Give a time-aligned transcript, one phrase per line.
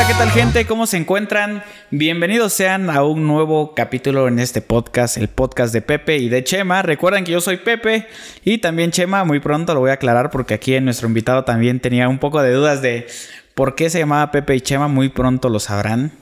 [0.00, 0.64] Hola, ¿qué tal gente?
[0.64, 1.62] ¿Cómo se encuentran?
[1.90, 6.42] Bienvenidos sean a un nuevo capítulo en este podcast, el podcast de Pepe y de
[6.42, 6.80] Chema.
[6.80, 8.06] Recuerden que yo soy Pepe
[8.42, 11.80] y también Chema, muy pronto lo voy a aclarar porque aquí en nuestro invitado también
[11.80, 13.08] tenía un poco de dudas de
[13.54, 16.12] por qué se llamaba Pepe y Chema, muy pronto lo sabrán.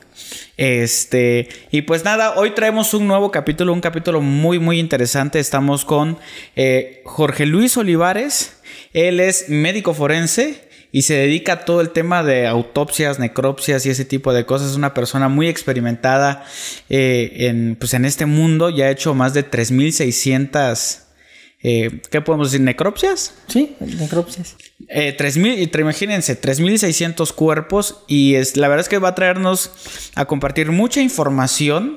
[0.57, 5.39] Este, y pues nada, hoy traemos un nuevo capítulo, un capítulo muy, muy interesante.
[5.39, 6.19] Estamos con
[6.57, 8.61] eh, Jorge Luis Olivares,
[8.93, 13.91] él es médico forense y se dedica a todo el tema de autopsias, necropsias y
[13.91, 14.71] ese tipo de cosas.
[14.71, 16.45] Es una persona muy experimentada
[16.89, 18.71] eh, en, pues en este mundo.
[18.71, 21.05] Ya ha hecho más de 3.600...
[21.61, 22.65] Eh, ¿Qué podemos decir?
[22.65, 23.35] ¿Necropsias?
[23.49, 24.55] Sí, necropsias.
[24.87, 29.73] Eh, 3.000, imagínense, 3.600 cuerpos y es, la verdad es que va a traernos
[30.15, 31.97] a compartir mucha información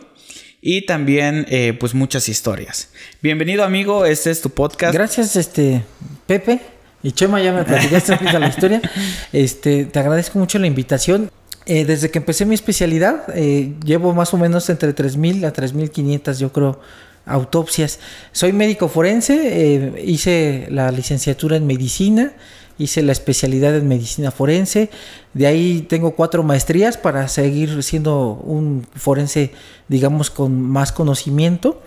[0.61, 2.89] y también eh, pues muchas historias.
[3.21, 4.95] Bienvenido amigo, este es tu podcast.
[4.95, 5.83] Gracias, este
[6.25, 6.59] Pepe.
[7.03, 8.81] Y Chema, ya me platicaste la historia.
[9.33, 11.31] Este, te agradezco mucho la invitación.
[11.65, 16.39] Eh, desde que empecé mi especialidad, eh, llevo más o menos entre 3.000 a 3.500,
[16.39, 16.79] yo creo,
[17.25, 17.99] autopsias.
[18.31, 22.33] Soy médico forense, eh, hice la licenciatura en medicina,
[22.77, 24.89] hice la especialidad en medicina forense,
[25.33, 29.51] de ahí tengo cuatro maestrías para seguir siendo un forense,
[29.87, 31.81] digamos, con más conocimiento.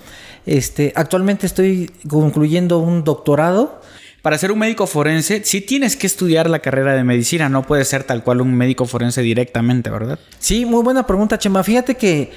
[0.47, 3.81] Este, actualmente estoy concluyendo un doctorado
[4.25, 7.89] para ser un médico forense, sí tienes que estudiar la carrera de medicina, no puedes
[7.89, 10.19] ser tal cual un médico forense directamente, ¿verdad?
[10.39, 11.63] Sí, muy buena pregunta, Chema.
[11.63, 12.31] Fíjate que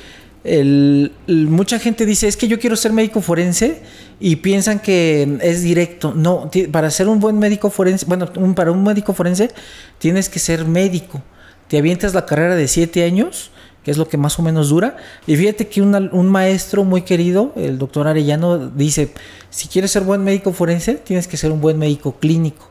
[1.28, 3.84] mucha gente dice, es que yo quiero ser médico forense
[4.20, 6.14] y piensan que es directo.
[6.14, 9.50] No, para ser un buen médico forense, bueno, para un médico forense
[9.98, 11.24] tienes que ser médico.
[11.70, 13.52] Te avientas la carrera de siete años
[13.88, 14.98] que es lo que más o menos dura.
[15.28, 19.14] Y fíjate que un maestro muy querido, el doctor Arellano, dice,
[19.50, 22.70] si quieres ser buen médico forense, tienes que ser un buen médico clínico.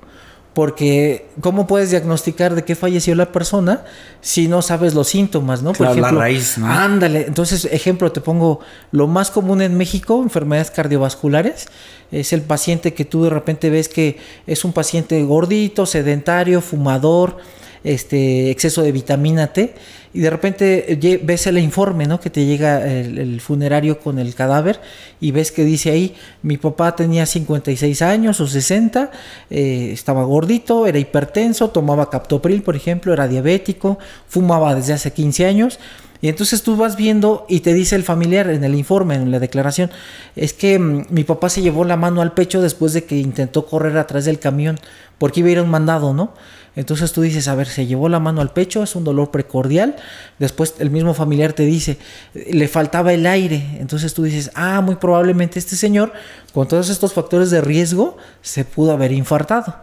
[0.52, 3.84] Porque, ¿cómo puedes diagnosticar de qué falleció la persona
[4.20, 5.72] si no sabes los síntomas, no?
[5.72, 6.66] Por ejemplo, la raíz, ¿no?
[6.66, 7.24] Ándale.
[7.26, 8.60] Entonces, ejemplo, te pongo
[8.92, 11.68] lo más común en México, enfermedades cardiovasculares.
[12.12, 17.38] Es el paciente que tú de repente ves que es un paciente gordito, sedentario, fumador,
[17.86, 19.72] este, exceso de vitamina T
[20.12, 22.18] y de repente ves el informe, ¿no?
[22.18, 24.80] Que te llega el, funerario con el cadáver
[25.20, 29.10] y ves que dice ahí, mi papá tenía 56 años o 60,
[29.50, 35.46] eh, estaba gordito, era hipertenso, tomaba captopril, por ejemplo, era diabético, fumaba desde hace 15
[35.46, 35.78] años.
[36.22, 39.38] Y entonces tú vas viendo y te dice el familiar en el informe, en la
[39.38, 39.90] declaración,
[40.34, 43.66] es que mm, mi papá se llevó la mano al pecho después de que intentó
[43.66, 44.78] correr atrás del camión
[45.18, 46.32] porque iba a ir a un mandado, ¿no?
[46.76, 49.96] Entonces tú dices, a ver, se llevó la mano al pecho, es un dolor precordial.
[50.38, 51.98] Después el mismo familiar te dice,
[52.34, 53.78] le faltaba el aire.
[53.80, 56.12] Entonces tú dices, ah, muy probablemente este señor,
[56.52, 59.74] con todos estos factores de riesgo, se pudo haber infartado.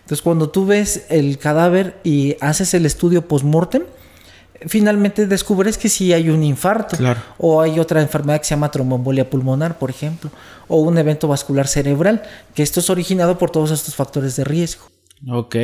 [0.00, 3.84] Entonces cuando tú ves el cadáver y haces el estudio post-mortem,
[4.66, 6.96] finalmente descubres que sí hay un infarto.
[7.38, 10.30] O hay otra enfermedad que se llama tromboembolia pulmonar, por ejemplo.
[10.66, 12.24] O un evento vascular cerebral,
[12.54, 14.82] que esto es originado por todos estos factores de riesgo.
[15.28, 15.56] Ok.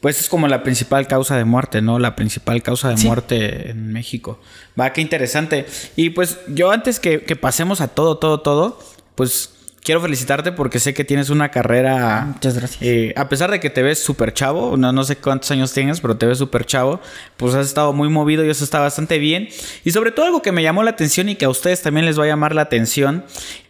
[0.00, 1.98] Pues es como la principal causa de muerte, ¿no?
[1.98, 4.38] La principal causa de muerte en México.
[4.78, 5.66] Va, qué interesante.
[5.96, 8.78] Y pues yo antes que, pasemos a todo, todo, todo,
[9.14, 9.50] pues
[9.82, 12.26] quiero felicitarte porque sé que tienes una carrera.
[12.34, 12.82] Muchas gracias.
[12.82, 16.00] Eh, a pesar de que te ves súper chavo, no, no sé cuántos años tienes,
[16.00, 17.00] pero te ves súper chavo,
[17.38, 19.48] pues has estado muy movido y eso está bastante bien.
[19.82, 22.18] Y sobre todo algo que me llamó la atención y que a ustedes también les
[22.18, 23.24] va a llamar la atención,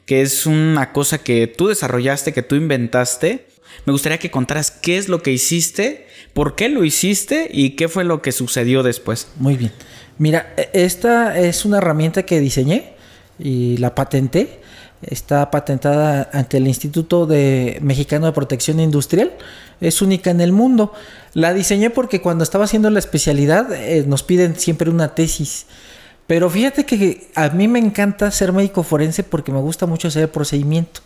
[0.07, 3.47] que es una cosa que tú desarrollaste, que tú inventaste.
[3.85, 6.06] Me gustaría que contaras qué es lo que hiciste
[6.37, 9.29] ¿Por qué lo hiciste y qué fue lo que sucedió después?
[9.39, 9.73] Muy bien.
[10.19, 12.93] Mira, e, esta es una herramienta que diseñé
[13.39, 14.61] y la patenté.
[15.01, 19.33] Está patentada ante el Instituto de Mexicano de Protección Industrial.
[19.81, 20.93] Es única en el mundo.
[21.33, 25.65] La diseñé porque cuando estaba haciendo la especialidad eh, nos piden siempre una tesis.
[26.27, 30.25] Pero fíjate que a mí me encanta ser médico forense porque me gusta mucho hacer
[30.25, 31.01] el procedimiento.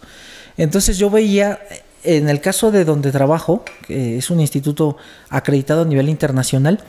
[0.56, 1.60] Entonces yo veía
[2.04, 4.96] en el caso de donde trabajo, que es un instituto
[5.28, 6.80] acreditado a nivel internacional,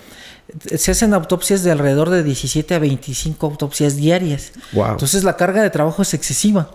[0.75, 4.51] se hacen autopsias de alrededor de 17 a 25 autopsias diarias.
[4.73, 6.71] Entonces la carga de trabajo es excesiva.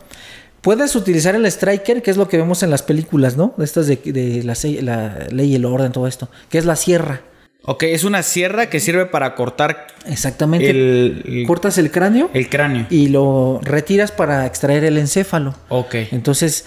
[0.62, 3.55] Puedes utilizar el striker, que es lo que vemos en las películas, ¿no?
[3.59, 4.43] Estas de,
[4.83, 7.21] la, ley y el orden, todo esto, que es la sierra.
[7.69, 10.71] Ok, es una sierra que sirve para cortar Exactamente.
[10.71, 12.87] el, el- Cortas el cráneo el cráneo.
[12.91, 15.55] y lo retiras para extraer el encéfalo.
[15.69, 15.94] Ok.
[16.12, 16.65] Entonces,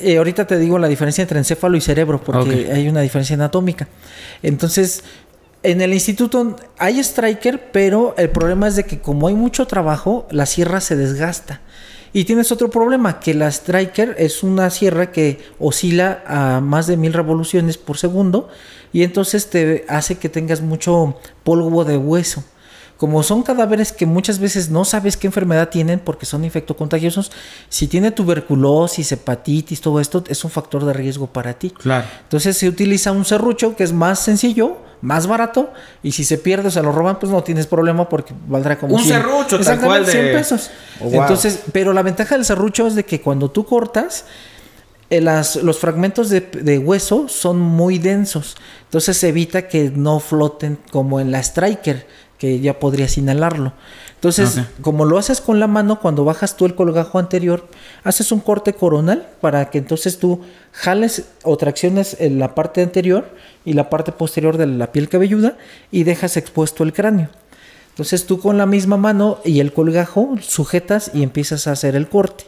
[0.00, 3.88] eh, ahorita te digo la diferencia entre encéfalo y cerebro, porque hay una diferencia anatómica.
[4.42, 5.04] Entonces,
[5.62, 10.26] en el instituto hay striker, pero el problema es de que como hay mucho trabajo,
[10.30, 11.60] la sierra se desgasta.
[12.12, 16.96] Y tienes otro problema, que la striker es una sierra que oscila a más de
[16.98, 18.50] mil revoluciones por segundo
[18.92, 22.44] y entonces te hace que tengas mucho polvo de hueso.
[23.02, 27.32] Como son cadáveres que muchas veces no sabes qué enfermedad tienen porque son infectocontagiosos,
[27.68, 31.70] si tiene tuberculosis, hepatitis, todo esto es un factor de riesgo para ti.
[31.70, 32.06] Claro.
[32.22, 35.72] Entonces se utiliza un serrucho que es más sencillo, más barato,
[36.04, 38.94] y si se pierde o se lo roban, pues no tienes problema porque valdrá como
[38.94, 40.70] Un serrucho, tal cual de- 100 pesos.
[41.00, 41.22] Oh, wow.
[41.22, 44.26] Entonces, pero la ventaja del serrucho es de que cuando tú cortas,
[45.10, 48.56] eh, las- los fragmentos de, de hueso son muy densos.
[48.84, 52.06] Entonces evita que no floten como en la striker,
[52.42, 53.72] que ya podrías inhalarlo.
[54.16, 57.68] Entonces, como lo haces con la mano, cuando bajas tú el colgajo anterior,
[58.02, 60.40] haces un corte coronal para que entonces tú
[60.72, 63.30] jales o tracciones en la parte anterior
[63.64, 65.56] y la parte posterior de la piel cabelluda
[65.92, 67.28] y dejas expuesto el cráneo.
[67.90, 72.08] Entonces tú con la misma mano y el colgajo sujetas y empiezas a hacer el
[72.08, 72.46] corte.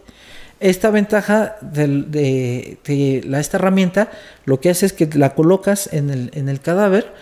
[0.59, 4.11] Esta ventaja de, de la, esta herramienta
[4.45, 7.13] lo que hace es que la colocas en el, en el cadáver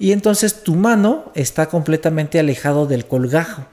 [0.00, 3.66] y entonces tu mano está completamente alejado del colgajo.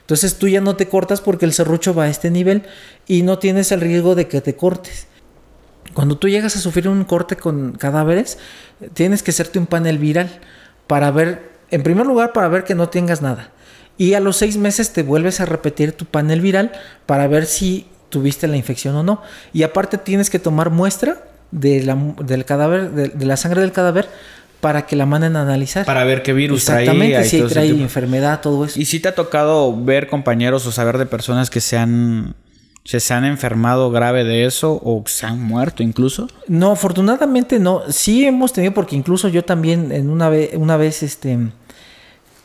[0.00, 2.62] Entonces tú ya no te cortas porque el serrucho va a este nivel
[3.06, 5.06] y no tienes el riesgo de que te cortes.
[5.92, 8.38] Cuando tú llegas a sufrir un corte con cadáveres,
[8.94, 10.40] tienes que hacerte un panel viral
[10.86, 13.52] para ver, en primer lugar, para ver que no tengas nada.
[13.98, 16.72] Y a los seis meses te vuelves a repetir tu panel viral
[17.04, 19.20] para ver si tuviste la infección o no.
[19.52, 21.94] Y aparte tienes que tomar muestra de la,
[22.24, 24.08] del cadáver, de, de la sangre del cadáver,
[24.64, 25.84] para que la manden a analizar.
[25.84, 28.80] Para ver qué virus Exactamente, traía y si trae enfermedad, todo eso.
[28.80, 32.34] ¿Y si te ha tocado ver compañeros o saber de personas que se han,
[32.82, 36.28] se, se han enfermado grave de eso o se han muerto incluso?
[36.48, 37.82] No, afortunadamente no.
[37.90, 41.38] Sí hemos tenido, porque incluso yo también en una vez, una vez, este,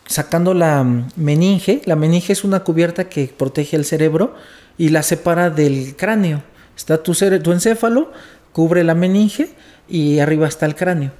[0.05, 0.85] sacando la
[1.15, 4.35] meninge, la meninge es una cubierta que protege el cerebro
[4.77, 6.43] y la separa del cráneo.
[6.75, 8.11] Está tu, cere- tu encéfalo,
[8.51, 9.51] cubre la meninge
[9.87, 11.11] y arriba está el cráneo.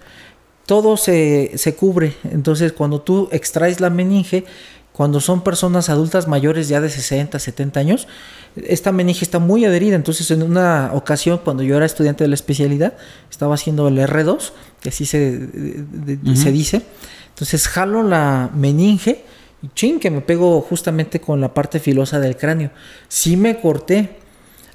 [0.69, 2.13] Todo se, se cubre.
[2.31, 4.45] Entonces, cuando tú extraes la meninge,
[4.93, 8.07] cuando son personas adultas mayores ya de 60, 70 años,
[8.55, 9.95] esta meninge está muy adherida.
[9.95, 12.93] Entonces, en una ocasión, cuando yo era estudiante de la especialidad,
[13.31, 14.51] estaba haciendo el R2,
[14.81, 16.81] que así se, de- de- se dice.
[17.29, 19.23] Entonces, jalo la meninge
[19.63, 22.69] y ching, que me pego justamente con la parte filosa del cráneo.
[23.07, 24.18] Sí me corté.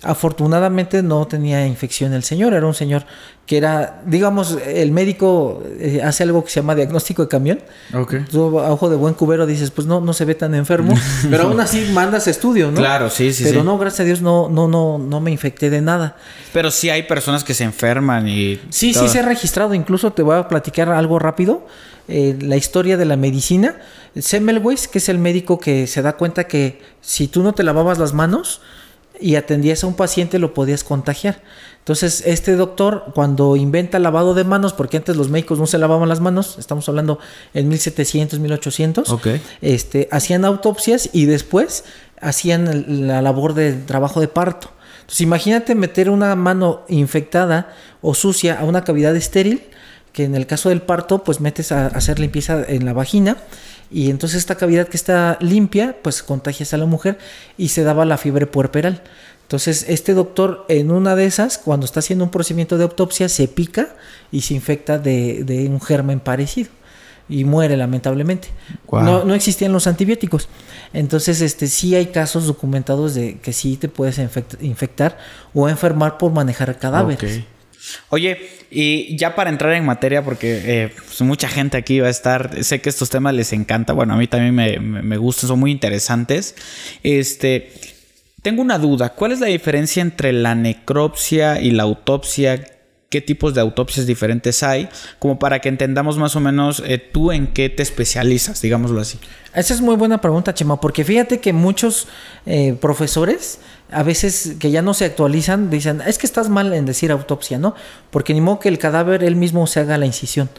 [0.05, 3.05] Afortunadamente no tenía infección el señor, era un señor
[3.47, 7.61] que era, digamos, el médico eh, hace algo que se llama diagnóstico de camión.
[8.31, 10.95] Tú a ojo de buen cubero dices, pues no, no se ve tan enfermo,
[11.31, 12.79] pero aún así mandas estudio, ¿no?
[12.79, 13.67] Claro, sí, sí, Pero sí.
[13.67, 16.17] no, gracias a Dios no, no, no, no me infecté de nada.
[16.53, 18.61] Pero sí hay personas que se enferman y...
[18.71, 19.05] Sí, todo.
[19.05, 19.75] sí se ha registrado.
[19.75, 21.67] Incluso te voy a platicar algo rápido.
[22.09, 23.77] eh, la historia de la medicina.
[24.19, 27.99] Semmelweis, que es el médico que se da cuenta que si tú no te lavabas
[27.99, 28.61] las manos
[29.20, 31.43] y atendías a un paciente, lo podías contagiar.
[31.78, 36.08] Entonces, este doctor, cuando inventa lavado de manos, porque antes los médicos no se lavaban
[36.08, 37.19] las manos, estamos hablando
[37.52, 39.26] en 1700, 1800, Ok.
[39.61, 41.84] este, hacían autopsias y después
[42.20, 44.70] hacían la labor de trabajo de parto.
[45.00, 49.62] Entonces imagínate meter una mano infectada o sucia a una cavidad estéril,
[50.12, 53.37] que en el caso del parto pues metes a hacer limpieza en la vagina
[53.91, 57.19] y entonces esta cavidad que está limpia pues contagias a la mujer
[57.59, 59.03] y se daba la fiebre puerperal.
[59.43, 63.47] Entonces este doctor en una de esas, cuando está haciendo un procedimiento de autopsia, se
[63.47, 63.95] pica
[64.33, 66.71] y se infecta de, de un germen parecido
[67.29, 68.49] y muere lamentablemente.
[69.07, 70.49] No, no existían los antibióticos.
[70.93, 75.17] Entonces, este sí hay casos documentados de que sí te puedes infect- infectar
[75.55, 77.21] o enfermar por manejar cadáveres.
[78.09, 78.38] Oye,
[78.71, 82.62] y ya para entrar en materia, porque eh, pues, mucha gente aquí va a estar,
[82.64, 85.61] sé que estos temas les encanta, bueno, a mí también me, me- me gustan, son
[85.61, 86.55] muy interesantes.
[87.03, 87.73] Este,
[88.43, 92.69] tengo una duda, ¿cuál es la diferencia entre la necropsia y la autopsia?
[93.11, 94.88] ¿Qué tipos de autopsias diferentes hay?
[95.21, 99.19] Como para que entendamos más o menos eh, tú en qué te especializas, digámoslo así.
[99.55, 102.09] Esa es muy buena pregunta, Chema, porque fíjate que muchos
[102.45, 103.61] eh, profesores,
[103.95, 107.59] a veces que ya no se actualizan, dicen, es que estás mal en decir autopsia,
[107.59, 107.75] ¿no?
[108.11, 110.51] Porque ni modo que el cadáver él mismo se haga la incisión.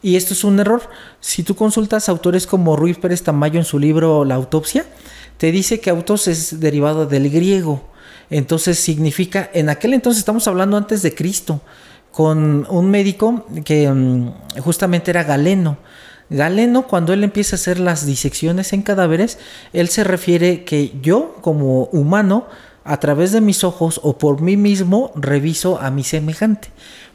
[0.00, 0.82] Y esto es un error.
[1.20, 4.84] Si tú consultas autores como Ruiz Pérez Tamayo en su libro La autopsia,
[5.38, 7.82] te dice que autos es derivado del griego.
[8.30, 11.60] Entonces significa, en aquel entonces estamos hablando antes de Cristo,
[12.12, 15.78] con un médico que mm, justamente era Galeno.
[16.30, 19.38] Galeno, cuando él empieza a hacer las disecciones en cadáveres,
[19.72, 22.46] él se refiere que yo, como humano,
[22.84, 26.68] a través de mis ojos o por mí mismo, reviso a mi semejante.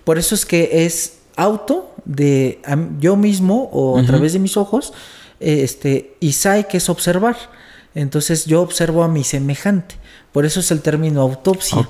[0.03, 2.61] Por eso es que es auto de
[2.99, 4.93] yo mismo o a través de mis ojos,
[5.39, 7.37] este, y sai que es observar.
[7.95, 9.95] Entonces yo observo a mi semejante.
[10.31, 11.87] Por eso es el término autopsia.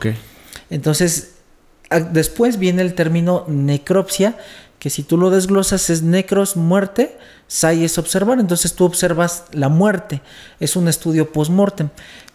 [0.70, 1.32] Entonces,
[2.12, 4.38] después viene el término necropsia,
[4.78, 7.18] que si tú lo desglosas es necros, muerte,
[7.48, 8.40] sai es observar.
[8.40, 10.22] Entonces tú observas la muerte.
[10.60, 11.90] Es un estudio post-mortem.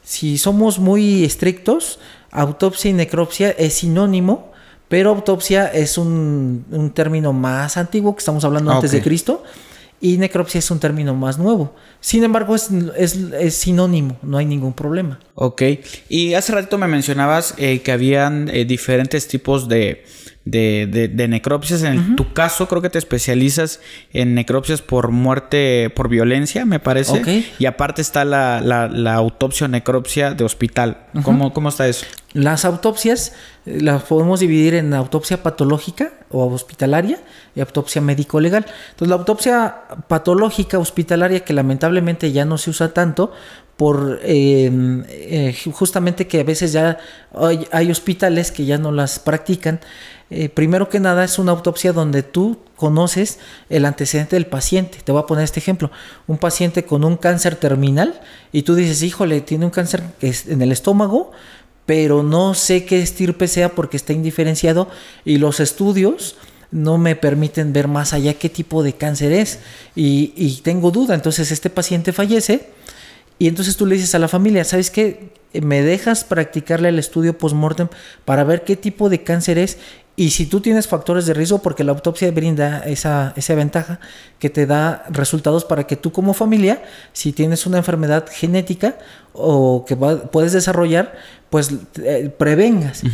[0.05, 1.99] Si somos muy estrictos,
[2.31, 4.53] autopsia y necropsia es sinónimo,
[4.89, 9.43] pero autopsia es un, término más antiguo que estamos hablando antes de Cristo
[10.01, 11.75] y necropsia es un término más nuevo.
[12.01, 12.69] Sin embargo, es,
[12.99, 15.19] es, sinónimo, no hay ningún problema.
[15.35, 15.63] Ok,
[16.11, 20.05] y hace ratito me mencionabas eh, que habían eh, diferentes tipos de,
[20.45, 21.83] de, de, necropsias.
[21.83, 23.81] En tu caso, creo que te especializas
[24.13, 27.45] en necropsias por muerte, por violencia, me parece.
[27.59, 31.07] Y aparte está la, la, autopsia o necropsia de hospital.
[31.23, 32.07] ¿Cómo, ¿Cómo está eso?
[32.35, 33.33] Las autopsias
[33.65, 37.21] eh, las podemos dividir en autopsia patológica o hospitalaria
[37.55, 38.67] y autopsia médico-legal.
[38.91, 39.77] Entonces, la autopsia
[40.09, 43.33] patológica hospitalaria, que lamentablemente ya no se usa tanto,
[43.76, 46.99] por em, eh, justamente que a veces ya
[47.73, 49.81] hay, hospitales que ya no las practican.
[50.31, 53.38] Eh, primero que nada es una autopsia donde tú conoces
[53.69, 54.99] el antecedente del paciente.
[55.02, 55.90] Te voy a poner este ejemplo.
[56.26, 58.21] Un paciente con un cáncer terminal
[58.52, 61.33] y tú dices, híjole, tiene un cáncer en el estómago,
[61.85, 64.88] pero no sé qué estirpe sea porque está indiferenciado
[65.25, 66.37] y los estudios
[66.71, 69.59] no me permiten ver más allá qué tipo de cáncer es
[69.95, 71.14] y, y tengo duda.
[71.14, 72.71] Entonces este paciente fallece
[73.38, 75.31] y entonces tú le dices a la familia, ¿sabes qué?
[75.53, 77.88] Me dejas practicarle el estudio post-mortem
[78.25, 79.79] para ver qué tipo de cáncer es
[80.17, 83.99] y si tú tienes factores de riesgo, porque la autopsia brinda esa, esa ventaja
[84.38, 88.97] que te da resultados para que tú como familia, si tienes una enfermedad genética
[89.33, 91.14] o que puedes desarrollar,
[91.55, 91.71] pues
[92.03, 93.05] eh, prevengas.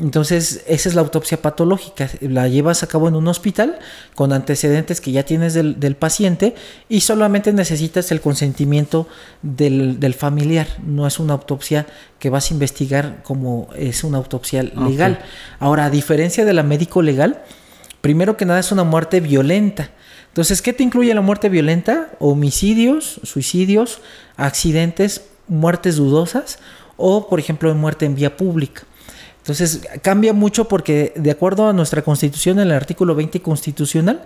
[0.00, 2.08] Entonces, esa es la autopsia patológica.
[2.20, 3.80] La llevas a cabo en un hospital
[4.14, 6.54] con antecedentes que ya tienes del, paciente
[6.88, 9.08] y solamente necesitas el consentimiento
[9.42, 10.68] del, familiar.
[10.86, 11.88] No es una autopsia
[12.20, 15.18] que vas a investigar como es una autopsia legal.
[15.58, 17.42] Ahora, a diferencia de la médico legal,
[18.00, 19.90] primero que nada es una muerte violenta.
[20.28, 22.10] Entonces, ¿qué te incluye la muerte violenta?
[22.20, 23.98] Homicidios, suicidios,
[24.36, 26.60] accidentes, muertes dudosas
[26.98, 28.82] o, por ejemplo, muerte en vía pública.
[29.38, 34.22] Entonces, cambia mucho porque de acuerdo a nuestra constitución, en el artículo 20 constitucional,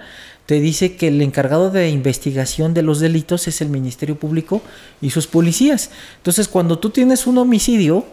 [0.46, 4.60] te dice que el encargado de investigación de los delitos es el Ministerio Público
[5.00, 5.90] y sus policías.
[6.16, 8.04] Entonces, cuando tú tienes un homicidio,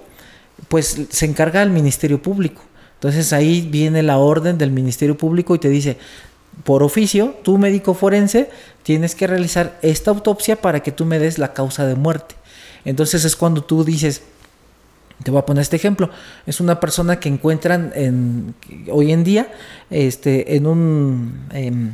[0.67, 2.61] pues se encarga el Ministerio Público.
[2.95, 5.97] Entonces ahí viene la orden del Ministerio Público y te dice,
[6.65, 8.49] por oficio, tú médico forense,
[8.83, 12.35] tienes que realizar esta autopsia para que tú me des la causa de muerte.
[12.83, 14.21] Entonces es cuando tú dices,
[15.23, 16.09] te voy a poner este ejemplo.
[16.45, 18.55] Es una persona que encuentran en,
[18.91, 19.51] hoy en día
[19.89, 21.91] este, en un em,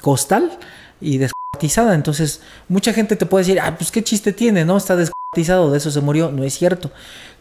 [0.00, 0.58] costal
[1.00, 1.94] y descuartizada.
[1.94, 4.76] Entonces, mucha gente te puede decir, ah, pues qué chiste tiene, ¿no?
[4.76, 6.32] Está descuartizado, de eso se murió.
[6.32, 6.90] No es cierto.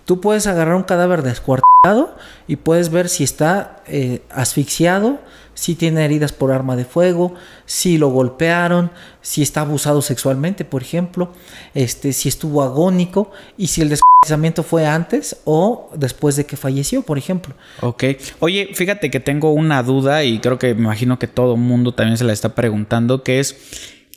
[0.04, 2.16] Tú puedes agarrar un cadáver descuartizado
[2.48, 5.20] y puedes ver si está eh, asfixiado,
[5.54, 7.34] si tiene heridas por arma de fuego,
[7.66, 8.92] si lo golpearon,
[9.22, 11.32] si está abusado sexualmente, por ejemplo,
[11.74, 17.04] este, si estuvo agónico y si el descuartizamiento fue antes o después de que falleció,
[17.04, 17.56] por ejemplo.
[17.82, 18.04] Ok.
[18.40, 22.18] Oye, fíjate que tengo una duda y creo que me imagino que todo mundo también
[22.18, 23.56] se la está preguntando, que es,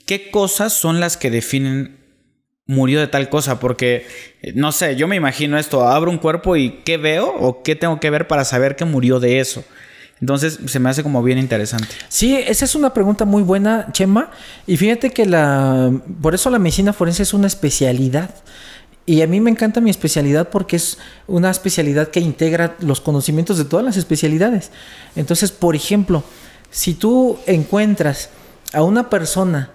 [0.07, 2.00] ¿qué cosas son las que definen
[2.71, 4.07] murió de tal cosa, porque
[4.55, 7.99] no sé, yo me imagino esto, abro un cuerpo y ¿qué veo o qué tengo
[7.99, 9.65] que ver para saber que murió de eso?
[10.21, 11.89] Entonces se me hace como bien interesante.
[12.09, 14.31] Sí, esa es una pregunta muy buena, Chema.
[14.69, 15.91] Y fíjate que la,
[16.23, 18.35] por eso la medicina forense es una especialidad.
[19.05, 23.59] Y a mí me encanta mi especialidad porque es una especialidad que integra los conocimientos
[23.59, 24.71] de todas las especialidades.
[25.17, 26.23] Entonces, por ejemplo,
[26.71, 28.31] si tú encuentras
[28.73, 29.71] a una persona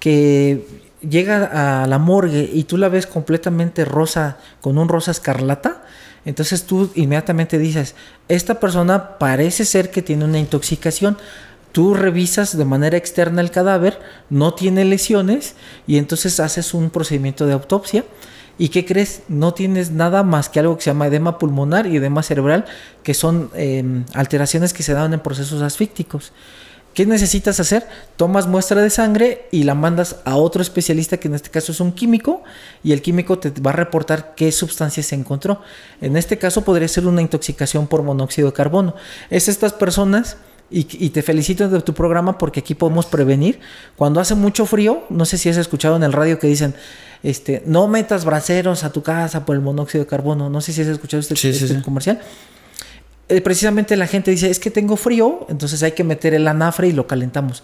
[0.00, 5.82] que llega a la morgue y tú la ves completamente rosa, con un rosa escarlata,
[6.24, 7.94] entonces tú inmediatamente dices,
[8.28, 11.16] esta persona parece ser que tiene una intoxicación.
[11.72, 15.54] Tú revisas de manera externa el cadáver, no tiene lesiones
[15.86, 18.04] y entonces haces un procedimiento de autopsia.
[18.58, 19.22] ¿Y qué crees?
[19.28, 22.66] No tienes nada más que algo que se llama edema pulmonar y edema cerebral,
[23.02, 26.32] que son em, alteraciones que se dan en procesos asfícticos.
[26.94, 27.86] ¿Qué necesitas hacer?
[28.16, 31.80] Tomas muestra de sangre y la mandas a otro especialista, que en este caso es
[31.80, 32.42] un químico,
[32.82, 35.60] y el químico te va a reportar qué sustancia se encontró.
[36.00, 38.94] En este caso podría ser una intoxicación por monóxido de carbono.
[39.30, 40.36] Es estas personas
[40.72, 43.58] Y, y, te felicito de tu programa porque aquí podemos prevenir.
[43.96, 46.76] Cuando hace mucho frío, no sé si has escuchado en el radio que dicen,
[47.24, 50.48] este, no metas braseros a tu casa por el monóxido de carbono.
[50.48, 52.20] No sé si has escuchado este, este comercial.
[53.30, 56.88] Eh, precisamente la gente dice, es que tengo frío, entonces hay que meter el anafre
[56.88, 57.62] y lo calentamos.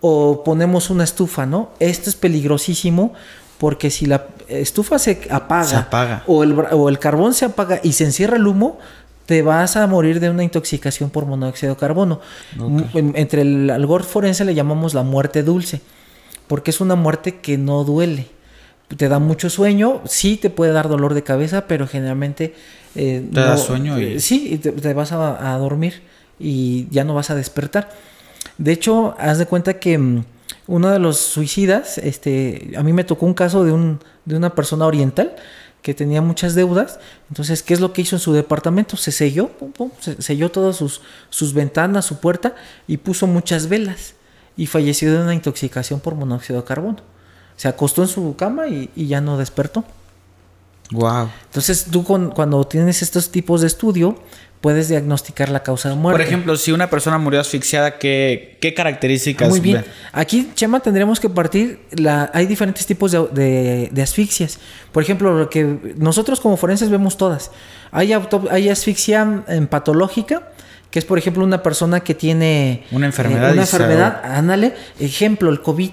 [0.00, 1.70] O ponemos una estufa, ¿no?
[1.78, 3.12] Esto es peligrosísimo
[3.58, 5.80] porque si la estufa se apaga,
[6.26, 8.78] O, el, o el carbón se apaga y se encierra el humo,
[9.26, 12.20] te vas a morir de una intoxicación por monóxido de carbono.
[12.94, 15.80] Entre el algor forense le llamamos la muerte dulce,
[16.48, 18.30] porque es una muerte que no duele.
[18.96, 22.54] Te da mucho sueño, sí te puede dar dolor de cabeza, pero generalmente...
[22.94, 24.04] Eh, te da sueño y...
[24.04, 26.02] Eh, sí, te, te vas a, dormir
[26.38, 27.90] y ya no vas a despertar.
[28.58, 30.24] De hecho, haz de cuenta que mm,
[30.66, 34.54] uno de los suicidas, este, a mí me tocó un caso de, un, de una
[34.54, 35.34] persona oriental
[35.82, 37.00] que tenía muchas deudas.
[37.28, 38.96] Entonces, ¿qué es lo que hizo en su departamento?
[38.96, 39.50] Se selló,
[40.00, 42.54] se selló todas sus, sus ventanas, su puerta
[42.86, 44.14] y puso muchas velas.
[44.56, 46.98] Y falleció de una intoxicación por monóxido de carbono.
[47.56, 49.84] Se acostó en su cama y, y ya no despertó.
[50.90, 51.30] Wow.
[51.46, 54.18] Entonces, tú cuando tienes estos tipos de estudio,
[54.62, 56.18] puedes diagnosticar la causa de muerte.
[56.18, 59.48] Por ejemplo, si una persona murió asfixiada, ¿qué, qué características?
[59.48, 59.84] Muy bien.
[60.12, 61.80] Aquí, Chema, tendremos que partir.
[61.92, 64.58] La, hay diferentes tipos de, de, asfixias.
[64.92, 67.50] Por ejemplo, lo que nosotros como forenses vemos todas.
[67.90, 68.14] Hay,
[68.50, 70.48] hay asfixia en patológica
[70.90, 73.48] que es por ejemplo una persona que tiene una enfermedad.
[73.48, 75.90] Eh, una enfermedad, ándale, ejemplo, el COVID.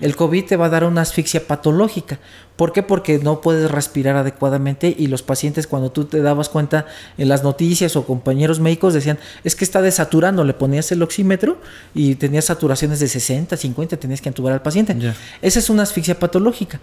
[0.00, 2.18] El COVID te va a dar una asfixia patológica.
[2.56, 2.82] ¿Por qué?
[2.82, 7.42] Porque no puedes respirar adecuadamente y los pacientes cuando tú te dabas cuenta en las
[7.42, 11.58] noticias o compañeros médicos decían, es que está desaturando, le ponías el oxímetro
[11.94, 14.94] y tenías saturaciones de 60, 50, tenías que entubar al paciente.
[15.42, 16.80] Esa es una asfixia patológica.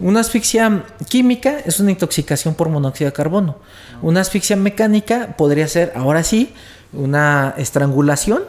[0.00, 3.58] Una asfixia química es una intoxicación por monóxido de carbono.
[4.02, 6.52] Una asfixia mecánica podría ser, ahora sí,
[6.92, 8.42] una estrangulación,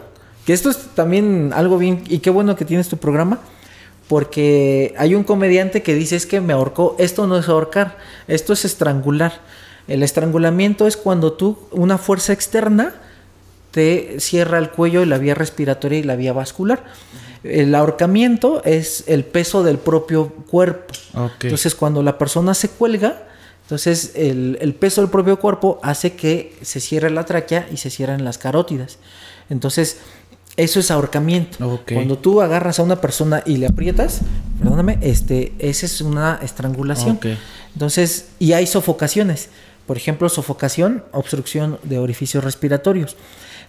[0.45, 3.39] que esto es también algo bien, y qué bueno que tienes tu programa,
[4.11, 8.51] porque hay un comediante que dice es que me ahorcó, esto no es ahorcar, esto
[8.51, 9.39] es estrangular.
[9.87, 12.93] El estrangulamiento es cuando tú, una fuerza externa,
[13.71, 16.83] te cierra el cuello y la vía respiratoria y la vía vascular.
[17.45, 20.93] El ahorcamiento es el peso del propio cuerpo.
[21.41, 23.29] Entonces, cuando la persona se cuelga,
[23.61, 27.89] entonces el, el, peso del propio cuerpo hace que se cierre la tráquea y se
[27.89, 28.97] cierren las carótidas.
[29.49, 29.99] Entonces,
[30.61, 31.81] eso es ahorcamiento.
[31.91, 34.21] Cuando tú agarras a una persona y le aprietas,
[34.59, 37.19] perdóname, este, esa es una estrangulación.
[37.73, 39.49] Entonces, y hay sofocaciones.
[39.87, 43.15] Por ejemplo, sofocación, obstrucción de orificios respiratorios.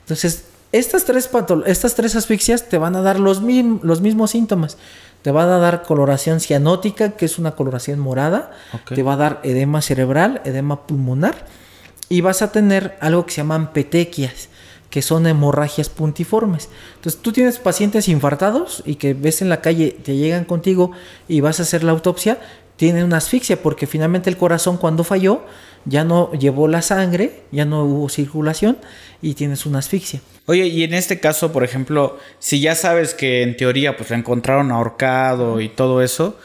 [0.01, 1.31] Entonces, estas tres,
[1.67, 4.77] estas tres asfixias te van a dar los, los mismos síntomas.
[5.23, 8.51] Te van a dar coloración cianótica, que es una coloración morada.
[8.95, 11.47] Te va a dar edema cerebral, edema pulmonar.
[12.11, 14.51] Y vas a tener algo que se llaman petequias
[14.93, 16.69] que son hemorragias puntiformes.
[16.97, 20.91] Entonces tú tienes pacientes infartados y que ves en la calle, te llegan contigo
[21.29, 22.39] y vas a hacer la autopsia,
[22.77, 25.47] tienen una asfixia porque finalmente el corazón cuando falló
[25.87, 28.77] ya no llevó la sangre, ya no hubo circulación
[29.23, 30.21] y tienes una asfixia.
[30.45, 34.17] Oye, y en este caso, por ejemplo, si ya sabes que en teoría pues le
[34.17, 36.37] encontraron ahorcado y todo eso,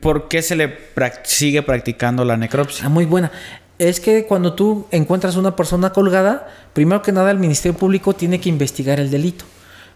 [0.00, 0.78] ¿por qué se le
[1.24, 2.86] sigue practicando la necropsia?
[2.86, 3.30] Ah, muy buena
[3.78, 8.40] es que cuando tú encuentras una persona colgada, primero que nada el Ministerio Público tiene
[8.40, 9.44] que investigar el delito.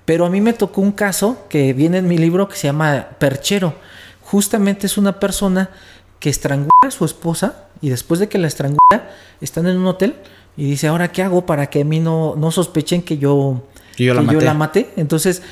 [0.05, 3.09] Pero a mí me tocó un caso que viene en mi libro que se llama
[3.19, 3.75] Perchero.
[4.23, 5.71] Justamente es una persona
[6.21, 8.79] que estrangula a su esposa y después de que la estrangula,
[9.41, 10.15] están en un hotel
[10.57, 13.63] y dice, ahora qué hago para que a mí no, no sospechen que yo,
[13.99, 14.91] yo, la, maté?
[14.97, 15.43] Entonces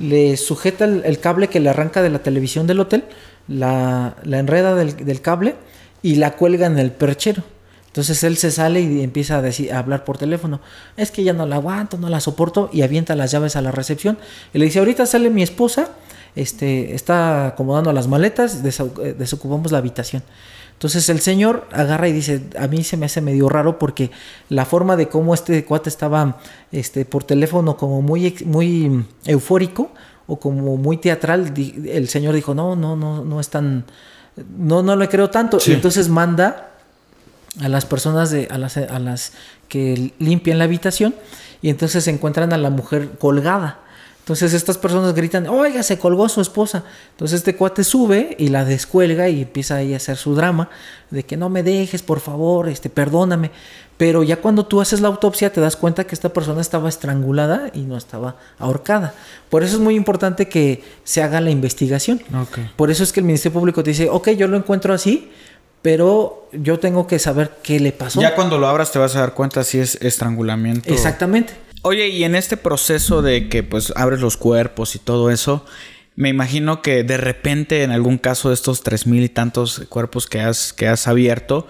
[0.00, 3.04] le sujeta el, cable que le arranca de la televisión del hotel,
[3.48, 5.56] la, enreda del, del cable
[6.02, 7.42] y la cuelga en el perchero.
[7.92, 10.60] Entonces él se sale y empieza a, decir, a hablar por teléfono.
[10.96, 13.70] Es que ya no la aguanto, no la soporto y avienta las llaves a la
[13.70, 14.16] recepción.
[14.54, 15.90] Y le dice, ahorita sale mi esposa,
[16.34, 20.22] este, está acomodando las maletas, eh, desocupamos la habitación.
[20.72, 24.10] Entonces el señor agarra y dice, a mí se me hace medio raro porque
[24.48, 26.38] la forma de cómo este cuate estaba
[26.72, 29.90] este, por teléfono como muy, muy eufórico
[30.26, 33.84] o como muy teatral, el señor dijo, no, no, no, no es tan,
[34.56, 35.58] no, no le creo tanto.
[35.66, 36.71] Y entonces manda
[37.60, 39.32] a las personas de, a las, a las
[39.68, 41.14] que limpian la habitación
[41.60, 43.78] y entonces se encuentran a la mujer colgada.
[44.20, 46.84] Entonces estas personas gritan, oiga, se colgó su esposa.
[47.10, 50.70] Entonces este cuate sube y la descuelga y empieza ahí a hacer su drama
[51.10, 53.50] de que no me dejes, por favor, este, perdóname.
[53.96, 57.70] Pero ya cuando tú haces la autopsia te das cuenta que esta persona estaba estrangulada
[57.74, 59.12] y no estaba ahorcada.
[59.50, 62.20] Por eso es muy importante que se haga la investigación.
[62.76, 65.30] Por eso es que el Ministerio Público te dice, ok, yo lo encuentro así,
[65.82, 68.20] pero yo tengo que saber qué le pasó.
[68.20, 70.92] Ya cuando lo abras te vas a dar cuenta si es estrangulamiento.
[70.92, 71.54] Exactamente.
[71.82, 75.66] Oye, y en este proceso de que pues abres los cuerpos y todo eso,
[76.14, 80.28] me imagino que de repente en algún caso de estos tres mil y tantos cuerpos
[80.28, 81.66] que has, que has abierto,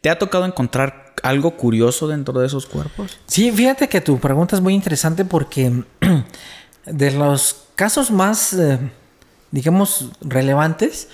[0.00, 3.18] ¿te ha tocado encontrar algo curioso dentro de esos cuerpos?
[3.26, 5.84] Sí, fíjate que tu pregunta es muy interesante porque
[6.86, 8.78] de los casos más, eh,
[9.50, 11.08] digamos, relevantes,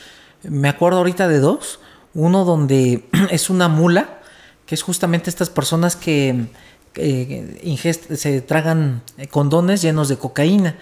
[0.45, 1.81] me acuerdo ahorita de dos.
[2.17, 4.19] Uno donde es una mula,
[4.65, 6.47] que es justamente estas personas que
[6.97, 10.77] eh, se tragan condones llenos de cocaína.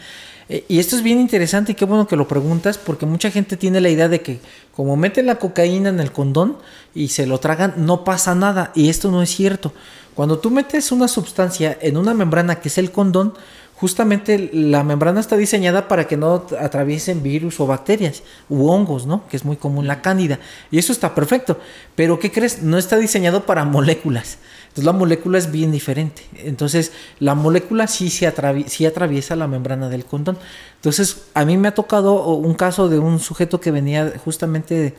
[0.48, 3.56] Eh, y esto es bien interesante y qué bueno que lo preguntas porque mucha gente
[3.56, 4.40] tiene la idea de que
[4.74, 6.58] como meten la cocaína en el condón
[6.94, 8.70] y se lo tragan, no pasa nada.
[8.74, 9.72] Y esto no es cierto.
[10.14, 13.34] Cuando tú metes una sustancia en una membrana que es el condón,
[13.76, 19.26] justamente la membrana está diseñada para que no atraviesen virus o bacterias u hongos, ¿no?
[19.28, 20.38] Que es muy común la cándida.
[20.70, 21.58] Y eso está perfecto.
[21.94, 22.62] Pero ¿qué crees?
[22.62, 24.38] No está diseñado para moléculas.
[24.68, 26.22] Entonces la molécula es bien diferente.
[26.36, 30.38] Entonces la molécula sí, se atraviesa la membrana del condón.
[30.76, 34.94] Entonces a mí me ha tocado un caso de un sujeto que venía justamente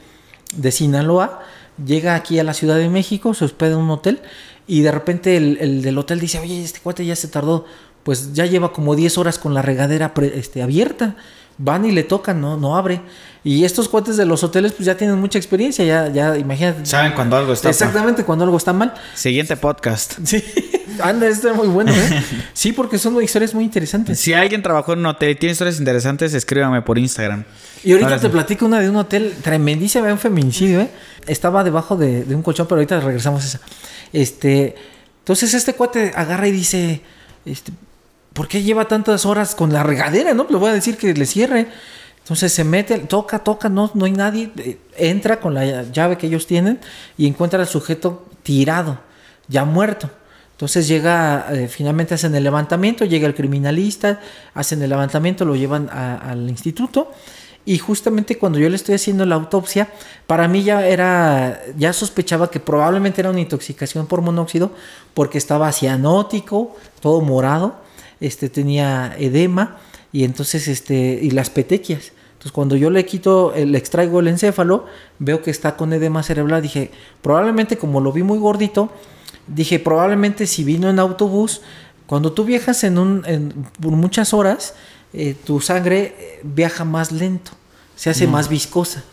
[0.55, 1.41] de, Sinaloa,
[1.83, 4.21] llega aquí a la Ciudad de México, se hospeda en un hotel
[4.67, 7.65] y de repente el, el del hotel dice, oye, este cuate ya se tardó
[8.05, 11.15] pues ya lleva como 10 horas con la regadera este, abierta.
[11.57, 13.01] Van y le tocan, no, no abre.
[13.43, 16.85] Y estos cuates de los hoteles pues ya tienen mucha experiencia, ya, ya imagínate.
[16.85, 18.93] Saben cuando algo está Exactamente, cuando algo está mal.
[19.15, 20.19] Siguiente podcast.
[20.25, 20.43] Sí.
[21.01, 22.23] Anda, esto es muy bueno, ¿eh?
[22.53, 24.19] Sí, porque son historias muy interesantes.
[24.19, 27.43] Si alguien trabajó en un hotel y tiene historias interesantes, escríbame por Instagram.
[27.83, 30.89] Y ahorita te platico una de un hotel tremendísima, un feminicidio, ¿eh?
[31.25, 33.59] Estaba debajo de, de un colchón, pero ahorita regresamos a esa.
[34.13, 34.75] Este,
[35.19, 37.01] entonces este cuate agarra y dice,
[37.45, 37.71] este,
[38.35, 40.33] ¿por qué lleva tantas horas con la regadera?
[40.33, 41.67] No, le voy a decir que le cierre.
[42.19, 46.27] Entonces se mete, toca, toca, no, no hay nadie, eh, entra con la llave que
[46.27, 46.79] ellos tienen
[47.17, 48.99] y encuentra al sujeto tirado,
[49.47, 50.09] ya muerto.
[50.51, 54.19] Entonces llega, eh, finalmente hacen el levantamiento, llega el criminalista,
[54.53, 57.11] hacen el levantamiento, lo llevan al instituto
[57.63, 59.89] y justamente cuando yo le estoy haciendo la autopsia,
[60.27, 64.71] para mí ya era, ya sospechaba que probablemente era una intoxicación por monóxido
[65.13, 67.84] porque estaba cianótico, todo morado
[68.19, 69.77] este, tenía edema
[70.11, 72.11] y entonces, este, y las petequias.
[72.33, 74.85] Entonces, cuando yo le quito, eh, le extraigo el encéfalo,
[75.19, 76.61] veo que está con edema cerebral.
[76.61, 78.89] Dije, probablemente como lo vi muy gordito,
[79.47, 81.61] dije, probablemente si vino en autobús,
[82.07, 84.75] cuando tú viajas en, un, por muchas horas,
[85.13, 87.51] eh, tu sangre eh, viaja más lento,
[87.95, 89.03] se hace más viscosa.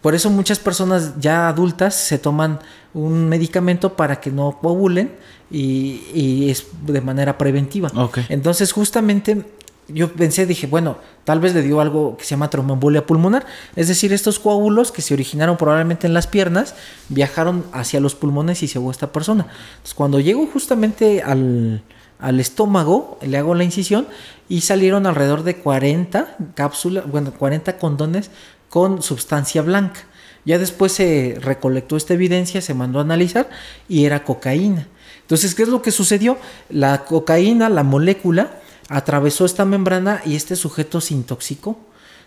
[0.00, 2.60] Por eso muchas personas ya adultas se toman
[2.94, 5.12] un medicamento para que no coagulen
[5.50, 7.90] y, es de manera preventiva.
[8.28, 9.44] Entonces justamente
[9.88, 13.46] yo pensé, dije, bueno, tal vez le dio algo que se llama tromboembolia pulmonar.
[13.74, 16.74] Es decir, estos coágulos que se originaron probablemente en las piernas
[17.08, 19.46] viajaron hacia los pulmones y se ahogó esta persona.
[19.76, 21.82] Entonces cuando llego justamente al,
[22.18, 24.06] al estómago, le hago la incisión
[24.48, 28.30] y salieron alrededor de 40 cápsulas, bueno, 40 condones
[28.68, 30.00] con sustancia blanca.
[30.44, 33.48] Ya después se recolectó esta evidencia, se mandó a analizar
[33.88, 34.86] y era cocaína.
[35.28, 36.38] Entonces, ¿qué es lo que sucedió?
[36.70, 38.50] La cocaína, la molécula,
[38.88, 41.78] atravesó esta membrana y este sujeto se intoxicó.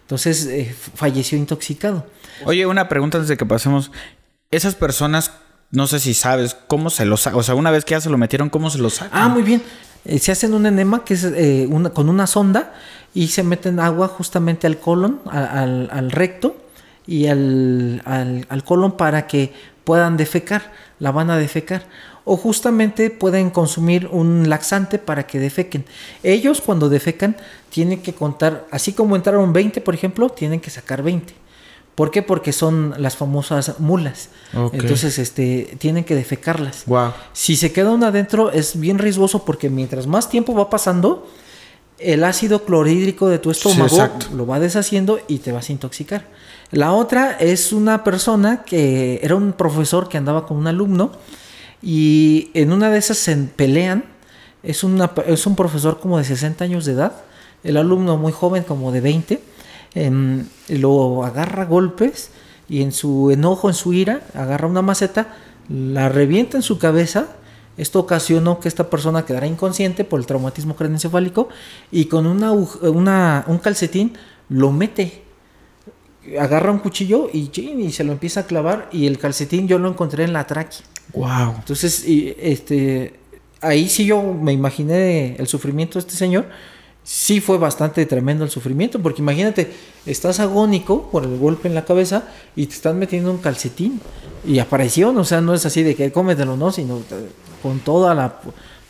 [0.02, 2.06] Entonces, eh, falleció intoxicado.
[2.46, 3.92] Oye, una pregunta antes de que pasemos.
[4.52, 5.32] Esas personas,
[5.72, 7.40] no sé si sabes, ¿cómo se los sacan?
[7.40, 9.20] O sea, una vez que ya se lo metieron, ¿cómo se los sacan?
[9.20, 9.64] Ah, muy bien.
[10.06, 12.72] Eh, se hacen un enema que es eh, con una sonda
[13.16, 16.56] y se meten agua justamente al colon, al, recto
[17.08, 21.86] y al, al, colon para que puedan defecar, la van a defecar.
[22.24, 25.86] O justamente pueden consumir un laxante para que defequen.
[26.24, 27.36] Ellos cuando defecan
[27.70, 31.34] tienen que contar, así como entraron 20 por ejemplo, tienen que sacar 20.
[31.96, 32.22] ¿Por qué?
[32.22, 34.30] Porque son las famosas mulas.
[34.74, 36.86] Entonces, este, tienen que defecarlas.
[37.34, 41.28] Si se queda una adentro es bien riesgoso porque mientras más tiempo va pasando,
[42.00, 46.26] el ácido clorhídrico de tu estómago lo va deshaciendo y te vas a intoxicar.
[46.72, 51.12] La otra es una persona que era un profesor que andaba con un alumno
[51.82, 54.06] y en una de esas se pelean.
[54.64, 57.14] Es, una, es un profesor como de 60 años de edad,
[57.64, 59.42] el alumno muy joven como de 20.
[59.94, 62.30] Em, lo agarra golpes
[62.70, 65.36] y en su enojo, en su ira, agarra una maceta,
[65.68, 67.28] la revienta en su cabeza
[67.78, 71.50] esto ocasionó que esta persona quedara inconsciente por el traumatismo craneoencefálico
[71.92, 74.14] y con una, un calcetín
[74.50, 75.24] lo mete.
[76.40, 79.90] Agarra un cuchillo y, y se lo empieza a clavar y el calcetín yo lo
[79.90, 80.82] encontré en la tráquea.
[81.14, 81.56] Wow.
[81.60, 83.14] Entonces, este,
[83.62, 86.46] ahí sí yo me imaginé el sufrimiento de este señor.
[87.04, 89.72] Sí fue bastante tremendo el sufrimiento, porque imagínate,
[90.06, 94.00] estás agónico por el golpe en la cabeza y te están metiendo un calcetín.
[94.46, 97.00] Y apareció, o sea, no es así de que cómetelo, no, sino
[97.62, 98.40] con toda la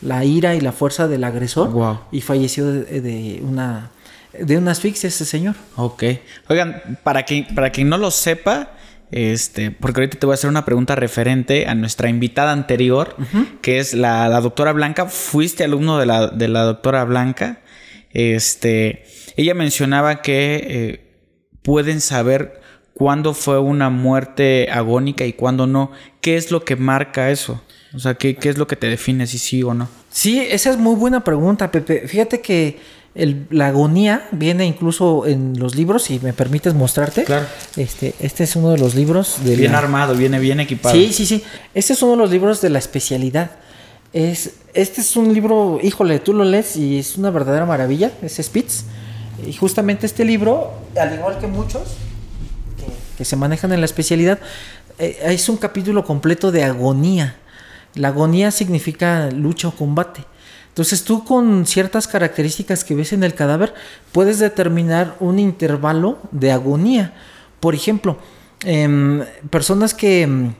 [0.02, 1.98] la ira y la fuerza del agresor Wow.
[2.10, 3.90] y falleció de, de una
[4.38, 5.54] de una asfixia ese señor.
[5.76, 6.02] Ok.
[6.48, 8.70] Oigan, para quien, para quien no lo sepa,
[9.12, 13.14] este, porque ahorita te voy a hacer una pregunta referente a nuestra invitada anterior,
[13.60, 15.06] que es la, la doctora Blanca.
[15.06, 17.60] Fuiste alumno de la, de la doctora Blanca.
[18.10, 19.04] Este,
[19.36, 21.00] ella mencionaba que eh,
[21.62, 22.62] pueden saber
[22.94, 25.92] cuándo fue una muerte agónica y cuándo no.
[26.22, 27.62] ¿Qué es lo que marca eso?
[27.94, 29.88] O sea, ¿qué, qué es lo que te define si sí o no?
[30.10, 32.08] Sí, esa es muy buena pregunta, Pepe.
[32.08, 32.78] Fíjate que
[33.14, 37.24] el- la agonía viene incluso en los libros, si me permites mostrarte.
[37.24, 37.46] Claro.
[37.76, 40.94] Este, este es uno de los libros de Bien la- armado, viene bien equipado.
[40.94, 41.42] Sí, sí, sí.
[41.74, 43.50] Este es uno de los libros de la especialidad.
[44.12, 48.36] Es, este es un libro, híjole, tú lo lees y es una verdadera maravilla, es
[48.42, 48.84] Spitz.
[49.46, 51.82] Y justamente este libro, al igual que muchos
[52.78, 52.84] que,
[53.18, 54.38] que se manejan en la especialidad,
[54.98, 57.36] eh, es un capítulo completo de agonía.
[57.94, 60.24] La agonía significa lucha o combate.
[60.72, 63.74] Entonces tú con ciertas características que ves en el cadáver
[64.10, 67.12] puedes determinar un intervalo de agonía.
[67.60, 68.16] Por ejemplo,
[68.64, 70.54] em, personas que em,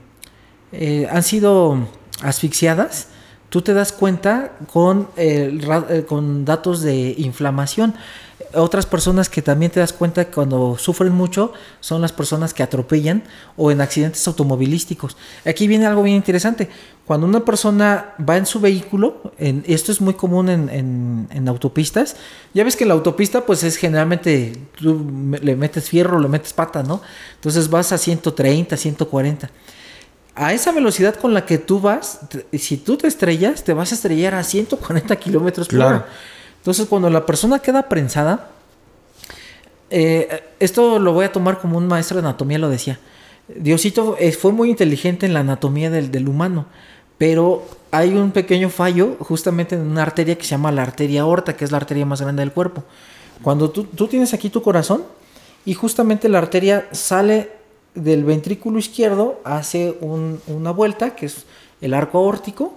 [0.71, 1.87] eh, han sido
[2.21, 3.07] asfixiadas,
[3.49, 7.95] tú te das cuenta con, eh, con datos de inflamación.
[8.55, 13.23] Otras personas que también te das cuenta cuando sufren mucho son las personas que atropellan
[13.57, 15.17] o en accidentes automovilísticos.
[15.45, 16.69] Aquí viene algo bien interesante.
[17.05, 21.47] Cuando una persona va en su vehículo, en, esto es muy común en, en- en
[21.47, 22.15] autopistas,
[22.53, 25.03] ya ves que la autopista pues es generalmente, tú
[25.41, 27.01] le metes fierro, le metes pata, ¿no?
[27.35, 29.49] Entonces vas a 130, 140
[30.35, 32.21] a esa velocidad con la que tú vas,
[32.53, 36.05] si tú te estrellas, te vas a estrellar a 140 kilómetros por Claro.
[36.63, 38.47] Entonces, cuando la persona queda prensada,
[39.89, 42.99] eh, esto lo voy a tomar como un maestro de anatomía lo decía.
[43.53, 46.65] Diosito eh, fue muy inteligente en la anatomía del, del humano,
[47.17, 51.57] pero hay un pequeño fallo justamente en una arteria que se llama la arteria aorta,
[51.57, 52.83] que es la arteria más grande del cuerpo.
[53.41, 55.03] Cuando tú, tienes aquí tu corazón
[55.65, 57.51] y justamente la arteria sale
[57.93, 61.43] del ventrículo izquierdo, hace un- una vuelta, que es
[61.81, 62.73] el arco aórtico,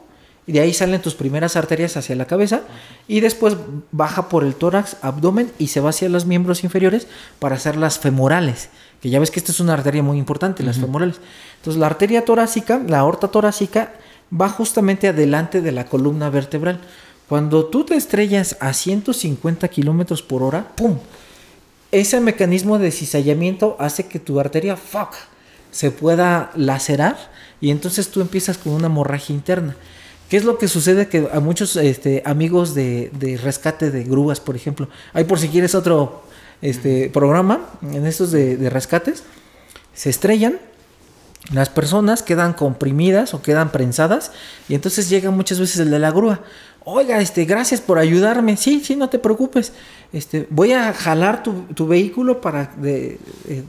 [0.47, 2.63] y de ahí salen tus primeras arterias hacia la cabeza,
[3.09, 3.57] y después
[3.93, 7.07] baja por el tórax, abdomen, y se va hacia los miembros inferiores
[7.39, 8.69] para hacer las femorales,
[9.01, 11.17] que ya ves que esta es una arteria muy importante, las femorales.
[11.57, 13.93] Entonces la arteria torácica, la aorta torácica,
[14.33, 16.81] va justamente adelante de la columna vertebral.
[17.29, 20.99] Cuando tú te estrellas a 150 kilómetros por hora, ¡pum!
[21.93, 25.15] ese mecanismo de cizallamiento hace que tu arteria fuck,
[25.71, 27.17] se pueda lacerar
[27.61, 29.77] y entonces tú empiezas con una hemorragia interna.
[30.29, 31.09] ¿Qué es lo que sucede?
[31.09, 35.49] Que a muchos este, amigos de, de rescate de grúas, por ejemplo, hay por si
[35.49, 36.23] quieres otro
[36.63, 39.23] este, programa en estos de, de rescates,
[39.95, 40.59] se estrellan,
[41.53, 44.33] las personas quedan comprimidas o quedan prensadas
[44.69, 46.41] y entonces llega muchas veces el de la grúa.
[46.85, 48.57] Oiga, este, gracias por ayudarme.
[48.57, 49.73] Sí, sí, no te preocupes.
[50.13, 53.63] Este, voy a jalar tu, tu vehículo para de- eh,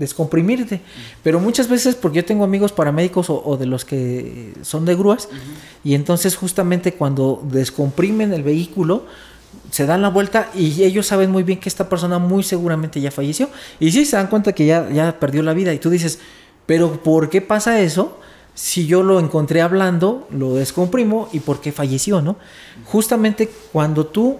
[0.00, 0.80] descomprimirte.
[1.22, 4.96] Pero muchas veces, porque yo tengo amigos paramédicos o, o de los que son de
[4.96, 5.28] grúas,
[5.84, 9.04] y entonces justamente cuando descomprimen el vehículo,
[9.70, 13.10] se dan la vuelta y ellos saben muy bien que esta persona muy seguramente ya
[13.10, 13.50] falleció.
[13.78, 15.72] Y sí se dan cuenta que ya, ya perdió la vida.
[15.72, 16.18] Y tú dices,
[16.66, 18.18] pero ¿por qué pasa eso?
[18.54, 22.36] Si yo lo encontré hablando, lo descomprimo y por qué falleció, ¿no?
[22.84, 24.38] Justamente cuando tú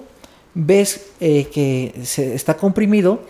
[0.55, 3.20] ves eh, que se está comprimido,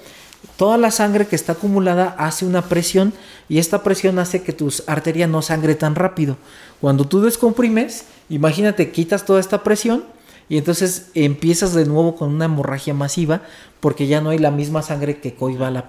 [0.60, 3.14] toda la sangre que está acumulada hace una presión
[3.48, 6.36] y esta presión hace que tus arterias no sangre tan rápido.
[6.82, 10.04] Cuando tú descomprimes, imagínate, quitas toda esta presión
[10.50, 13.40] y entonces empiezas de nuevo con una hemorragia masiva
[13.80, 15.86] porque ya no hay la misma sangre que coiba la,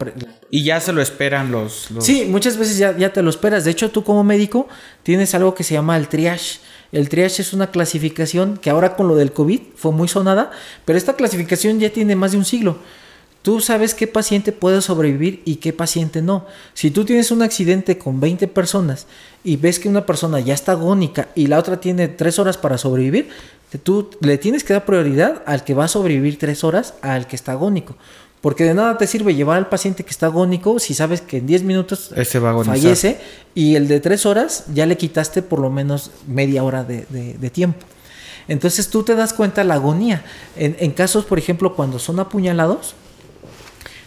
[0.49, 1.91] Y ya se lo esperan los...
[1.91, 3.65] los- Sí, muchas veces ya, ya te lo esperas.
[3.65, 4.69] De hecho, tú como médico
[5.03, 6.59] tienes algo que se llama el triage.
[6.93, 10.51] El triage es una clasificación que ahora con lo del COVID fue muy sonada,
[10.85, 12.77] pero esta clasificación ya tiene más de un siglo.
[13.41, 16.45] Tú sabes qué paciente puede sobrevivir y qué paciente no.
[16.75, 19.07] Si tú tienes un accidente con 20 personas
[19.43, 22.77] y ves que una persona ya está agónica y la otra tiene 3 horas para
[22.77, 23.29] sobrevivir,
[23.81, 27.35] tú le tienes que dar prioridad al que va a sobrevivir 3 horas al que
[27.35, 27.95] está agónico.
[28.41, 31.47] Porque de nada te sirve llevar al paciente que está agónico si sabes que en
[31.47, 33.19] 10 minutos Ese va a fallece
[33.55, 37.35] y el de 3 horas ya le quitaste por lo menos media hora de, de-
[37.35, 37.85] de tiempo.
[38.47, 40.23] Entonces tú te das cuenta la agonía.
[40.55, 42.95] En, en casos, por ejemplo, cuando son apuñalados,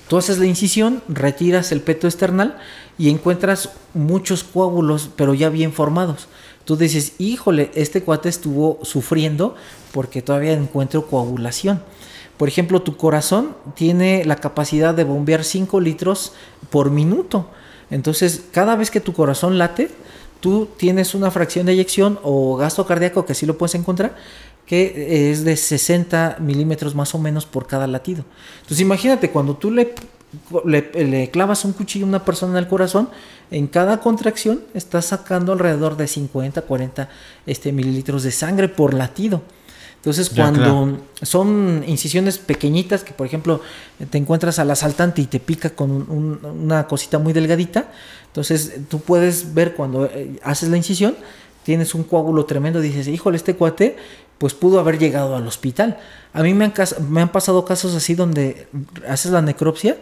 [0.09, 2.59] Tú haces la incisión, retiras el peto external
[2.99, 6.29] y encuentras muchos coágulos, pero ya bien formados.
[6.65, 9.55] Tú dices, híjole, este cuate estuvo sufriendo
[9.93, 11.83] porque todavía encuentro coagulación.
[12.37, 16.33] Por ejemplo, tu corazón tiene la capacidad de bombear 5 litros
[16.71, 17.49] por minuto.
[17.91, 19.91] Entonces, cada vez que tu corazón late,
[20.41, 24.17] tú tienes una fracción de eyección o gasto cardíaco, que así lo puedes encontrar,
[24.67, 28.25] que es de 60 milímetros más o menos por cada latido.
[28.57, 29.95] Entonces imagínate, cuando tú le,
[30.65, 33.09] le, clavas un cuchillo a una persona en el corazón,
[33.51, 37.09] en cada contracción estás sacando alrededor de 50, 40
[37.47, 39.43] este, mililitros de sangre por latido.
[39.97, 43.63] Entonces, cuando son incisiones pequeñitas, que por ejemplo
[44.11, 47.91] te encuentras al asaltante y te pica con una cosita muy delgadita,
[48.27, 51.17] entonces tú puedes ver cuando eh, haces la incisión,
[51.63, 53.97] tienes un coágulo tremendo, dices, híjole, este cuate,
[54.39, 55.99] pues pudo haber llegado al hospital.
[56.33, 56.75] A mí me han,
[57.09, 58.67] me han pasado casos así donde
[59.09, 59.97] haces la necropsia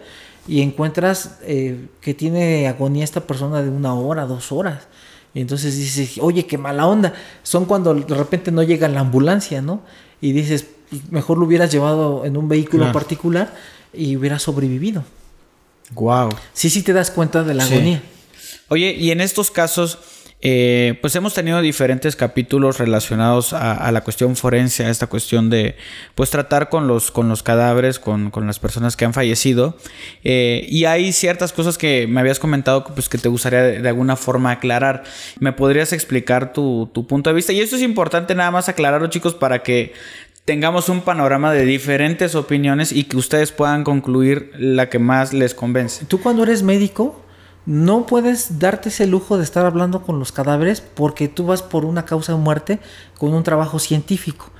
[0.49, 4.89] y encuentras eh, que tiene agonía esta persona de una hora, dos horas.
[5.35, 7.15] Y entonces dices, oye, qué mala onda.
[7.43, 9.83] Son cuando de repente no llega la ambulancia, ¿no?
[10.21, 10.67] Y dices,
[11.11, 13.55] mejor lo hubieras llevado en un vehículo particular
[13.93, 15.05] y hubiera sobrevivido.
[15.93, 16.31] Wow.
[16.53, 18.03] Sí, sí te das cuenta de la agonía.
[18.69, 19.99] Oye, y en estos casos,
[20.45, 25.77] eh, pues hemos tenido diferentes capítulos relacionados a, la cuestión forense, a esta cuestión de
[26.17, 29.77] pues tratar con los, con los cadáveres, con, las personas que han fallecido.
[30.25, 34.17] Eh, y hay ciertas cosas que me habías comentado pues, que te gustaría de, alguna
[34.17, 35.05] forma aclarar.
[35.39, 37.53] ¿Me podrías explicar tu, tu punto de vista?
[37.53, 39.93] Y esto es importante nada más aclararlo, chicos, para que
[40.45, 45.55] tengamos un panorama de diferentes opiniones y que ustedes puedan concluir la que más les
[45.55, 46.05] convence.
[46.07, 47.22] Tú cuando eres médico
[47.65, 51.85] no puedes darte ese lujo de estar hablando con los cadáveres porque tú vas por
[51.85, 52.81] una causa de muerte
[53.19, 54.51] con un trabajo científico.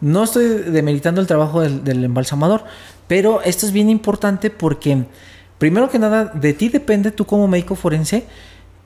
[0.00, 2.64] No estoy demeritando el trabajo del, embalsamador,
[3.08, 5.04] pero esto es bien importante porque,
[5.58, 8.26] primero que nada, de ti depende tú como médico forense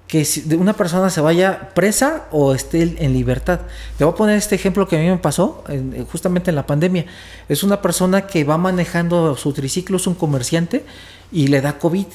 [0.07, 3.61] que si una persona se vaya presa o esté en libertad.
[3.99, 5.65] Te voy a poner este ejemplo que a mí me pasó
[6.13, 7.07] justamente en la pandemia.
[7.49, 10.85] Es una persona que va manejando su triciclo, es un comerciante
[11.33, 12.07] y le da COVID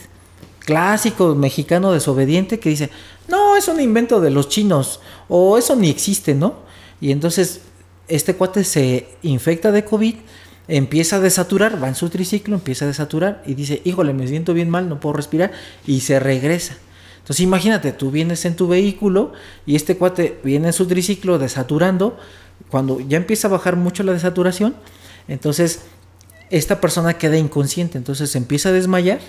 [0.71, 2.89] clásico mexicano desobediente que dice,
[3.27, 6.59] no, es un invento de los chinos o eso ni existe, ¿no?
[7.01, 7.59] Y entonces
[8.07, 10.15] este cuate se infecta de COVID,
[10.69, 14.53] empieza a desaturar, va en su triciclo, empieza a desaturar y dice, híjole, me siento
[14.53, 15.51] bien mal, no puedo respirar
[15.85, 16.77] y se regresa.
[17.19, 19.33] Entonces imagínate, tú vienes en tu vehículo
[19.65, 22.17] y este cuate viene en su triciclo desaturando,
[22.69, 24.75] cuando ya empieza a bajar mucho la desaturación,
[25.27, 25.81] entonces
[26.49, 29.19] esta persona queda inconsciente, entonces empieza a desmayar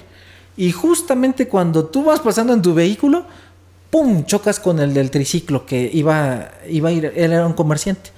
[0.56, 3.24] y justamente cuando tú vas pasando en tu vehículo,
[3.90, 4.24] ¡pum!
[4.24, 8.10] chocas con el del triciclo que iba, iba a ir, él era un comerciante.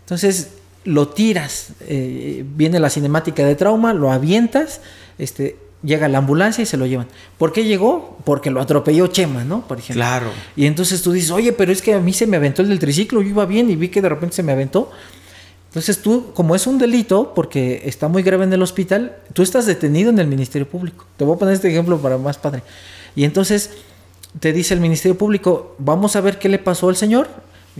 [0.00, 0.50] Entonces
[0.84, 4.80] lo tiras, eh, viene la cinemática de trauma, lo avientas,
[5.18, 7.06] este, llega la ambulancia y se lo llevan.
[7.38, 8.18] ¿Por qué llegó?
[8.24, 9.66] Porque lo atropelló Chema, ¿no?
[9.66, 10.02] Por ejemplo.
[10.02, 10.30] Claro.
[10.56, 12.78] Y entonces tú dices, oye, pero es que a mí se me aventó el del
[12.78, 14.90] triciclo, yo iba bien y vi que de repente se me aventó.
[15.70, 19.66] Entonces tú, como es un delito, porque está muy grave en el hospital, tú estás
[19.66, 21.06] detenido en el Ministerio Público.
[21.16, 22.64] Te voy a poner este ejemplo para más padre.
[23.14, 23.70] Y entonces
[24.40, 27.28] te dice el Ministerio Público, vamos a ver qué le pasó al señor.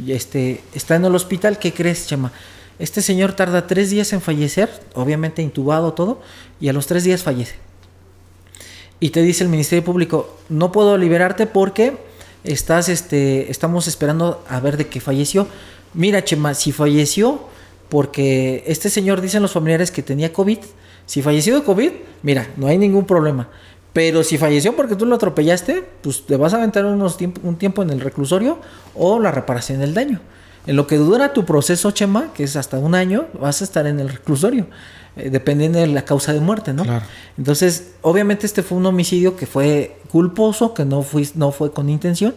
[0.07, 2.31] Este, está en el hospital, ¿qué crees, Chema?
[2.79, 6.21] Este señor tarda tres días en fallecer, obviamente intubado todo,
[6.61, 7.57] y a los tres días fallece.
[9.01, 11.97] Y te dice el Ministerio Público, no puedo liberarte porque
[12.45, 15.49] estás, este, estamos esperando a ver de qué falleció.
[15.93, 17.49] Mira, Chema, si falleció,
[17.91, 20.59] porque este señor dicen los familiares que tenía COVID.
[21.07, 21.91] Si falleció de COVID,
[22.23, 23.49] mira, no hay ningún problema.
[23.93, 27.83] Pero si falleció porque tú lo atropellaste, pues te vas a aventar unos un tiempo
[27.83, 28.59] en el reclusorio
[28.95, 30.21] o la reparación del daño.
[30.67, 33.87] En lo que dura tu proceso, Chema, que es hasta un año, vas a estar
[33.87, 34.67] en el reclusorio,
[35.17, 36.85] eh, dependiendo de la causa de muerte, ¿no?
[37.37, 41.89] Entonces, obviamente este fue un homicidio que fue culposo, que no fue, no fue con
[41.89, 42.35] intención.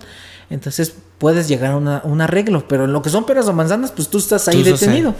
[0.49, 4.07] Entonces, puedes llegar a un arreglo, pero en lo que son peras o manzanas, pues
[4.07, 5.13] tú estás ahí detenido.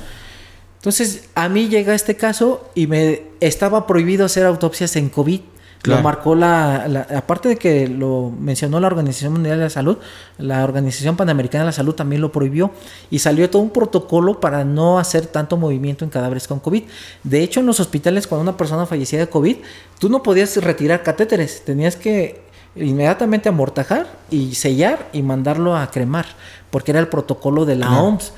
[0.84, 5.39] Entonces, a mí llega este caso y me estaba prohibido hacer autopsias en COVID.
[5.84, 9.98] Lo marcó la, aparte de que lo mencionó la Organización Mundial de la Salud,
[10.38, 12.72] la Organización Panamericana de la Salud también lo prohibió
[13.10, 16.84] y salió todo un protocolo para no hacer tanto movimiento en cadáveres con COVID.
[17.24, 19.58] De hecho, en los hospitales cuando una persona fallecía de COVID,
[20.00, 22.41] tú no podías retirar catéteres, tenías que
[22.76, 26.26] inmediatamente amortajar y sellar y mandarlo a cremar,
[26.72, 28.34] porque era el protocolo de la OMS.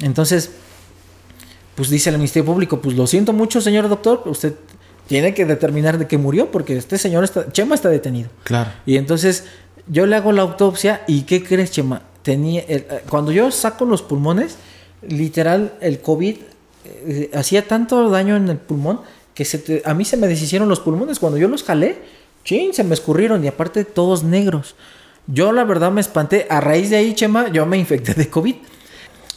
[0.00, 0.50] Entonces,
[1.74, 4.54] pues dice el Ministerio Público, pues lo siento mucho, señor doctor, usted
[5.06, 8.30] tiene que determinar de qué murió, porque este señor está, Chema está detenido.
[8.44, 8.70] Claro.
[8.86, 9.44] Y entonces
[9.86, 12.02] yo le hago la autopsia y ¿qué crees, Chema?
[12.22, 14.56] Tenía, eh, cuando yo saco los pulmones,
[15.02, 16.36] literal, el COVID
[16.84, 19.00] eh, hacía tanto daño en el pulmón
[19.34, 21.18] que se a mí se me deshicieron los pulmones.
[21.18, 21.98] Cuando yo los jalé,
[22.44, 24.74] chin, se me escurrieron y aparte todos negros.
[25.26, 26.46] Yo la verdad me espanté.
[26.50, 28.56] A raíz de ahí, Chema, yo me infecté de COVID.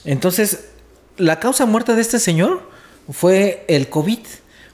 [0.05, 0.71] Entonces,
[1.17, 2.69] la causa muerta de este señor
[3.11, 4.19] fue el COVID.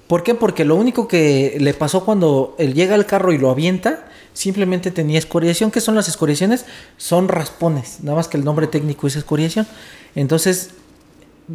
[0.08, 0.36] ¿Por qué?
[0.36, 4.92] Porque lo único que le pasó cuando él llega al carro y lo avienta, simplemente
[4.92, 5.72] tenía escoriación.
[5.72, 6.66] ¿Qué son las escoriaciones?
[6.98, 9.68] Son raspones, nada más que el nombre técnico es escoriación.
[10.16, 10.72] Entonces,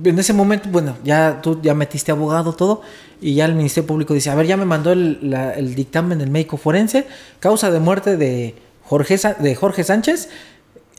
[0.04, 2.82] en ese momento, bueno, ya tú ya metiste abogado, todo,
[3.20, 6.30] y ya el Ministerio Público dice, a ver, ya me mandó el, el dictamen del
[6.30, 7.06] médico forense,
[7.40, 8.54] causa de muerte de
[8.84, 10.28] Jorge, de Jorge Sánchez,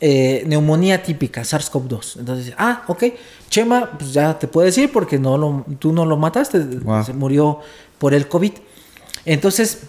[0.02, 2.20] eh, neumonía típica, SARS-CoV-2.
[2.20, 3.04] Entonces, ah, ok,
[3.50, 6.62] Chema, pues ya te puedo decir porque no lo, tú no lo mataste,
[7.06, 7.60] se murió
[7.98, 8.52] por el COVID.
[9.26, 9.84] Entonces,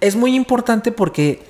[0.00, 1.42] es muy importante porque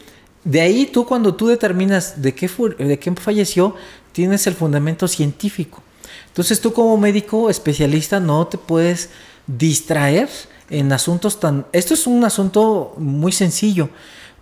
[0.44, 3.74] de ahí tú cuando tú determinas de qué, de qué falleció,
[4.12, 5.82] tienes el fundamento científico.
[6.28, 9.10] Entonces tú como médico especialista no te puedes
[9.46, 10.28] distraer
[10.70, 11.66] en asuntos tan...
[11.72, 13.88] Esto es un asunto muy sencillo,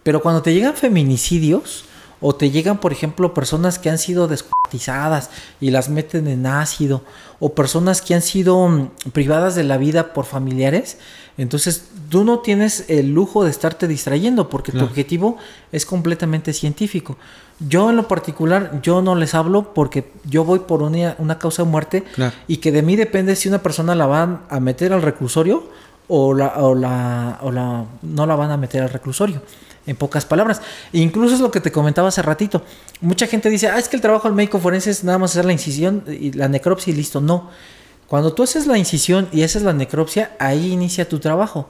[0.03, 1.85] pero cuando te llegan feminicidios
[2.27, 5.29] o te llegan, por ejemplo, personas que han sido descuartizadas
[5.61, 7.03] y las meten en ácido,
[7.39, 10.97] o personas que han sido mm, privadas de la vida por familiares,
[11.37, 15.37] entonces tú no tienes el lujo de estarte distrayendo porque tu objetivo
[15.71, 17.19] es completamente científico.
[17.61, 21.69] Yo en lo particular, yo no les hablo porque yo voy por una, causa de
[21.69, 22.05] muerte
[22.49, 25.65] y que de mí depende si una persona la van a meter al reclusorio
[26.09, 29.43] o, la, o, la, o la, no la van a meter al reclusorio.
[29.87, 30.63] En pocas palabras.
[30.93, 32.63] Incluso es lo que te comentaba hace ratito.
[33.01, 35.45] Mucha gente dice, ah, es que el trabajo del médico forense es nada más hacer
[35.45, 37.21] la incisión y la necropsia y listo.
[37.21, 37.51] No.
[38.07, 41.69] Cuando tú haces la incisión y haces la necropsia, ahí inicia tu trabajo.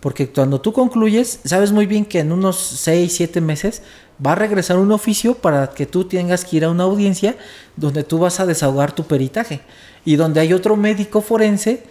[0.00, 3.82] Porque cuando tú concluyes, sabes muy bien que en unos 6, 7 meses
[4.24, 7.36] va a regresar un oficio para que tú tengas que ir a una audiencia
[7.76, 9.60] donde tú vas a desahogar tu peritaje.
[10.04, 11.84] Y donde hay otro médico forense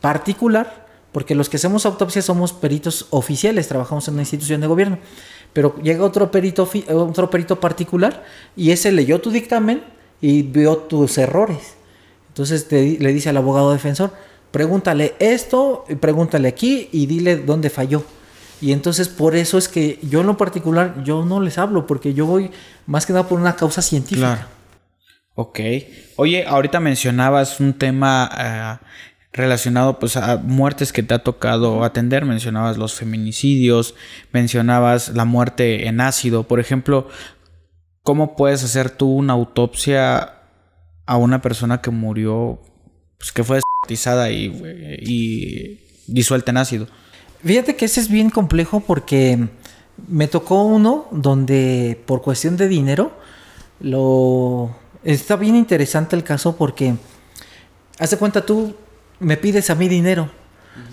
[0.00, 0.83] particular
[1.14, 4.98] porque los que hacemos autopsia somos peritos oficiales, trabajamos en una institución de gobierno.
[5.52, 8.24] Pero llega otro perito, otro perito particular
[8.56, 9.84] y ese leyó tu dictamen
[10.20, 11.76] y vio tus errores.
[12.30, 14.12] Entonces le dice al abogado defensor,
[14.50, 18.02] pregúntale esto, pregúntale aquí y dile dónde falló.
[18.60, 22.12] Y entonces por eso es que yo en lo particular, yo no les hablo, porque
[22.12, 22.50] yo voy
[22.86, 24.34] más que nada por una causa científica.
[24.34, 24.48] Claro.
[25.36, 25.60] Ok.
[26.16, 28.86] Oye, ahorita mencionabas un tema eh,
[29.34, 32.24] relacionado pues a muertes que te ha tocado atender.
[32.24, 33.94] Mencionabas los feminicidios,
[34.32, 36.44] mencionabas la muerte en ácido.
[36.44, 37.08] Por ejemplo,
[38.02, 40.34] ¿cómo puedes hacer tú una autopsia
[41.04, 42.62] a una persona que murió,
[43.18, 44.46] pues que fue descuartizada y,
[45.00, 46.86] y disuelta en ácido?
[47.44, 49.48] Fíjate que ese es bien complejo porque
[50.08, 53.12] me tocó uno donde por cuestión de dinero
[53.80, 54.76] lo...
[55.02, 56.94] Está bien interesante el caso porque...
[57.98, 58.74] Hace cuenta tú
[59.20, 60.30] me pides a mí dinero.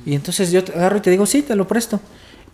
[0.05, 1.99] Y entonces yo te agarro y te digo, sí, te lo presto.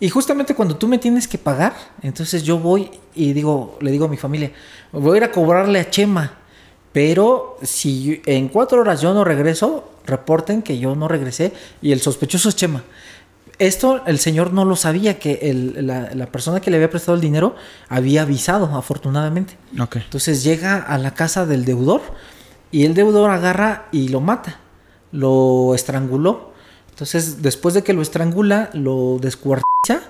[0.00, 4.04] Y justamente cuando tú me tienes que pagar, entonces yo voy y digo, le digo
[4.04, 4.52] a mi familia,
[4.92, 6.34] voy a ir a cobrarle a Chema.
[6.92, 11.52] Pero si en cuatro horas yo no regreso, reporten que yo no regresé
[11.82, 12.84] y el sospechoso es Chema.
[13.58, 15.52] Esto el señor no lo sabía, que
[15.82, 17.56] la, la, persona que le había prestado el dinero
[17.88, 19.56] había avisado, afortunadamente.
[19.98, 22.02] Entonces llega a la casa del deudor
[22.70, 24.60] y el deudor agarra y lo mata
[25.12, 26.52] lo estranguló.
[26.90, 30.02] Entonces, después de que lo estrangula, lo descuartiza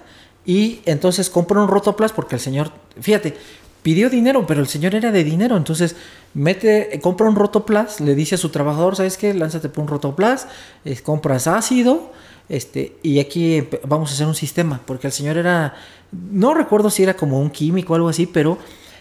[0.46, 3.36] y entonces compra un rotoplas porque el señor, fíjate,
[3.82, 5.96] pidió dinero, pero el señor era de dinero, entonces
[6.34, 9.34] mete, compra un rotoplas, le dice a su trabajador, ¿sabes qué?
[9.34, 10.46] Lánzate por un rotoplas,
[10.84, 12.12] eh, compras ácido,
[12.48, 15.74] este, y aquí vamos a hacer un sistema, porque el señor era,
[16.10, 18.58] no recuerdo si era como un químico o algo así, pero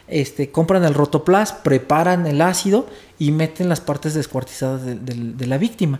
[0.07, 2.87] este, compran el rotoplas, preparan el ácido
[3.19, 5.99] y meten las partes descuartizadas de, la víctima.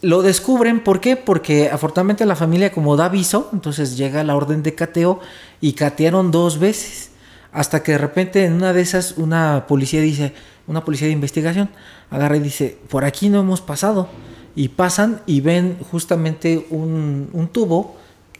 [0.00, 1.16] Lo descubren, ¿por qué?
[1.16, 5.20] Porque afortunadamente la familia como da aviso, entonces llega la orden de cateo
[5.60, 7.10] y catearon dos veces.
[7.50, 10.34] Hasta que de repente en una de esas una policía dice,
[10.66, 11.70] una policía de investigación,
[12.10, 14.08] agarra y dice, por aquí no hemos pasado.
[14.54, 17.96] Y pasan y ven justamente un, un tubo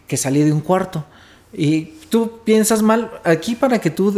[0.09, 1.05] que salía de un cuarto.
[1.53, 4.15] Y tú piensas mal, aquí para que tú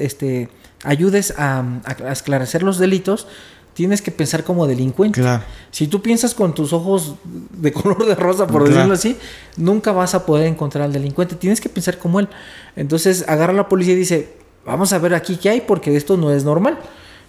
[0.00, 0.48] este,
[0.84, 1.64] ayudes a,
[2.10, 3.26] esclarecer los delitos,
[3.74, 5.22] tienes que pensar como delincuente.
[5.70, 9.16] Si tú piensas con tus ojos de color de rosa, por decirlo así,
[9.56, 11.36] nunca vas a poder encontrar al delincuente.
[11.36, 12.28] Tienes que pensar como él.
[12.76, 16.16] Entonces agarra a la policía y dice, vamos a ver aquí qué hay porque esto
[16.16, 16.78] no es normal.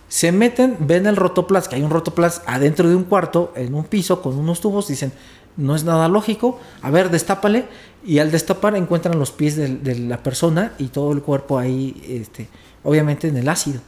[0.10, 3.86] Se meten, ven el rotoplas, que hay un rotoplas adentro de un cuarto, en un
[3.86, 5.12] piso, con unos tubos, dicen,
[5.58, 7.66] no es nada lógico, a ver, destápale,
[8.06, 12.48] y al destapar encuentran los pies de, la persona y todo el cuerpo ahí, este,
[12.84, 13.82] obviamente en el ácido.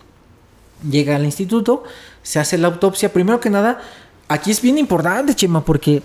[0.89, 1.83] Llega al instituto,
[2.21, 3.81] se hace la autopsia, primero que nada,
[4.27, 6.01] aquí es bien importante, Chema, porque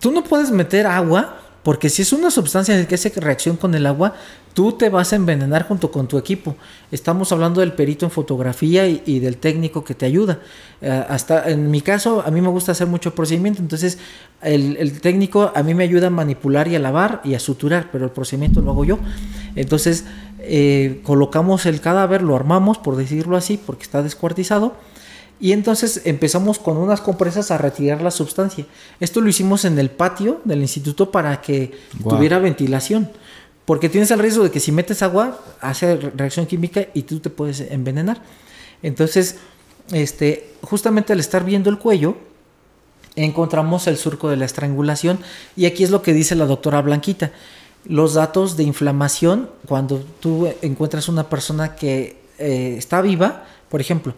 [0.00, 3.84] tú no puedes meter agua porque si es una sustancia que hace reacción con el
[3.84, 4.14] agua,
[4.54, 6.56] tú te vas a envenenar junto con tu equipo.
[6.90, 10.40] Estamos hablando del perito en fotografía y, del técnico que te ayuda.
[10.80, 13.98] Eh, hasta en mi caso, a mí me gusta hacer mucho procedimiento, entonces
[14.40, 18.06] el, técnico a mí me ayuda a manipular y a lavar y a suturar, pero
[18.06, 18.98] el procedimiento lo hago yo.
[19.54, 20.06] Entonces
[20.38, 24.74] eh, colocamos el cadáver, lo armamos, por decirlo así, porque está descuartizado
[25.40, 28.66] Y entonces empezamos con unas compresas a retirar la sustancia.
[28.98, 31.72] Esto lo hicimos en el patio del instituto para que
[32.02, 33.10] tuviera ventilación.
[33.64, 37.20] Porque tienes el riesgo de que si metes agua, hace re- reacción química y tú
[37.20, 38.20] te puedes envenenar.
[38.82, 39.36] Entonces,
[39.92, 42.16] este, justamente al estar viendo el cuello,
[43.14, 45.18] encontramos el surco de la estrangulación.
[45.56, 47.30] Y aquí es lo que dice la doctora Blanquita.
[47.84, 54.14] Los datos de inflamación, cuando tú encuentras una persona que eh, está viva, por ejemplo,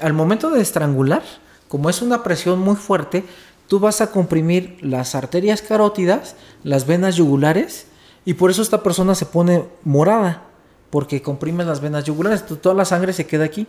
[0.00, 1.22] al momento de estrangular,
[1.68, 3.24] como es una presión muy fuerte,
[3.66, 6.34] tú vas a comprimir las arterias carótidas,
[6.64, 7.86] las venas yugulares,
[8.24, 10.42] y por eso esta persona se pone morada,
[10.90, 13.66] porque comprime las venas yugulares, to- toda la sangre se queda aquí.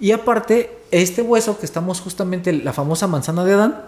[0.00, 3.84] Y aparte, este hueso que estamos justamente, la famosa manzana de Adán,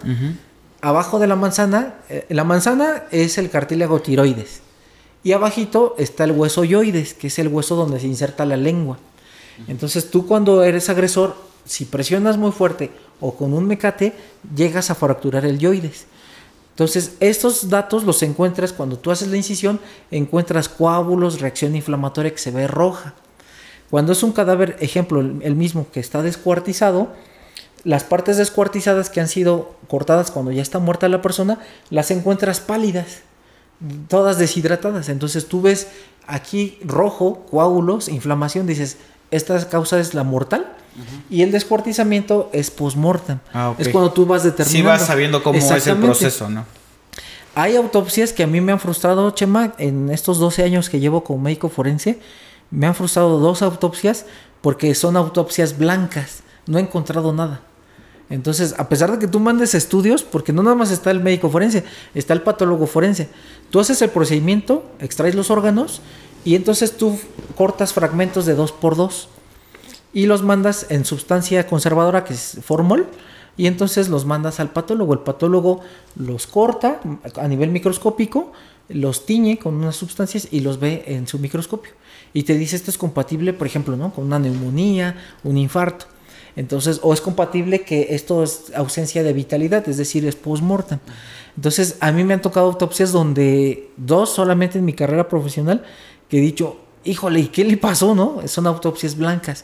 [0.81, 4.61] abajo de la manzana, eh, la manzana es el cartílago tiroides.
[5.23, 8.97] Y abajito está el hueso yoides, que es el hueso donde se inserta la lengua.
[9.67, 11.35] Entonces tú cuando eres agresor,
[11.67, 14.13] si presionas muy fuerte o con un mecate,
[14.55, 16.05] llegas a fracturar el yoides.
[16.71, 19.79] Entonces estos datos los encuentras cuando tú haces la incisión,
[20.11, 23.13] encuentras coágulos, reacción inflamatoria que se ve roja.
[23.89, 27.09] Cuando es un cadáver, ejemplo, el mismo que está descuartizado,
[27.83, 31.59] las partes descuartizadas que han sido cortadas cuando ya está muerta la persona,
[31.89, 33.21] las encuentras pálidas,
[34.07, 35.09] todas deshidratadas.
[35.09, 35.87] Entonces tú ves
[36.25, 38.97] aquí rojo, coágulos, inflamación, dices,
[39.31, 40.73] esta causa es la mortal.
[41.29, 43.39] Y el descuartizamiento es post-mortem.
[43.53, 43.73] Ah.
[43.77, 44.89] Es cuando tú vas Sí determinando.
[44.89, 46.65] vas sabiendo cómo es el proceso, ¿no?
[47.55, 51.23] Hay autopsias que a mí me han frustrado, Chema, en estos 12 años que llevo
[51.23, 52.19] como médico forense,
[52.69, 54.25] me han frustrado dos autopsias
[54.61, 57.61] porque son autopsias blancas, no he encontrado nada.
[58.29, 61.49] Entonces, a pesar de que tú mandes estudios, porque no nada más está el médico
[61.49, 61.83] forense,
[62.13, 63.29] está el patólogo forense,
[63.69, 66.01] tú haces el procedimiento, extraes los órganos
[66.43, 67.17] y entonces tú
[67.55, 69.29] cortas fragmentos de dos por dos
[70.17, 73.05] y los mandas en sustancia conservadora que es formol
[73.55, 75.13] y entonces los mandas al patólogo.
[75.13, 75.81] El patólogo
[76.15, 76.99] los corta
[77.35, 78.51] a nivel microscópico,
[78.89, 81.91] los tiñe con unas sustancias y los ve en su microscopio.
[82.33, 84.11] Y te dice esto es compatible, por ejemplo, ¿no?
[84.11, 86.07] con una neumonía, un infarto.
[86.55, 90.97] Entonces, o es compatible que esto es ausencia de vitalidad, es decir, es post-mortem.
[91.55, 95.83] Entonces, a mí me han tocado autopsias donde dos solamente en mi carrera profesional
[96.27, 98.41] que he dicho, híjole, ¿y qué le pasó, no?
[98.47, 99.63] Son autopsias blancas.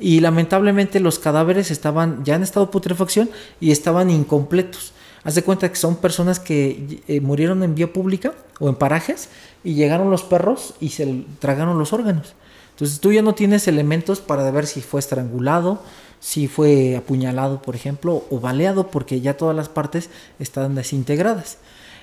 [0.00, 3.30] Y lamentablemente los cadáveres estaban ya en estado putrefacción
[3.60, 4.92] y estaban incompletos.
[5.22, 9.28] Haz de cuenta que son personas que eh, murieron en vía pública o en parajes
[9.62, 12.34] y llegaron los perros y se tragaron los órganos.
[12.70, 15.82] Entonces tú ya no tienes elementos para ver si fue estrangulado,
[16.20, 21.58] si fue apuñalado, por ejemplo, o baleado, porque ya todas las partes están desintegradas.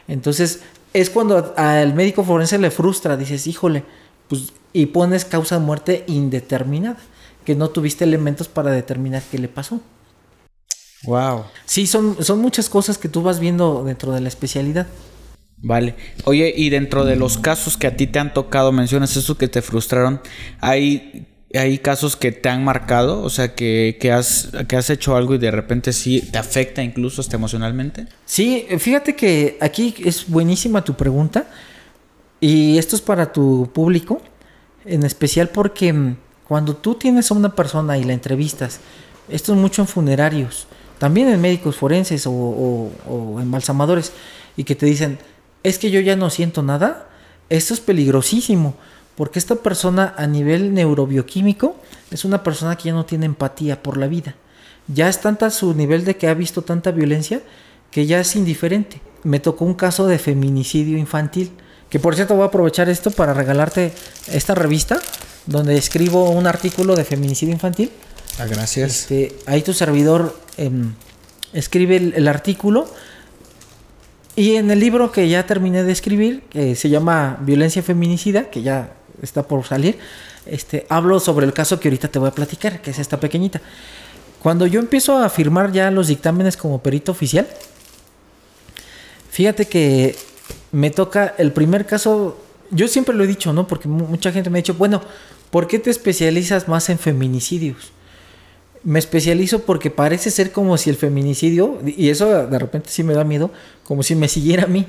[0.07, 0.61] Entonces
[0.93, 3.83] es cuando al médico forense le frustra, dices, híjole,
[4.27, 6.97] pues, y pones causa de muerte indeterminada,
[7.47, 9.79] que no tuviste elementos para determinar qué le pasó.
[11.03, 11.45] Wow.
[11.65, 14.85] Sí, son, son muchas cosas que tú vas viendo dentro de la especialidad.
[15.55, 15.95] Vale.
[16.25, 19.47] Oye, y dentro de los casos que a ti te han tocado, mencionas eso que
[19.47, 20.19] te frustraron,
[20.59, 23.23] ¿hay, hay casos que te han marcado?
[23.23, 26.83] O sea, que, que, has, que has hecho algo y de repente sí te afecta
[26.83, 28.07] incluso hasta emocionalmente.
[28.25, 31.47] Sí, fíjate que aquí es buenísima tu pregunta
[32.41, 34.21] y esto es para tu público,
[34.83, 36.17] en especial porque mm,
[36.47, 38.79] cuando tú tienes a una persona y la entrevistas,
[39.29, 40.67] esto es mucho en funerarios,
[40.97, 44.13] también en médicos forenses o, o- embalsamadores,
[44.55, 45.19] y que te dicen,
[45.63, 47.09] es que yo ya no siento nada,
[47.49, 48.75] esto es peligrosísimo,
[49.15, 51.75] porque esta persona a nivel neurobioquímico
[52.11, 54.35] es una persona que ya no tiene empatía por la vida.
[54.87, 57.41] Ya es tanta su nivel de que ha visto tanta violencia
[57.91, 59.01] que ya es indiferente.
[59.23, 61.51] Me tocó un caso de feminicidio infantil,
[61.89, 63.91] que por cierto voy a aprovechar esto para regalarte
[64.31, 64.99] esta revista
[65.47, 67.89] donde escribo un artículo de feminicidio infantil.
[68.39, 68.91] Ah, gracias.
[69.01, 70.93] Este, ahí tu servidor em,
[71.53, 72.87] escribe el, el artículo.
[74.35, 78.61] Y en el libro que ya terminé de escribir, que se llama Violencia Feminicida, que
[78.61, 78.93] ya
[79.23, 79.97] está por salir,
[80.45, 83.59] este, hablo sobre el caso que ahorita te voy a platicar, que es esta pequeñita.
[84.43, 87.47] Cuando yo empiezo a firmar ya los dictámenes como perito oficial,
[89.31, 90.15] fíjate que
[90.71, 92.37] me toca el primer caso,
[92.69, 93.67] yo siempre lo he dicho, ¿no?
[93.67, 95.01] Porque mu- mucha gente me ha dicho, bueno,
[95.49, 97.91] ¿por qué te especializas más en feminicidios?
[98.83, 103.13] Me especializo porque parece ser como si el feminicidio, y eso de repente sí me
[103.13, 103.51] da miedo,
[103.83, 104.85] como si me siguiera a mí.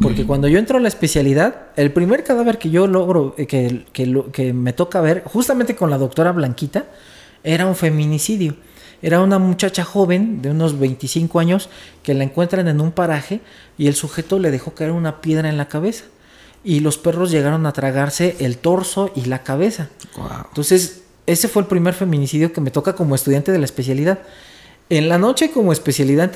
[0.00, 3.86] Porque cuando yo entro a la especialidad, el primer cadáver que yo logro, eh, que,
[3.94, 6.86] que me toca ver, justamente con la doctora Blanquita,
[7.42, 8.56] era un feminicidio.
[9.02, 11.68] Era una muchacha joven de unos 25 años
[12.04, 13.40] que la encuentran en un paraje
[13.76, 16.04] y el sujeto le dejó caer una piedra en la cabeza.
[16.64, 19.88] Y los perros llegaron a tragarse el torso y la cabeza.
[20.16, 20.46] Wow.
[20.48, 24.20] Entonces, ese fue el primer feminicidio que me toca como estudiante de la especialidad.
[24.88, 26.32] En la noche como, especialidad,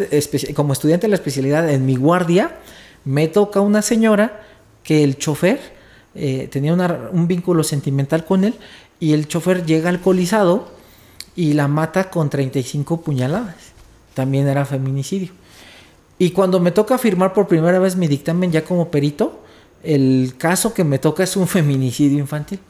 [0.54, 2.56] como estudiante de la especialidad, en mi guardia,
[3.04, 4.42] me toca una señora
[4.82, 5.60] que el chofer
[6.14, 8.54] eh, tenía un vínculo sentimental con él
[8.98, 10.68] y el chofer llega alcoholizado
[11.34, 13.56] y la mata con 35 puñaladas.
[14.14, 15.32] También era feminicidio.
[16.18, 19.42] Y cuando me toca firmar por primera vez mi dictamen ya como perito,
[19.86, 22.60] el caso que me toca es un feminicidio infantil.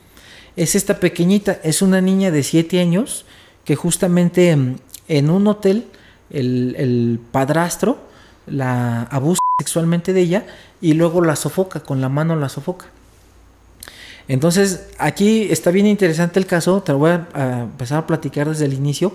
[0.57, 3.25] Es esta pequeñita, es una niña de 7 años
[3.65, 5.87] que justamente en, un hotel
[6.31, 7.99] el, padrastro
[8.47, 10.47] la abusa sexualmente de ella
[10.81, 12.87] y luego la sofoca, con la mano la sofoca.
[14.29, 18.65] Entonces, aquí está bien interesante el caso, te lo voy a, empezar a platicar desde
[18.65, 19.15] el inicio,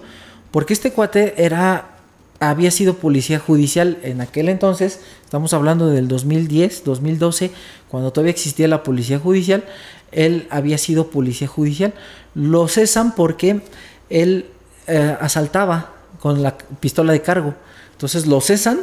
[0.52, 2.01] porque este cuate era
[2.42, 7.52] había sido policía judicial en aquel entonces, estamos hablando del 2010, 2012,
[7.88, 9.64] cuando todavía existía la policía judicial,
[10.12, 11.94] él había sido policía judicial.
[12.34, 13.62] Lo cesan porque
[14.10, 14.48] él
[14.88, 17.54] eh, asaltaba con la pistola de cargo.
[17.92, 18.80] Entonces lo cesan,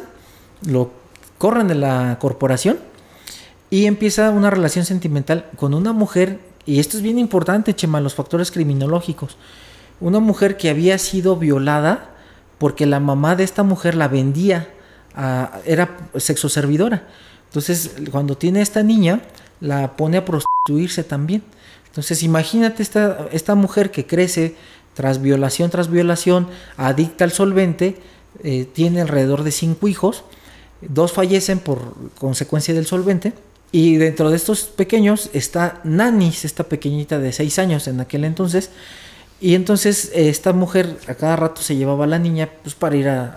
[0.64, 0.92] lo
[1.36, 2.78] corren de la corporación
[3.70, 8.14] y empieza una relación sentimental con una mujer, y esto es bien importante, Chema, los
[8.14, 9.36] factores criminológicos.
[10.00, 12.14] Una mujer que había sido violada
[12.58, 14.68] porque la mamá de esta mujer la vendía,
[15.64, 17.08] era sexo servidora.
[17.46, 19.22] Entonces, cuando tiene esta niña,
[19.60, 21.42] la pone a prostituirse también.
[21.86, 24.54] Entonces, imagínate esta, esta mujer que crece
[24.98, 27.98] tras violación tras violación, adicta al solvente,
[28.42, 30.24] eh, tiene alrededor de cinco hijos,
[30.80, 33.32] dos fallecen por consecuencia del solvente,
[33.70, 38.70] y dentro de estos pequeños está Nanis, esta pequeñita de seis años en aquel entonces,
[39.40, 43.08] y entonces esta mujer a cada rato se llevaba a la niña pues, para ir
[43.08, 43.36] a,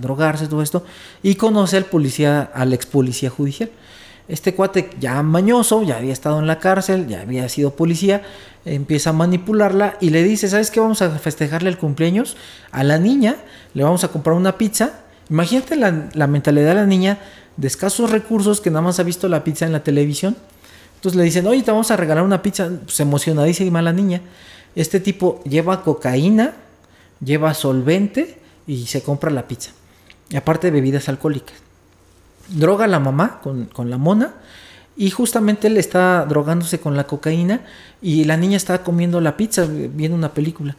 [0.00, 0.84] drogarse, todo esto,
[1.22, 3.70] y conoce al policía, al ex policía judicial.
[4.26, 8.22] Este cuate ya mañoso, ya había estado en la cárcel, ya había sido policía,
[8.64, 10.78] empieza a manipularla y le dice, ¿sabes qué?
[10.78, 12.36] Vamos a festejarle el cumpleaños
[12.70, 13.36] a la niña,
[13.74, 15.00] le vamos a comprar una pizza.
[15.30, 17.18] Imagínate la, mentalidad de la niña
[17.56, 20.36] de escasos recursos que nada más ha visto la pizza en la televisión.
[20.96, 24.20] Entonces le dicen, oye, te vamos a regalar una pizza, pues emocionadísima la niña.
[24.74, 26.54] Este tipo lleva cocaína,
[27.24, 29.72] lleva solvente y se compra la pizza.
[30.28, 31.56] Y aparte bebidas alcohólicas.
[32.48, 34.34] Droga a la mamá con, la mona
[34.96, 37.62] y justamente él está drogándose con la cocaína
[38.02, 40.76] y la niña está comiendo la pizza viendo una película.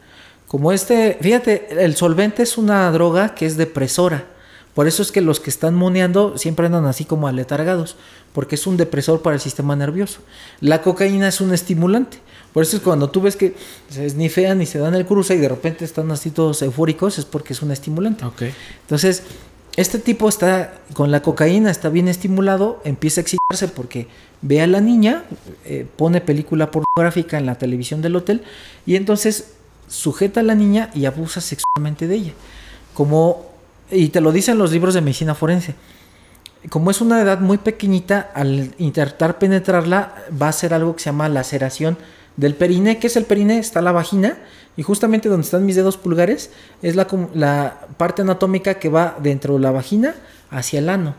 [0.48, 4.26] Como este, fíjate, el solvente es una droga que es depresora.
[4.74, 7.98] Por eso es que los que están moneando siempre andan así como aletargados,
[8.34, 10.20] porque es un depresor para el sistema nervioso.
[10.62, 12.20] La cocaína es un estimulante.
[12.54, 13.56] Por eso es cuando tú ves que
[13.90, 17.26] se esnifean y se dan el cruce y de repente están así todos eufóricos, es
[17.26, 18.26] porque es un estimulante.
[18.26, 18.54] Okay.
[18.82, 19.24] Entonces,
[19.78, 24.08] este tipo está con la cocaína, está bien estimulado, empieza a excitarse porque
[24.42, 25.24] ve a la niña,
[25.66, 28.44] eh, pone película pornográfica en la televisión del hotel
[28.86, 29.54] y entonces
[29.88, 32.34] sujeta a la niña y abusa sexualmente de ella.
[32.94, 33.51] Como,
[33.92, 35.76] y te lo dicen los libros de medicina forense,
[36.70, 41.10] como es una edad muy pequeñita, al intentar penetrarla va a ser algo que se
[41.10, 41.98] llama laceración
[42.38, 43.00] del periné.
[43.00, 43.58] ¿Qué es el periné?
[43.58, 44.38] Está la vagina
[44.78, 49.56] y justamente donde están mis dedos pulgares es la, la parte anatómica que va dentro
[49.56, 50.16] de la vagina
[50.50, 51.16] hacia el ano.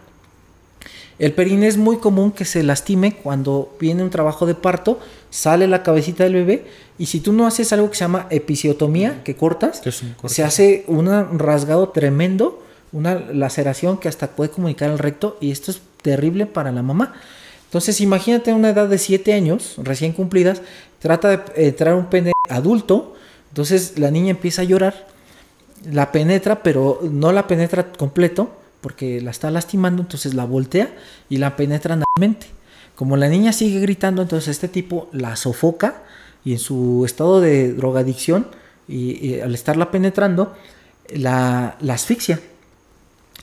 [1.19, 4.99] El periné es muy común que se lastime cuando viene un trabajo de parto,
[5.31, 6.65] sale la cabecita del bebé
[6.99, 9.83] y si tú no haces algo que se llama episiotomía, que cortas,
[10.27, 15.71] se hace un rasgado tremendo, una laceración que hasta puede comunicar al recto y esto
[15.71, 17.15] es terrible para la mamá.
[17.67, 20.61] Entonces imagínate una edad de 7 años, recién cumplidas,
[20.99, 23.15] trata de entrar un pene adulto,
[23.49, 25.07] entonces la niña empieza a llorar,
[25.91, 28.51] la penetra, pero no la penetra completo,
[28.83, 30.93] porque la está lastimando, entonces la voltea
[31.30, 32.49] y la penetra mente.
[32.95, 36.03] Como la niña sigue gritando, entonces este tipo la sofoca
[36.45, 38.47] y en su estado de drogadicción
[38.87, 40.55] y, al estarla penetrando,
[41.09, 42.41] la, la asfixia.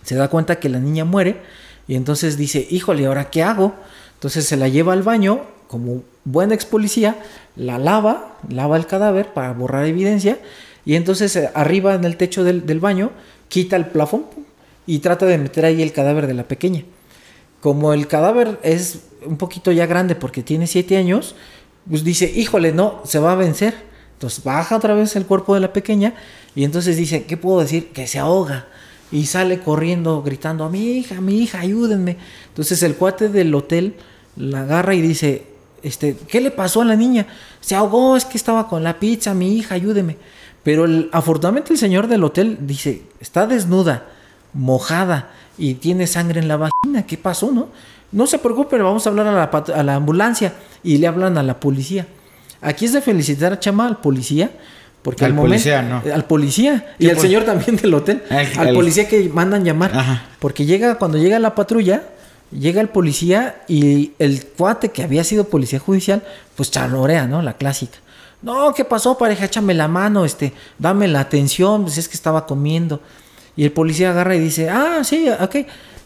[0.03, 1.41] Se da cuenta que la niña muere
[1.87, 3.73] y entonces dice, híjole, ¿ahora qué hago?
[4.13, 7.15] Entonces se la lleva al baño, como buen ex policía,
[7.55, 10.37] la lava, lava el cadáver para borrar evidencia
[10.85, 13.11] y entonces eh, arriba en el techo del, baño
[13.47, 14.25] quita el plafón
[14.89, 16.83] y trata de meter ahí el cadáver de la pequeña.
[17.61, 21.35] Como el cadáver es un poquito ya grande porque tiene siete años,
[21.87, 23.75] pues dice, híjole, no, se va a vencer.
[24.13, 26.15] Entonces baja otra vez el cuerpo de la pequeña
[26.55, 27.89] y entonces dice, ¿qué puedo decir?
[27.89, 28.65] Que se ahoga.
[29.11, 32.17] Y sale corriendo, gritando, a mi hija, a mi hija, ayúdenme.
[32.47, 33.93] Entonces el cuate del hotel
[34.37, 35.43] la agarra y dice,
[35.83, 37.27] este, ¿qué le pasó a la niña?
[37.61, 40.17] Se ahogó, es que estaba con la pizza, mi hija, ayúdeme.
[40.63, 44.07] Pero afortunadamente el señor del hotel dice, está desnuda,
[44.53, 47.67] mojada y tiene sangre en la vagina, ¿qué pasó, no?
[48.11, 49.43] No se preocupe, vamos a hablar a la,
[49.75, 52.07] a la ambulancia y le hablan a la policía.
[52.61, 54.49] Aquí es de felicitar a Chama, al policía,
[55.03, 56.01] porque Al al, momento- policía, no.
[56.13, 59.63] al policía y al por- señor también del hotel, El- al el- policía que mandan
[59.63, 60.23] llamar, Ajá.
[60.39, 62.03] porque llega cuando llega la patrulla,
[62.51, 66.23] llega el policía y el cuate que había sido policía judicial,
[66.55, 67.41] pues charlorea, ¿no?
[67.43, 67.99] La clásica.
[68.41, 69.45] No, ¿qué pasó, pareja?
[69.45, 73.01] Échame la mano, este, dame la atención, pues es que estaba comiendo.
[73.55, 75.55] Y el policía agarra y dice, ah, sí, ok,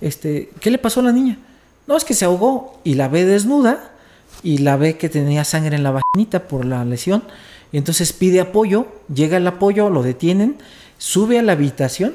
[0.02, 1.38] este, ¿qué le pasó a la niña?
[1.88, 3.92] No, es que se ahogó y la ve desnuda
[4.42, 7.24] y la ve que tenía sangre en la vaginita por la lesión.
[7.72, 10.58] Y entonces pide apoyo, llega el apoyo, lo detienen,
[10.98, 12.14] sube a la habitación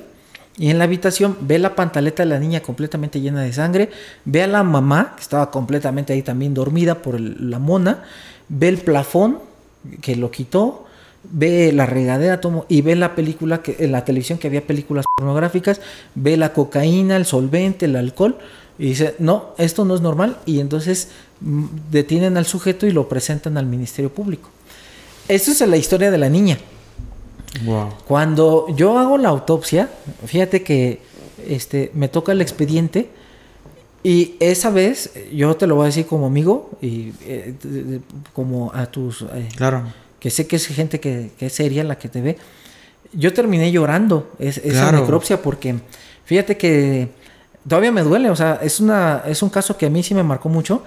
[0.58, 3.90] y en la habitación ve la pantaleta de la niña completamente llena de sangre,
[4.24, 8.02] ve a la mamá, que estaba completamente ahí también dormida por la mona,
[8.48, 9.38] ve el plafón
[10.00, 10.88] que lo quitó,
[11.24, 15.04] ve la regadera tomo, y ve la película, que en la televisión que había películas
[15.16, 15.80] pornográficas,
[16.14, 18.36] ve la cocaína, el solvente, el alcohol,
[18.78, 21.08] y dice, no, esto no es normal, y entonces
[21.40, 24.50] mm, detienen al sujeto y lo presentan al Ministerio Público.
[25.26, 26.58] Esto es la historia de la niña.
[27.64, 27.88] Wow.
[28.06, 29.88] Cuando yo hago la autopsia,
[30.24, 31.00] fíjate que
[31.46, 33.10] este, me toca el expediente
[34.02, 37.54] y esa vez, yo te lo voy a decir como amigo y eh,
[38.32, 39.22] como a tus...
[39.22, 39.82] eh, Claro.
[40.20, 42.36] Que sé que es gente que, que es seria la que te ve.
[43.12, 45.00] Yo terminé llorando es- esa Claro.
[45.00, 45.76] necropsia porque
[46.24, 47.08] fíjate que
[47.66, 50.22] todavía me duele, o sea, es, una, es un caso que a mí sí me
[50.22, 50.82] marcó mucho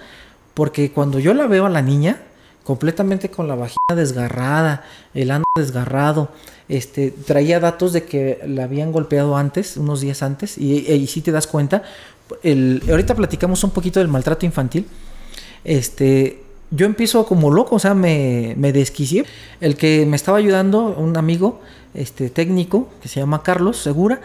[0.53, 2.21] porque cuando yo la veo a la niña
[2.63, 4.83] completamente con la vagina desgarrada,
[5.15, 6.29] el ano desgarrado,
[6.69, 11.21] este, traía datos de que la habían golpeado antes, unos días antes, y, y sí
[11.21, 11.81] te das cuenta.
[12.43, 14.85] El, ahorita platicamos un poquito del maltrato infantil.
[15.63, 19.25] Este, yo empiezo como loco, o sea, me, me desquicié.
[19.59, 21.59] El que me estaba ayudando, un amigo
[21.93, 24.21] este, técnico que se llama Carlos Segura,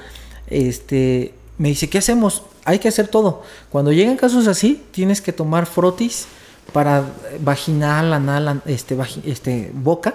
[0.48, 2.42] este, me dice, ¿qué hacemos?
[2.64, 3.42] Hay que hacer todo.
[3.70, 6.26] Cuando llegan casos así, tienes que tomar frotis
[6.72, 7.04] para
[7.40, 10.14] vaginal, anal, an- este, este, boca,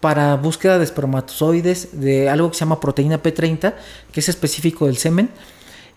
[0.00, 3.74] para búsqueda de espermatozoides, de algo que se llama proteína P30,
[4.12, 5.28] que es específico del semen.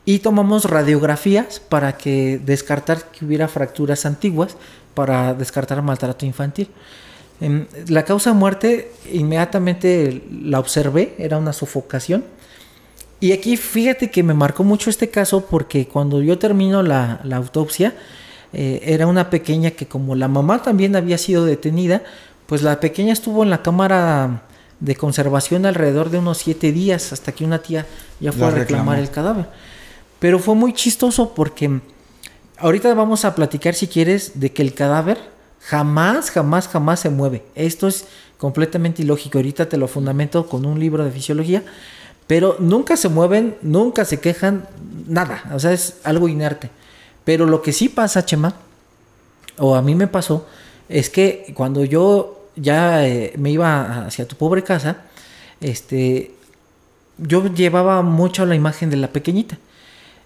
[0.04, 4.56] Y tomamos radiografías para que descartar que hubiera fracturas antiguas,
[4.94, 6.70] para descartar maltrato infantil.
[7.40, 12.24] Em, La causa de muerte inmediatamente la observé, era una sofocación.
[13.20, 17.38] Y aquí fíjate que me marcó mucho este caso porque cuando yo termino la, la
[17.38, 17.94] autopsia,
[18.54, 22.02] eh, era una pequeña que como la mamá también había sido detenida,
[22.48, 24.42] pues la pequeña estuvo en la cámara
[24.80, 27.86] de conservación alrededor de unos siete días hasta que una tía
[28.20, 29.02] ya fue La a reclamar reclamó.
[29.04, 29.46] el cadáver.
[30.20, 31.80] Pero fue muy chistoso porque
[32.62, 35.18] ahorita vamos a platicar si quieres de que el cadáver
[35.62, 37.44] jamás, jamás, jamás se mueve.
[37.56, 38.06] Esto es
[38.38, 39.38] completamente ilógico.
[39.38, 41.64] Ahorita te lo fundamento con un libro de fisiología.
[42.28, 44.68] Pero nunca se mueven, nunca se quejan,
[45.08, 45.44] nada.
[45.54, 46.70] O sea, es algo inerte.
[47.26, 48.56] Pero lo que sí pasa, Chema,
[49.58, 50.48] o a mí me pasó,
[50.88, 55.04] es que cuando yo ya eh, me iba hacia tu pobre casa,
[55.60, 56.34] este,
[57.18, 59.58] yo llevaba mucho la imagen de la pequeñita.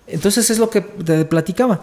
[0.07, 1.81] Entonces es lo que te platicaba.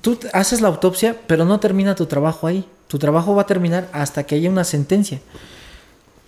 [0.00, 2.64] Tú haces la autopsia, pero no termina tu trabajo ahí.
[2.88, 5.20] Tu trabajo va a terminar hasta que haya una sentencia.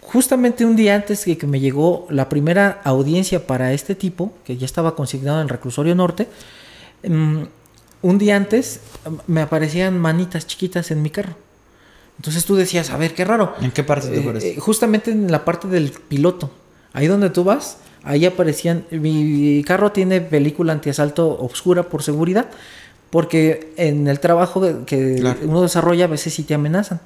[0.01, 4.57] Justamente un día antes de que me llegó la primera audiencia para este tipo, que
[4.57, 6.29] ya estaba consignado en el reclusorio norte,
[7.07, 7.43] mm,
[8.03, 11.35] un día antes mm, me aparecían manitas chiquitas en mi carro.
[12.19, 13.55] Entonces tú decías, a ver, qué raro.
[13.61, 14.51] ¿En qué parte te Eh, aparece?
[14.53, 16.51] eh, justamente en la parte del piloto.
[16.93, 18.87] Ahí donde tú vas, ahí aparecían.
[18.91, 22.47] Mi carro tiene película antiasalto obscura por seguridad.
[23.11, 25.41] Porque en el trabajo que- Claro.
[25.45, 27.01] uno desarrolla a veces sí te amenazan.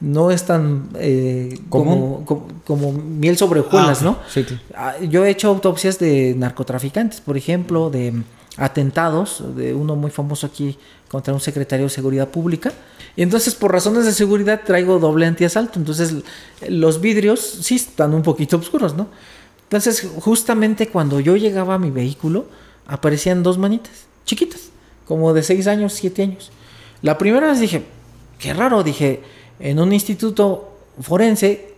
[0.00, 2.24] No es tan eh, como, ¿Común?
[2.26, 4.18] como, como miel sobre hojuelas, Ah, ¿no?
[4.28, 4.62] sí, claro.
[4.74, 8.12] Ah, Yo he hecho autopsias de narcotraficantes, por ejemplo, de
[8.58, 10.78] atentados, de uno muy famoso aquí
[11.08, 12.72] contra un secretario de Seguridad Pública.
[13.16, 15.78] Y entonces, por razones de seguridad, traigo doble antiasalto.
[15.78, 16.14] Entonces,
[16.68, 19.06] los vidrios sí están un poquito oscuros, ¿no?
[19.64, 22.46] Entonces, justamente cuando yo llegaba a mi vehículo,
[22.86, 23.92] aparecían dos manitas,
[24.26, 24.68] chiquitas,
[25.06, 26.52] como de 6 años, 7 años.
[27.02, 27.84] La primera vez dije,
[28.38, 29.22] qué raro, dije,
[29.60, 31.74] en un instituto forense,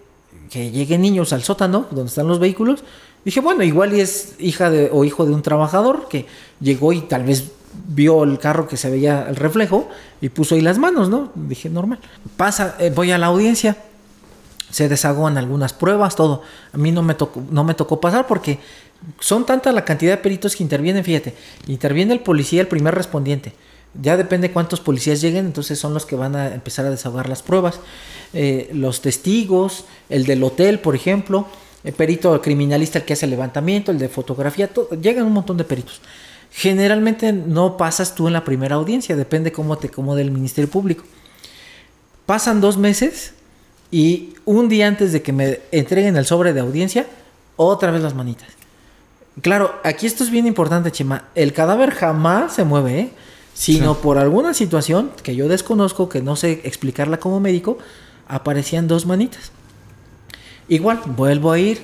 [0.51, 2.83] que lleguen niños al sótano, donde están los vehículos,
[3.25, 6.27] dije, bueno, igual y es hija de, o hijo de un trabajador que
[6.61, 7.53] llegó y tal vez
[7.87, 9.89] vio el carro que se veía el reflejo
[10.21, 11.31] y puso ahí las manos, ¿no?
[11.35, 11.99] Dije, normal.
[12.37, 13.77] Pasa, eh, voy a la audiencia,
[14.71, 16.43] se desahogan algunas pruebas, todo.
[16.73, 18.59] A mí no me tocó, no me tocó pasar porque
[19.21, 21.35] son tanta la cantidad de peritos que intervienen, fíjate.
[21.67, 23.53] Interviene el policía, el primer respondiente.
[24.01, 27.43] Ya depende cuántos policías lleguen, entonces son los que van a empezar a desahogar las
[27.43, 27.81] pruebas.
[28.35, 31.47] Eh, los testigos, el del hotel, por ejemplo,
[31.85, 35.57] el perito criminalista, el que hace el levantamiento, el de fotografía, todo, llegan un montón
[35.57, 36.01] de peritos.
[36.51, 41.05] Generalmente no pasas tú en la primera audiencia, depende cómo te acomode el Ministerio Público.
[42.27, 43.33] Pasan dos meses
[43.91, 47.07] Y un día antes de que me entreguen el sobre de audiencia,
[47.57, 48.58] otra vez las manitas.
[49.43, 51.25] Claro, aquí esto es bien importante, Chema.
[51.35, 53.11] El cadáver jamás se mueve, ¿eh?
[53.55, 57.79] sino por alguna situación que yo desconozco, que no sé explicarla como médico,
[58.27, 59.53] aparecían dos manitas.
[60.69, 61.83] Igual, vuelvo a ir,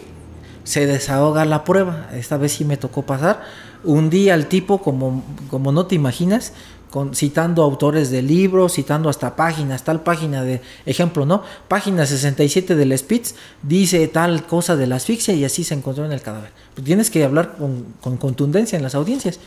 [0.65, 2.09] se desahoga la prueba.
[2.15, 3.43] Esta vez sí me tocó pasar.
[3.83, 6.53] Un día el tipo, como, como no te imaginas,
[6.91, 11.43] con, citando autores de libros, citando hasta páginas, tal página de ejemplo, ¿no?
[11.69, 16.13] Página 67 del Spitz dice tal cosa de la asfixia y así se encontró en
[16.13, 16.53] el cadáver.
[16.83, 19.39] Tienes que hablar con, con contundencia en las audiencias.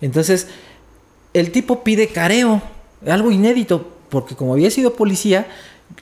[0.00, 0.48] Entonces,
[1.32, 2.62] el tipo pide careo,
[3.06, 5.46] algo inédito, porque como había sido policía,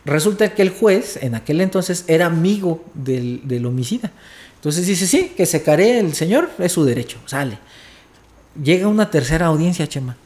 [0.05, 4.12] resulta que el juez en aquel entonces era amigo del, del homicida.
[4.57, 7.59] Entonces dice, sí, que se caree el señor, es su derecho, sale.
[8.62, 10.16] Llega una tercera audiencia, Chema.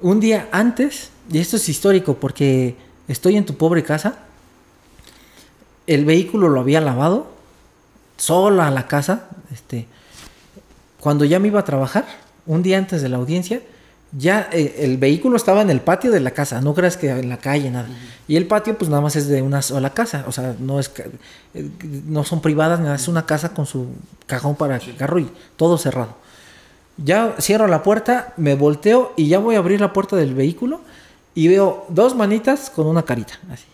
[0.00, 2.76] Un día antes, y esto es histórico porque
[3.08, 4.18] estoy en tu pobre casa,
[5.86, 7.32] el vehículo lo había lavado,
[8.16, 9.86] sola a la casa, este,
[11.00, 12.06] cuando ya me iba a trabajar,
[12.46, 13.60] un día antes de la audiencia,
[14.12, 17.28] ya eh, el vehículo estaba en el patio de la casa, no creas que en
[17.28, 17.88] la calle, nada.
[18.26, 20.90] Y el patio pues nada más es de una sola casa, o sea, no es
[21.54, 21.70] eh,
[22.06, 23.88] no son privadas, nada, es una casa con su
[24.26, 26.16] cajón para el carro y todo cerrado.
[26.96, 30.80] Ya cierro la puerta, me volteo y ya voy a abrir la puerta del vehículo
[31.34, 33.64] y veo dos manitas con una carita, así.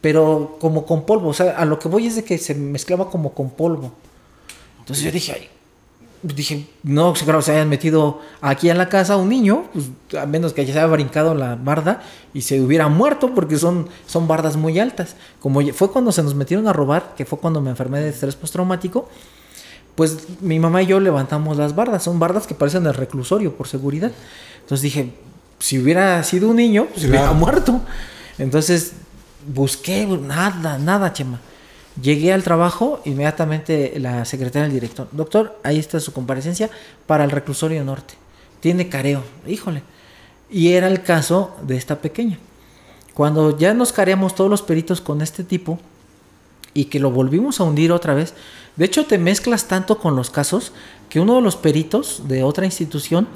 [0.00, 3.10] Pero como con polvo, o sea, a lo que voy es de que se mezclaba
[3.10, 3.92] como con polvo.
[4.88, 5.48] Entonces yo dije, ay,
[6.22, 10.54] dije, no, claro, se hayan metido aquí en la casa un niño, pues, a menos
[10.54, 14.56] que ya se haya brincado la barda y se hubiera muerto porque son, son bardas
[14.56, 15.14] muy altas.
[15.40, 18.34] Como fue cuando se nos metieron a robar, que fue cuando me enfermé de estrés
[18.34, 19.10] postraumático,
[19.94, 22.02] pues mi mamá y yo levantamos las bardas.
[22.02, 24.10] Son bardas que parecen el reclusorio por seguridad.
[24.62, 25.12] Entonces dije,
[25.58, 27.82] si hubiera sido un niño, pues hubiera muerto.
[28.38, 28.92] Entonces
[29.46, 31.40] busqué, nada, nada, chema.
[32.00, 36.70] Llegué al trabajo, inmediatamente la secretaria del director, doctor, ahí está su comparecencia
[37.06, 38.14] para el reclusorio norte.
[38.60, 39.82] Tiene careo, híjole.
[40.50, 42.38] Y era el caso de esta pequeña.
[43.14, 45.80] Cuando ya nos careamos todos los peritos con este tipo
[46.72, 48.34] y que lo volvimos a hundir otra vez,
[48.76, 50.72] de hecho te mezclas tanto con los casos
[51.08, 53.26] que uno de los peritos de otra institución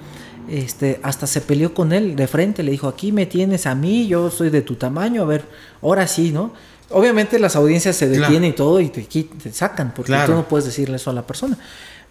[0.49, 4.07] este, hasta se peleó con él de frente, le dijo, aquí me tienes a mí,
[4.07, 5.45] yo soy de tu tamaño, a ver,
[5.81, 6.53] ahora sí, ¿no?
[6.93, 10.67] Obviamente las audiencias se detienen y todo y te, te sacan, porque tú no puedes
[10.67, 11.59] decirle eso a la persona.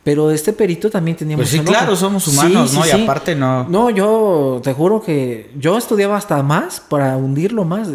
[0.04, 2.86] Pero este perito también tenía pues sí, claro, somos humanos, ¿no?
[2.86, 3.66] y aparte no.
[3.70, 7.88] No, yo te juro que yo estudiaba hasta más para hundirlo más,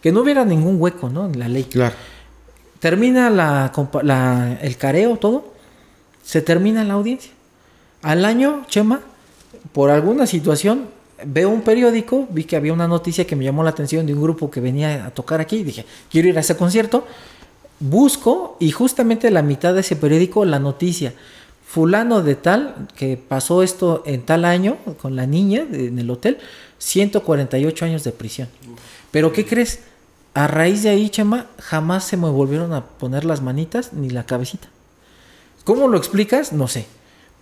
[0.00, 1.26] que no hubiera ningún hueco, ¿no?
[1.26, 1.64] En la ley.
[1.64, 1.94] Claro.
[2.80, 5.52] Termina la, el careo, todo.
[6.24, 7.30] Se termina la audiencia.
[8.02, 9.00] Al año, Chema,
[9.72, 10.88] por alguna situación,
[11.26, 14.22] veo un periódico, vi que había una noticia que me llamó la atención de un
[14.22, 17.06] grupo que venía a tocar aquí, dije, quiero ir a ese concierto,
[17.80, 21.14] busco y justamente la mitad de ese periódico la noticia,
[21.66, 26.38] fulano de tal, que pasó esto en tal año con la niña en el hotel,
[26.78, 28.48] 148 años de prisión.
[29.10, 29.80] Pero ¿qué crees?
[30.34, 34.24] A raíz de ahí, Chema, jamás se me volvieron a poner las manitas ni la
[34.24, 34.68] cabecita.
[35.64, 36.52] ¿Cómo lo explicas?
[36.52, 36.86] No sé.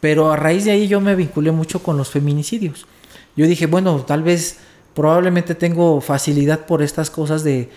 [0.01, 2.87] Pero a raíz de ahí yo me vinculé mucho con los feminicidios
[3.37, 4.59] yo dije, bueno, tal vez
[4.95, 7.69] probablemente tengo facilidad por estas cosas de...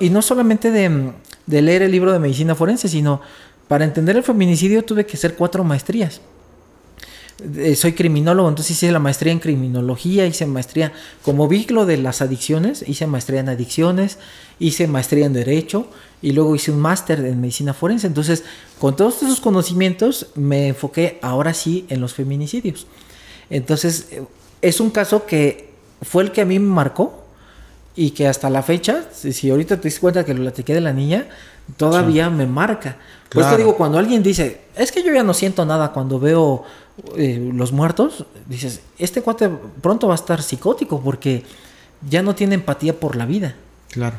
[0.00, 1.12] y no solamente de,
[1.46, 3.20] leer el libro de medicina forense, sino
[3.68, 6.20] para entender el feminicidio tuve que hacer cuatro maestrías.
[7.56, 10.92] Eh, soy criminólogo, entonces hice la maestría en criminología, hice maestría,
[11.22, 14.18] como vi lo de las adicciones, hice maestría en adicciones,
[14.58, 15.86] hice maestría en derecho
[16.20, 18.06] y luego hice un máster en medicina forense.
[18.06, 18.44] Entonces,
[18.78, 22.86] con todos esos conocimientos me enfoqué ahora sí en los feminicidios.
[23.50, 24.08] Entonces,
[24.62, 25.70] es un caso que
[26.02, 27.24] fue el que a mí me marcó
[27.96, 30.92] y que hasta la fecha, si, ahorita te das cuenta que lo platiqué de la
[30.92, 31.26] niña,
[31.76, 32.96] todavía me marca.
[33.28, 36.64] Pues te digo, cuando alguien dice, es que yo ya no siento nada cuando veo
[37.16, 41.44] eh, los muertos, dices, este cuate pronto va a estar psicótico porque
[42.08, 43.54] ya no tiene empatía por la vida.
[43.90, 44.16] Claro.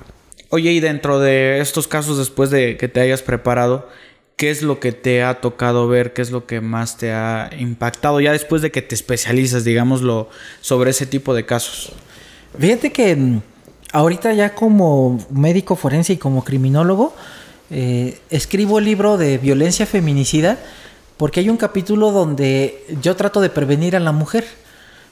[0.50, 3.88] Oye, y dentro de estos casos, después de que te hayas preparado,
[4.42, 6.14] ¿Qué es lo que te ha tocado ver?
[6.14, 10.30] ¿Qué es lo que más te ha impactado ya después de que te especializas, digámoslo,
[10.62, 11.92] sobre ese tipo de casos?
[12.58, 13.42] Fíjate que mm,
[13.92, 17.14] ahorita ya como médico forense y como criminólogo,
[17.70, 20.58] eh, escribo el libro de violencia feminicida
[21.18, 24.48] porque hay un capítulo donde yo trato de prevenir a la mujer.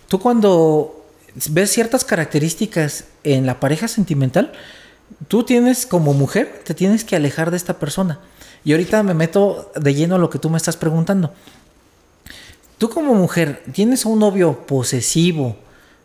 [0.07, 1.05] Tú cuando
[1.51, 4.53] ves ciertas características en la pareja sentimental,
[5.27, 8.21] tú tienes como mujer, te tienes que alejar de esta persona.
[8.63, 11.33] Y ahorita me meto de lleno a lo que tú me estás preguntando.
[12.77, 15.57] Tú como mujer, tienes un novio posesivo,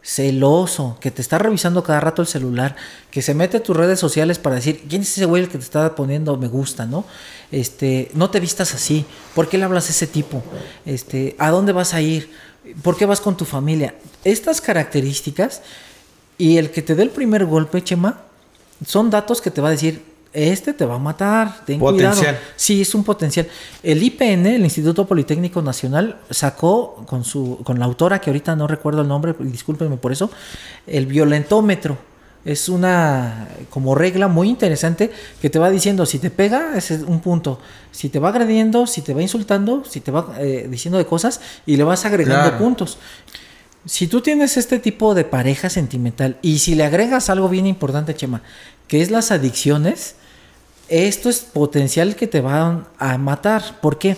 [0.02, 2.76] celoso, que te está revisando cada rato el celular,
[3.10, 5.56] que se mete a tus redes sociales para decir, ¿quién es ese güey el que
[5.56, 7.04] te está poniendo me gusta, no?
[7.50, 10.42] Este, no te vistas así, ¿por qué le hablas a ese tipo?
[10.84, 12.30] Este, ¿a dónde vas a ir?
[12.82, 13.94] ¿Por qué vas con tu familia?
[14.24, 15.62] Estas características
[16.36, 18.20] y el que te dé el primer golpe, Chema,
[18.86, 20.02] son datos que te va a decir,
[20.34, 22.14] este te va a matar, ten Potencial.
[22.16, 22.38] cuidado.
[22.56, 23.46] Sí, es un potencial.
[23.82, 28.66] El IPN, el Instituto Politécnico Nacional, sacó con su con la autora que ahorita no
[28.66, 30.30] recuerdo el nombre, discúlpenme por eso,
[30.86, 31.96] el violentómetro.
[32.44, 35.10] Es una como regla muy interesante
[35.40, 37.58] que te va diciendo si te pega, ese es un punto.
[37.90, 41.40] Si te va agrediendo, si te va insultando, si te va eh, diciendo de cosas
[41.64, 42.58] y le vas agregando Claro.
[42.58, 42.98] puntos.
[43.86, 48.14] Si tú tienes este tipo de pareja sentimental y si le agregas algo bien importante,
[48.14, 48.42] Chema,
[48.88, 50.16] que es las adicciones,
[50.88, 53.62] esto es potencial que te van a matar.
[53.80, 54.16] ¿Por qué?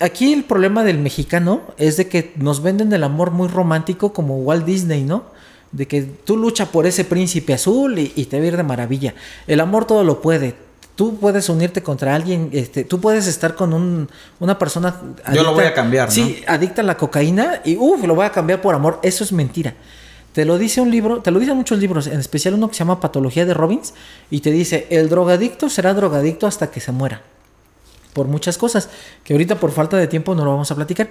[0.00, 4.36] Aquí el problema del mexicano es de que nos venden el amor muy romántico como
[4.38, 5.24] Walt Disney, ¿no?
[5.72, 8.62] De que tú luchas por ese príncipe azul y, y te va a ir de
[8.62, 9.14] maravilla.
[9.48, 10.54] El amor todo lo puede.
[10.94, 14.08] Tú puedes unirte contra alguien, este, tú puedes estar con un-
[14.40, 15.00] una persona.
[15.32, 16.14] Yo lo voy a cambiar, ¿no?
[16.14, 18.98] Sí, adicta a la cocaína y uff, lo voy a cambiar por amor.
[19.02, 19.74] Eso es mentira.
[20.38, 22.78] Te lo dice un libro, te lo dicen muchos libros, en especial uno que se
[22.78, 23.92] llama Patología de Robbins,
[24.30, 27.22] y te dice, el drogadicto será drogadicto hasta que se muera.
[28.12, 28.88] Por muchas cosas,
[29.24, 31.10] que ahorita por falta de tiempo no lo vamos a platicar.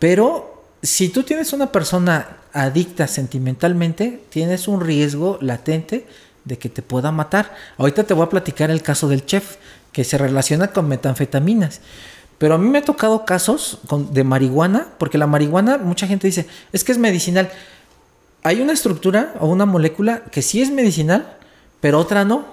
[0.00, 6.08] Pero si tú tienes una persona adicta sentimentalmente, tienes un riesgo latente
[6.44, 7.54] de que te pueda matar.
[7.78, 9.54] Ahorita te voy a platicar el caso del chef,
[9.92, 11.80] que se relaciona con metanfetaminas.
[12.38, 16.26] Pero a mí me ha tocado casos con- de marihuana, porque la marihuana, mucha gente
[16.26, 17.48] dice, es que es medicinal.
[18.46, 21.38] Hay una estructura o una molécula que sí es medicinal,
[21.80, 22.44] pero otra no.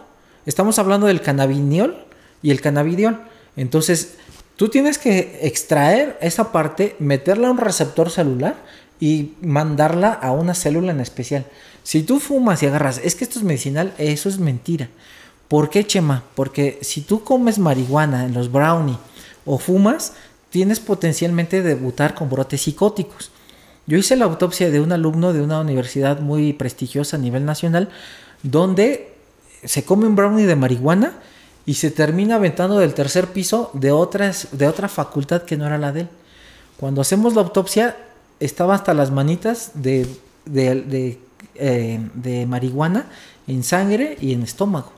[0.46, 2.06] Estamos hablando del cannabiniol
[2.42, 3.20] y el cannabidiol.
[3.58, 4.14] Entonces,
[4.56, 8.56] tú tienes que extraer esa parte, meterla a un receptor celular
[9.02, 11.46] y mandarla a una célula en especial.
[11.84, 14.88] Si tú fumas y agarras, es que esto es medicinal, eso es mentira.
[15.50, 16.24] ¿Por qué, Chema?
[16.36, 18.98] Porque si tú comes marihuana en los brownie
[19.44, 20.14] o fumas,
[20.52, 23.30] tienes potencialmente debutar con brotes psicóticos.
[23.88, 27.90] Yo hice la autopsia de un alumno de una universidad muy prestigiosa a nivel nacional,
[28.44, 29.14] donde
[29.64, 31.14] se come un brownie de marihuana
[31.66, 35.92] y se termina aventando del tercer piso de, de otra facultad que no era la
[35.92, 36.10] de él.
[36.78, 37.96] Cuando hacemos la autopsia,
[38.40, 40.08] estaba hasta las manitas de,
[40.46, 41.20] de, de,
[41.56, 43.06] eh, marihuana
[43.48, 44.92] en sangre y en estómago.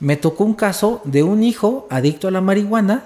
[0.00, 3.04] Me tocó un caso de un hijo adicto a la marihuana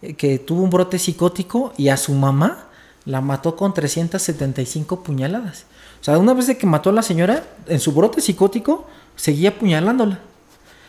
[0.00, 2.67] eh, que tuvo un brote psicótico y a su mamá
[3.08, 5.64] la mató con 375 puñaladas.
[6.00, 8.86] O sea, una vez de que mató a la señora, en su brote psicótico,
[9.16, 10.20] seguía apuñalándola.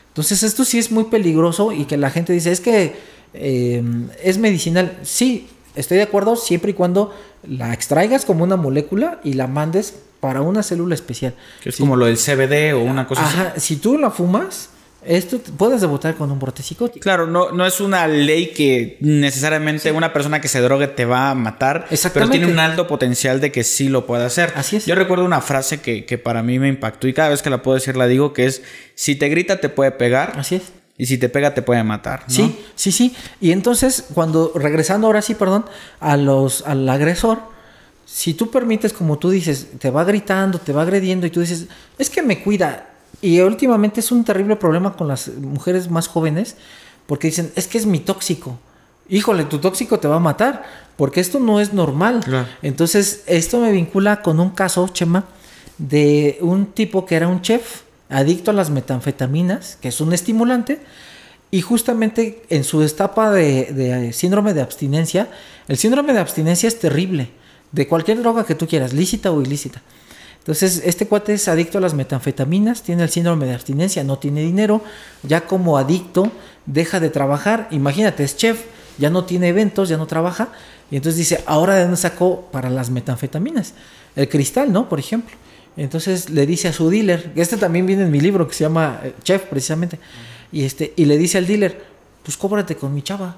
[0.10, 2.96] Entonces esto sí es muy peligroso y que la gente dice, es que
[3.34, 3.84] eh,
[4.24, 4.98] es medicinal.
[5.04, 7.14] Sí, estoy de acuerdo siempre y cuando
[7.48, 11.34] la extraigas como una molécula y la mandes para una célula especial.
[11.64, 11.82] Que es Sí.
[11.84, 13.38] como lo del CBD o una cosa así.
[13.38, 14.70] Ajá, si tú la fumas,
[15.06, 17.02] esto puedes debutar con un brote psicótico.
[17.02, 21.30] Claro, no, no es una ley que necesariamente una persona que se drogue te va
[21.30, 24.52] a matar, pero tiene un alto potencial de que sí lo pueda hacer.
[24.56, 24.86] Así es.
[24.86, 27.62] Yo recuerdo una frase que, que para mí me impactó y cada vez que la
[27.62, 28.62] puedo decir la digo, que es,
[28.95, 30.64] si te grita te puede pegar Así es.
[30.97, 32.24] y si te pega te puede matar.
[32.28, 32.34] ¿no?
[32.34, 33.16] Sí, sí, sí.
[33.39, 35.66] Y entonces, cuando, regresando ahora sí, perdón,
[36.02, 37.39] a los, al agresor,
[38.06, 41.68] si tú permites, como tú dices, te va gritando, te va agrediendo y tú dices,
[41.97, 42.89] es que me cuida.
[43.22, 46.55] Y últimamente es un terrible problema con las mujeres más jóvenes,
[47.05, 48.57] porque dicen, es que es mi tóxico.
[49.10, 50.64] Híjole, tu tóxico te va a matar,
[50.95, 52.22] porque esto no es normal.
[52.24, 52.47] Claro.
[52.62, 55.26] Entonces, esto me vincula con un caso, Chema,
[55.78, 60.80] de un tipo que era un chef adicto a las metanfetaminas, que es un estimulante,
[61.51, 65.30] y justamente en su etapa de, de síndrome de abstinencia,
[65.68, 67.32] el síndrome de abstinencia es terrible,
[67.72, 69.82] de cualquier droga que tú quieras, lícita o ilícita.
[70.50, 74.41] Entonces, este cuate es adicto a las metanfetaminas, tiene el síndrome de abstinencia, no tiene
[74.41, 74.82] dinero,
[75.22, 76.32] ya como adicto
[76.66, 78.64] deja de trabajar, imagínate, es chef,
[78.97, 80.50] ya no tiene eventos, ya no trabaja,
[80.89, 83.76] y entonces dice, ahora de dónde sacó para las metanfetaminas,
[84.16, 84.89] el cristal, ¿no?
[84.89, 85.36] Por ejemplo.
[85.78, 89.02] Entonces le dice a su dealer, este también viene en mi libro que se llama
[89.04, 90.00] eh, Chef precisamente,
[90.52, 91.80] y este y le dice al dealer,
[92.24, 93.36] pues cóbrate con mi chava.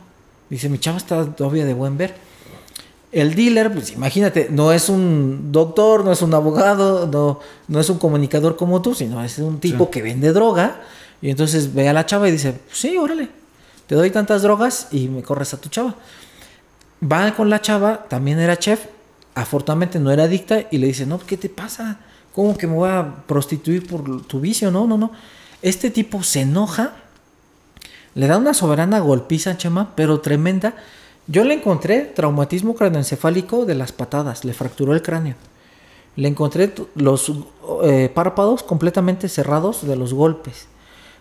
[0.49, 2.30] Dice, mi chava está todavía de buen ver.
[3.11, 7.89] El dealer, pues imagínate, no es un doctor, no es un abogado, no, no es
[7.89, 10.81] un comunicador como tú, sino es un tipo que vende droga.
[11.21, 13.29] Y entonces ve a la chava y dice, pues sí, órale,
[13.87, 15.95] te doy tantas drogas y me corres a tu chava.
[17.03, 18.85] Va con la chava, también era chef,
[19.35, 21.99] afortunadamente no era adicta y le dice, no, ¿qué te pasa?
[22.33, 24.71] ¿Cómo que me voy a prostituir por tu vicio?
[24.71, 25.11] No, no, no.
[25.61, 26.93] Este tipo se enoja,
[28.15, 30.75] le da una soberana golpiza, Chema, pero tremenda.
[31.27, 35.35] Yo le encontré traumatismo craneoencefálico de las patadas, le fracturó el cráneo.
[36.15, 37.31] Le encontré los
[37.83, 40.67] eh, párpados completamente cerrados de los golpes.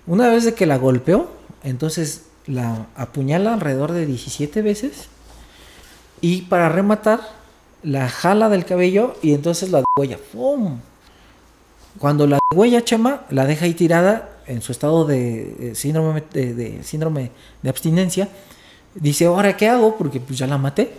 [0.06, 1.28] Una vez de que la golpeó,
[1.62, 5.08] entonces la apuñala alrededor de 17 veces.
[6.20, 7.20] Y para rematar,
[7.82, 10.18] la jala del cabello y entonces la huella.
[10.32, 10.78] ¡Pum!
[11.98, 15.74] Cuando la huella Chema la deja ahí tirada en su estado de, de,
[16.84, 17.30] síndrome
[17.62, 18.28] de abstinencia,
[18.94, 20.92] dice, ahora qué hago, porque pues ya la maté.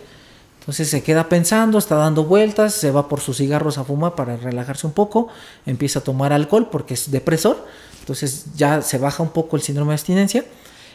[0.60, 4.36] Entonces se queda pensando, está dando vueltas, se va por sus cigarros a fumar para
[4.36, 5.26] relajarse un poco,
[5.66, 7.66] empieza a tomar alcohol porque es depresor,
[7.98, 10.44] entonces ya se baja un poco el síndrome de abstinencia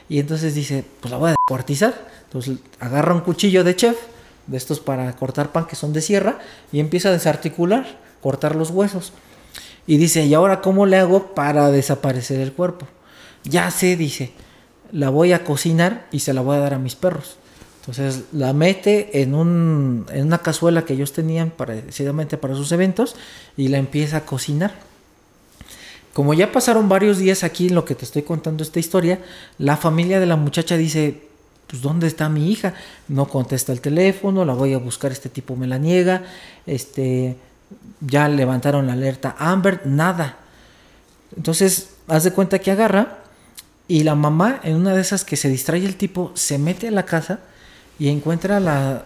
[0.08, 1.94] y entonces dice, pues la voy a descuartizar.
[2.26, 3.98] Entonces agarra un cuchillo de chef,
[4.48, 6.40] de estos para cortar pan que son de sierra,
[6.72, 7.86] y empieza a desarticular,
[8.22, 9.12] cortar los huesos.
[9.86, 12.88] Y dice, ¿y ahora cómo le hago para desaparecer el cuerpo?
[13.44, 14.32] Ya sé, dice,
[14.92, 17.38] la voy a cocinar y se la voy a dar a mis perros.
[17.82, 23.16] Entonces la mete en, un, en una cazuela que ellos tenían precisamente para sus eventos
[23.56, 24.76] y la empieza a cocinar.
[26.14, 29.20] Como ya pasaron varios días aquí en lo que te estoy contando esta historia,
[29.58, 31.22] la familia de la muchacha dice,
[31.68, 32.74] pues ¿dónde está mi hija?
[33.08, 36.24] No contesta el teléfono, la voy a buscar, este tipo me la niega,
[36.66, 37.38] este,
[38.02, 40.38] ya levantaron la alerta Amber, nada.
[41.36, 43.17] Entonces, haz de cuenta que agarra
[43.88, 46.92] y la mamá, en una de esas que se distrae el tipo, se mete a
[46.92, 47.40] la casa
[48.00, 49.04] y encuentra la,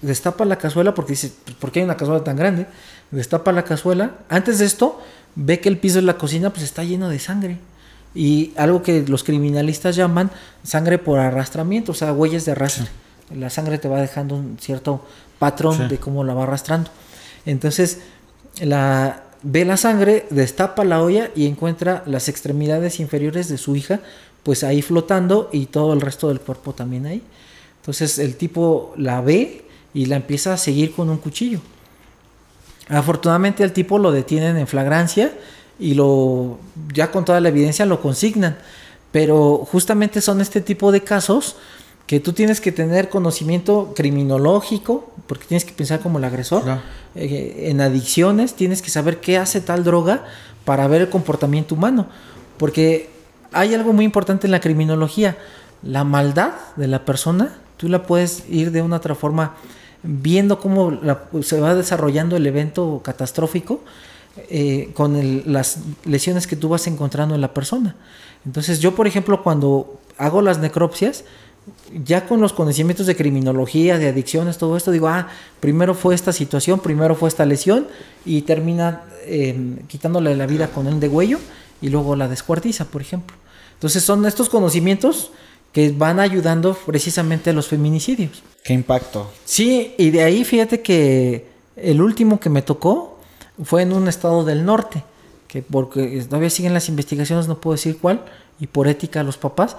[0.00, 2.66] destapa la cazuela porque dice, pues, ¿por qué hay una cazuela tan grande?
[3.10, 4.16] Destapa la cazuela.
[4.28, 5.00] Antes de esto,
[5.34, 7.58] ve que el piso de la cocina pues está lleno de sangre.
[8.14, 10.30] Y algo que los criminalistas llaman
[10.64, 12.88] sangre por arrastramiento, o sea, huellas de arrastre.
[13.34, 15.06] La sangre te va dejando un cierto
[15.38, 16.90] patrón de cómo la va arrastrando.
[17.46, 18.00] Entonces,
[18.60, 24.00] la, ve la sangre, destapa la olla y encuentra las extremidades inferiores de su hija,
[24.42, 27.22] pues ahí flotando y todo el resto del cuerpo también ahí.
[27.80, 29.64] Entonces el tipo la ve
[29.94, 31.60] y la empieza a seguir con un cuchillo.
[32.88, 35.32] Afortunadamente el tipo lo detienen en flagrancia
[35.78, 36.58] y lo
[36.92, 38.58] ya con toda la evidencia lo consignan.
[39.12, 41.56] Pero justamente son este tipo de casos
[42.10, 46.64] que tú tienes que tener conocimiento criminológico, porque tienes que pensar como el agresor,
[47.14, 50.24] eh, en adicciones, tienes que saber qué hace tal droga
[50.64, 52.08] para ver el comportamiento humano,
[52.58, 53.10] porque
[53.52, 55.38] hay algo muy importante en la criminología,
[55.84, 59.54] la maldad de la persona, tú la puedes ir de una otra forma
[60.02, 60.98] viendo cómo
[61.42, 63.84] se va desarrollando el evento catastrófico
[64.48, 67.94] eh, con las lesiones que tú vas encontrando en la persona.
[68.44, 71.22] Entonces yo, por ejemplo, cuando hago las necropsias,
[72.04, 75.28] ya con los conocimientos de criminología, de adicciones, todo esto, digo, ah,
[75.60, 77.86] primero fue esta situación, primero fue esta lesión
[78.24, 81.38] y termina em, quitándole la vida con el degüello
[81.82, 83.36] y luego la descuartiza, por ejemplo.
[83.74, 85.30] Entonces son estos conocimientos
[85.72, 88.42] que van ayudando precisamente a los feminicidios.
[88.64, 89.30] ¿Qué impacto?
[89.44, 91.46] Sí, y de ahí fíjate que
[91.76, 93.18] el último que me tocó
[93.64, 95.04] fue en un estado del norte,
[95.48, 98.24] que porque todavía siguen las investigaciones, no puedo decir cuál,
[98.58, 99.76] y por ética a los papás,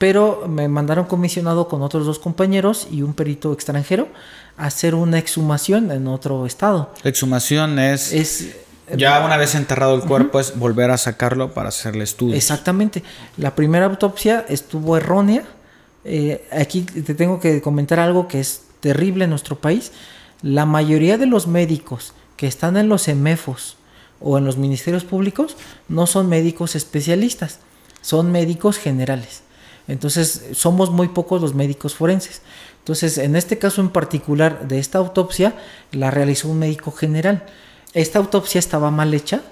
[0.00, 4.08] pero me mandaron comisionado con otros dos compañeros y un perito extranjero
[4.56, 6.94] a hacer una exhumación en otro estado.
[7.04, 8.56] exhumación es, es
[8.96, 12.38] ya una vez enterrado el cuerpo es volver a sacarlo para hacerle estudios.
[12.38, 13.02] Exactamente.
[13.36, 15.44] La primera autopsia estuvo errónea.
[16.06, 19.92] Eh, aquí te tengo que comentar algo que es terrible en nuestro país.
[20.40, 23.76] La mayoría de los médicos que están en los EMEFOS
[24.18, 25.58] o en los ministerios públicos
[25.90, 27.58] no son médicos especialistas,
[28.00, 29.42] son médicos generales.
[29.90, 32.42] Entonces, somos muy pocos los médicos forenses.
[32.78, 35.54] Entonces, en este caso en particular de esta autopsia,
[35.90, 37.44] la realizó un médico general.
[37.92, 39.42] Esta autopsia estaba mal hecha,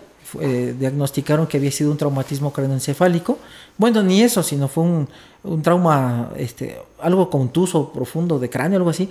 [0.41, 3.39] eh, diagnosticaron que había sido un traumatismo craneoencefálico.
[3.77, 9.09] Bueno, ni eso, sino fue un, trauma, este, algo contuso, profundo de cráneo, algo así.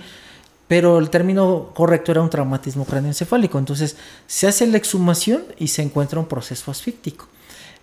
[0.66, 3.58] Pero el término correcto era un traumatismo craneoencefálico.
[3.58, 3.96] Entonces
[4.26, 7.26] se hace la exhumación y se encuentra un proceso asfíctico.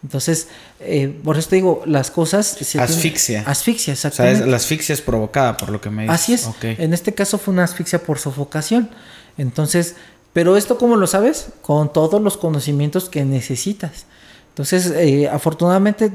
[0.03, 0.47] Entonces,
[0.80, 2.57] eh, por eso te digo, las cosas...
[2.77, 3.43] asfixia.
[3.47, 4.41] asfixia, exactamente.
[4.41, 6.15] O sea, la asfixia es provocada por lo que me dices.
[6.15, 6.49] Así es.
[6.80, 8.89] En este caso fue una asfixia por sofocación.
[9.38, 9.95] Entonces,
[10.34, 11.47] pero esto, ¿cómo lo sabes?
[11.61, 14.05] Con todos los conocimientos que necesitas.
[14.49, 16.11] Entonces, eh, afortunadamente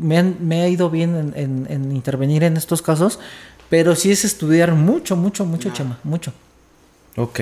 [0.00, 3.18] me, me, ha ido bien en, intervenir en estos casos,
[3.68, 6.32] pero sí es estudiar mucho, mucho, mucho, Chema, mucho.
[7.16, 7.40] Ok.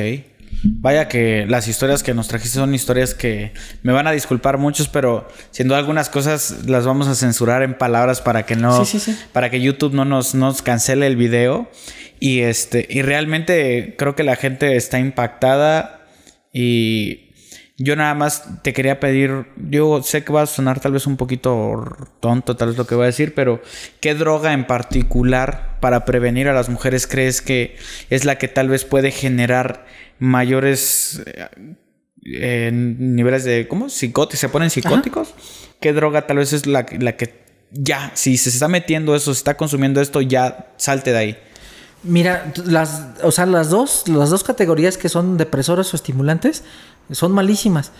[0.62, 3.52] Vaya que las historias que nos trajiste son historias que
[3.82, 8.20] me van a disculpar muchos, pero siendo algunas cosas las vamos a censurar en palabras
[8.20, 8.84] para que no,
[9.32, 11.70] para que YouTube no nos, nos cancele el video.
[12.20, 16.06] Y este, y realmente creo que la gente está impactada
[16.52, 17.23] y
[17.76, 21.16] yo nada más te quería pedir, yo sé que va a sonar tal vez un
[21.16, 21.84] poquito
[22.20, 23.60] tonto, tal vez lo que voy a decir, pero
[24.00, 27.76] ¿qué droga en particular para prevenir a las mujeres crees que
[28.10, 29.86] es la que tal vez puede generar
[30.20, 31.22] mayores
[32.24, 33.88] eh, niveles de, ¿cómo?
[33.88, 35.34] Psicóticos, se ponen psicóticos.
[35.80, 39.38] ¿Qué droga tal vez es la, la que ya, si se está metiendo eso, se
[39.38, 41.38] está consumiendo esto, ya salte de ahí?
[42.04, 46.62] Mira, las, o sea, las dos, las dos categorías que son depresores o estimulantes
[47.10, 47.92] son malísimas.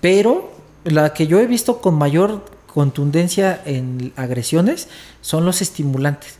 [0.00, 0.50] Pero
[0.84, 4.88] la que yo he visto con mayor contundencia en agresiones
[5.20, 6.36] son los estimulantes.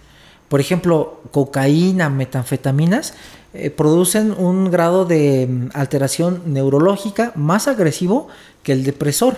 [0.48, 3.14] Por ejemplo, cocaína, metanfetaminas
[3.52, 8.28] eh, producen un grado de mm, alteración neurológica más agresivo
[8.62, 9.36] que el depresor.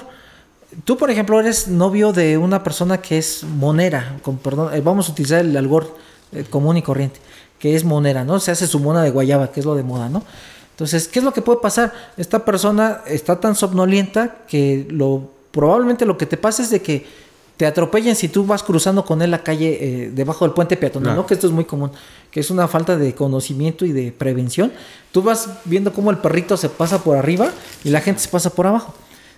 [0.84, 5.08] Tú, por ejemplo, eres novio de una persona que es monera, con, perdón, eh, vamos
[5.08, 5.96] a utilizar el algor
[6.32, 7.20] eh, común y corriente,
[7.62, 8.40] que es monera, ¿no?
[8.40, 10.24] Se hace su mona de guayaba, que es lo de moda, ¿no?
[10.72, 11.92] Entonces, ¿qué es lo que puede pasar?
[12.16, 17.06] Esta persona está tan somnolienta que lo probablemente lo que te pasa es de que
[17.56, 21.14] te atropellen si tú vas cruzando con él la calle eh, debajo del puente peatonal,
[21.14, 21.24] ¿no?
[21.24, 21.92] Que esto es muy común,
[22.32, 24.72] que es una falta de conocimiento y de prevención.
[25.12, 27.52] Tú vas viendo cómo el perrito se pasa por arriba
[27.84, 28.92] y la gente se pasa por abajo.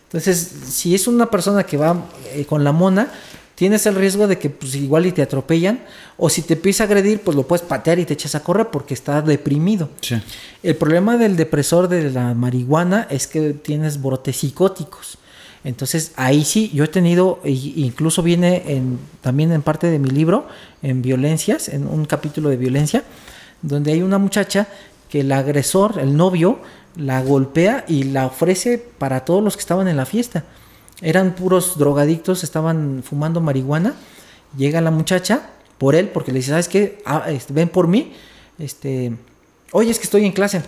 [0.05, 3.12] Entonces, si es una persona que va eh, con la mona,
[3.55, 5.81] tienes el riesgo de que pues, igual y te atropellan,
[6.16, 8.68] o si te empieza a agredir, pues lo puedes patear y te echas a correr
[8.68, 9.89] porque está deprimido.
[10.62, 15.18] El problema del depresor de la marihuana es que tienes brotes psicóticos.
[15.64, 20.47] Entonces ahí sí, yo he tenido, incluso viene en, también en parte de mi libro,
[20.82, 23.02] en violencias, en un capítulo de violencia,
[23.62, 24.68] donde hay una muchacha
[25.09, 26.59] que el agresor, el novio,
[26.97, 30.44] la golpea y la ofrece para todos los que estaban en la fiesta.
[31.00, 33.94] Eran puros drogadictos, estaban fumando marihuana.
[34.56, 37.02] Llega la muchacha por él, porque le dice, ¿sabes qué?
[37.04, 38.12] Ah, este, ven por mí.
[38.58, 39.16] Este,
[39.72, 40.62] oye, es que estoy en clase.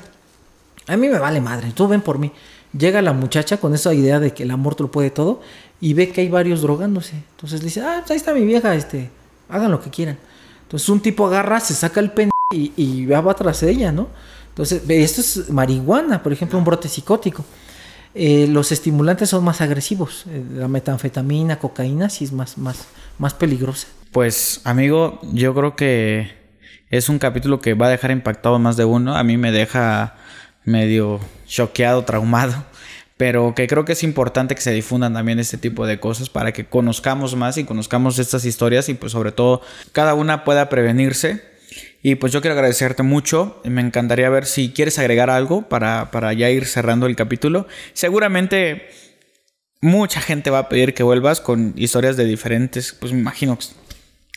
[0.88, 2.32] A mí me vale madre, tú ven por mí.
[2.76, 5.40] Llega la muchacha con esa idea de que el amor te lo puede todo
[5.80, 7.14] y ve que hay varios drogándose.
[7.32, 9.10] Entonces le dice, ah, pues ahí está mi vieja, este,
[9.48, 10.18] hagan lo que quieran.
[10.62, 14.08] Entonces un tipo agarra, se saca el pen y, y va tras ella, ¿no?
[14.56, 17.44] Entonces, esto es marihuana, por ejemplo, un brote psicótico.
[18.18, 20.24] Eh, los estimulantes son más agresivos.
[20.30, 22.86] Eh, la metanfetamina, cocaína, sí es más, más,
[23.18, 23.88] más peligrosa.
[24.10, 26.32] Pues, amigo, yo creo que
[26.88, 29.16] es un capítulo que va a dejar impactado más de uno.
[29.16, 30.16] A mí me deja
[30.64, 32.64] medio choqueado, traumado,
[33.18, 36.52] pero que creo que es importante que se difundan también este tipo de cosas para
[36.52, 39.60] que conozcamos más y conozcamos estas historias y pues sobre todo
[39.92, 41.55] cada una pueda prevenirse.
[42.08, 46.32] Y pues yo quiero agradecerte mucho, me encantaría ver si quieres agregar algo para, para
[46.34, 47.66] ya ir cerrando el capítulo.
[47.94, 48.86] Seguramente
[49.80, 53.66] mucha gente va a pedir que vuelvas con historias de diferentes, pues me imagino que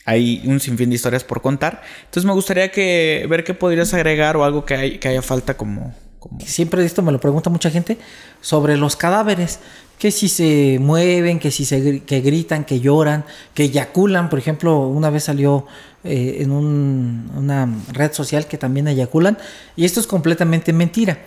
[0.05, 1.83] hay un sinfín de historias por contar.
[2.05, 5.55] Entonces me gustaría que ver qué podrías agregar o algo que, hay, que haya falta
[5.55, 5.93] como,
[6.45, 7.97] Siempre esto me lo pregunta mucha gente
[8.41, 9.59] sobre los cadáveres,
[9.97, 14.29] que si se mueven, que si se que gritan, que lloran, que eyaculan.
[14.29, 15.65] Por ejemplo, una vez salió
[16.03, 19.37] eh, en una red social que también eyaculan
[19.75, 21.19] y esto es completamente mentira.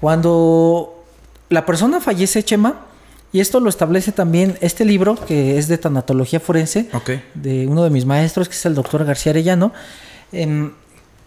[0.00, 1.04] Cuando
[1.48, 2.86] la persona fallece, Chema,
[3.32, 6.88] y esto lo establece también este libro que es de tanatología forense
[7.34, 9.72] de uno de mis maestros, que es el doctor García Arellano.
[10.32, 10.72] Em,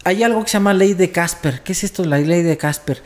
[0.03, 1.61] hay algo que se llama ley de Casper.
[1.61, 3.01] ¿Qué es esto, la ley de Casper?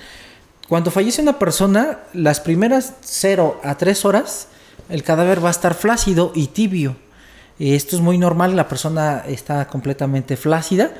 [0.67, 4.47] Cuando fallece una persona, las primeras 0 a 3 horas,
[4.89, 6.95] el cadáver va a estar flácido y tibio.
[7.59, 10.91] Esto es muy normal, la persona está completamente flácida.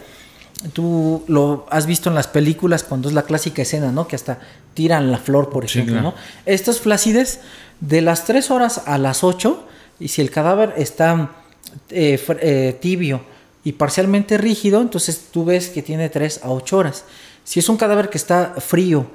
[0.73, 4.07] Tú lo has visto en las películas cuando es la clásica escena, ¿no?
[4.07, 4.39] Que hasta
[4.73, 6.13] tiran la flor, por ejemplo, ¿no?
[6.45, 7.41] Estas flacidez
[7.81, 9.67] de las 3 horas a las 8,
[9.99, 11.31] y si el cadáver está
[11.89, 13.21] eh, eh, tibio,
[13.65, 17.03] y parcialmente rígido, entonces tú ves que tiene 3 a 8 horas.
[17.43, 19.07] Si es un cadáver que está frío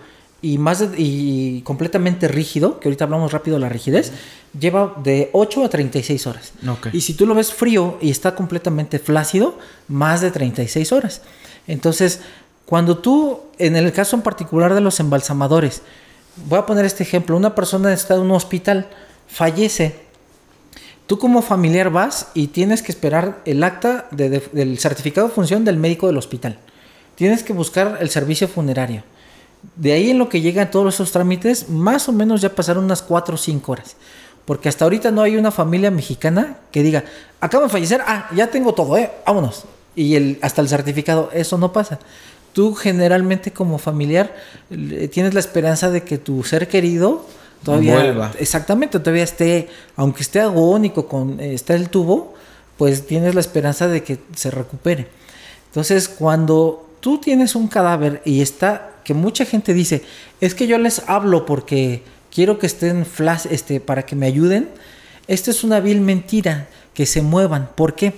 [0.42, 4.12] y más y completamente rígido, que ahorita hablamos rápido de la rigidez,
[4.58, 6.52] lleva de 8 a 36 horas.
[6.92, 9.56] Y si tú lo ves frío y está completamente flácido,
[9.86, 11.22] más de 36 horas.
[11.68, 12.20] Entonces,
[12.66, 15.82] cuando tú, en el caso en particular de los embalsamadores,
[16.48, 18.88] voy a poner este ejemplo, una persona está en un hospital,
[19.28, 20.09] fallece,
[21.10, 25.76] Tú como familiar vas y tienes que esperar el acta del certificado de función del
[25.76, 26.56] médico del hospital.
[27.16, 29.02] Tienes que buscar el servicio funerario.
[29.74, 33.02] De ahí en lo que llegan todos esos trámites, más o menos ya pasaron unas
[33.02, 33.96] 4 o 5 horas.
[34.44, 37.02] Porque hasta ahorita no hay una familia mexicana que diga,
[37.40, 39.64] acabo de fallecer, ah, ya tengo todo, eh, vámonos.
[39.96, 41.98] Y el, hasta el certificado, eso no pasa.
[42.52, 44.32] Tú generalmente como familiar
[45.10, 47.26] tienes la esperanza de que tu ser querido
[47.64, 52.34] todavía exactamente todavía esté aunque esté agónico con está el tubo
[52.76, 55.06] pues tienes la esperanza de que se recupere.
[55.66, 60.02] Entonces cuando tú tienes un cadáver y está que mucha gente dice
[60.40, 62.02] es que yo les hablo porque
[62.34, 64.70] quiero que estén flash este para que me ayuden
[65.28, 67.68] esto es una vil mentira que se muevan.
[67.74, 68.14] ¿por qué?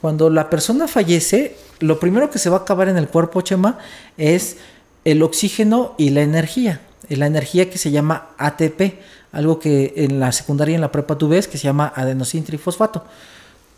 [0.00, 3.78] cuando la persona fallece lo primero que se va a acabar en el cuerpo Chema
[4.16, 4.56] es
[5.04, 6.80] el oxígeno y la energía
[7.16, 9.00] la energía que se llama ATP,
[9.32, 12.44] algo que en la secundaria y en la prepa tú ves que se llama adenosín
[12.44, 13.04] trifosfato,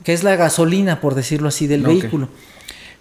[0.05, 2.29] que es la gasolina, por decirlo así, del vehículo.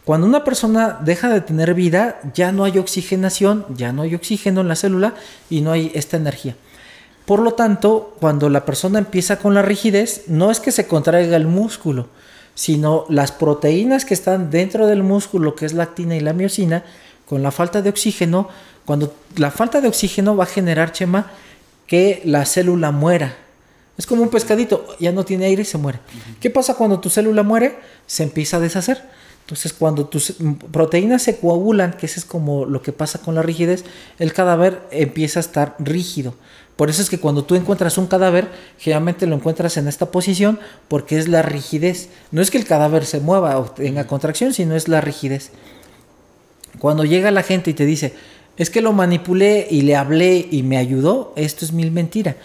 [0.06, 4.62] Cuando una persona deja de tener vida, ya no hay oxigenación, ya no hay oxígeno
[4.62, 5.14] en la célula
[5.50, 6.56] y no hay esta energía.
[7.26, 11.38] Por lo tanto, cuando la persona empieza con la rigidez, no es que se contraiga
[11.38, 12.08] el músculo,
[12.56, 16.84] sino las proteínas que están dentro del músculo, que es la actina y la miocina,
[17.28, 18.50] con la falta de oxígeno,
[18.86, 21.32] cuando la falta de oxígeno va a generar, Chema,
[21.88, 23.36] que la célula muera.
[23.98, 26.00] Es como un pescadito, ya no tiene aire y se muere.
[26.40, 27.78] ¿Qué pasa cuando tu célula muere?
[28.08, 29.04] Se empieza a deshacer.
[29.42, 30.36] Entonces, cuando tus
[30.72, 33.84] proteínas se coagulan, que eso es como lo que pasa con la rigidez,
[34.18, 36.36] el cadáver empieza a estar rígido.
[36.78, 38.48] Por eso es que cuando tú encuentras un cadáver,
[38.80, 42.10] generalmente lo encuentras en esta posición porque es la rigidez.
[42.32, 45.52] No es que el cadáver se mueva o tenga contracción, sino es la rigidez.
[46.80, 48.16] Cuando llega la gente y te dice,
[48.62, 52.36] es que lo manipulé y le hablé y me ayudó, esto es mil mentira.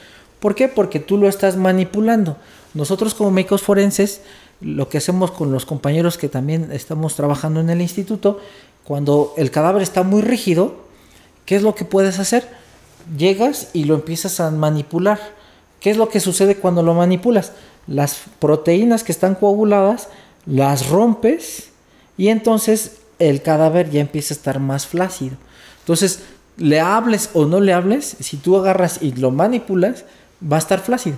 [0.40, 0.68] ¿Por qué?
[0.68, 2.36] Porque tú lo estás manipulando.
[2.74, 4.20] Nosotros como médicos forenses,
[4.60, 8.40] lo que hacemos con los compañeros que también estamos trabajando en el instituto,
[8.84, 10.76] cuando el cadáver está muy rígido,
[11.44, 12.48] ¿qué es lo que puedes hacer?
[13.16, 15.18] Llegas y lo empiezas a manipular.
[15.80, 17.52] ¿Qué es lo que sucede cuando lo manipulas?
[17.86, 20.08] Las proteínas que están coaguladas
[20.46, 21.70] las rompes
[22.16, 25.36] y entonces el cadáver ya empieza a estar más flácido.
[25.86, 26.24] Entonces,
[26.56, 30.04] le hables o no le hables, si tú agarras y lo manipulas,
[30.42, 31.16] va a estar flácido.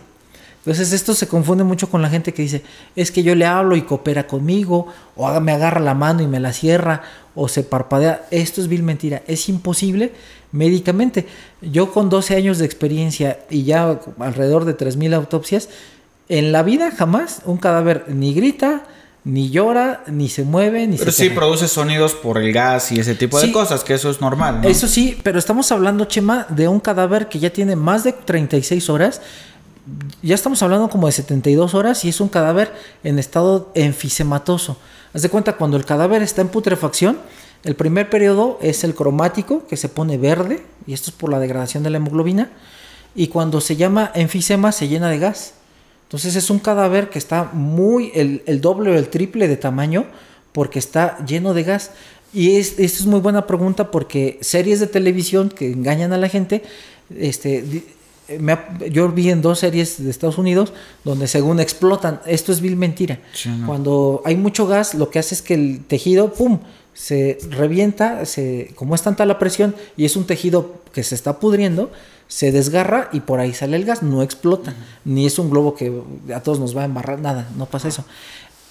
[0.58, 2.62] Entonces esto se confunde mucho con la gente que dice,
[2.94, 6.40] es que yo le hablo y coopera conmigo, o me agarra la mano y me
[6.40, 7.02] la cierra,
[7.34, 8.26] o se parpadea.
[8.30, 10.12] Esto es vil mentira, es imposible
[10.52, 11.26] médicamente.
[11.62, 15.70] Yo con 12 años de experiencia y ya alrededor de 3.000 autopsias,
[16.28, 18.82] en la vida jamás un cadáver ni grita,
[19.28, 23.14] ni llora, ni se mueve, ni pero sí produce sonidos por el gas y ese
[23.14, 24.62] tipo de cosas, que eso es normal.
[24.64, 28.88] Eso sí, pero estamos hablando, Chema, de un cadáver que ya tiene más de 36
[28.88, 29.20] horas.
[30.22, 32.72] Ya estamos hablando como de 72 horas y es un cadáver
[33.04, 34.78] en estado enfisematoso.
[35.12, 37.18] Haz de cuenta, cuando el cadáver está en putrefacción,
[37.64, 41.38] el primer periodo es el cromático, que se pone verde, y esto es por la
[41.38, 42.50] degradación de la hemoglobina.
[43.14, 45.52] Y cuando se llama enfisema, se llena de gas.
[46.08, 50.06] Entonces es un cadáver que está muy, el, doble o el triple de tamaño
[50.52, 51.90] porque está lleno de gas.
[52.32, 56.30] Y es, esto es muy buena pregunta porque series de televisión que engañan a la
[56.30, 56.62] gente,
[57.14, 57.84] este,
[58.90, 60.72] yo vi en dos series de Estados Unidos
[61.04, 63.20] donde según explotan, esto es vil mentira.
[63.66, 66.60] Cuando hay mucho gas, lo que hace es que el tejido, ¡pum!,
[66.98, 71.38] se revienta, se, como es tanta la presión y es un tejido que se está
[71.38, 71.92] pudriendo,
[72.26, 75.92] se desgarra y por ahí sale el gas, no explota, ni es un globo que
[76.34, 78.04] a todos nos va a embarrar, nada, no pasa eso.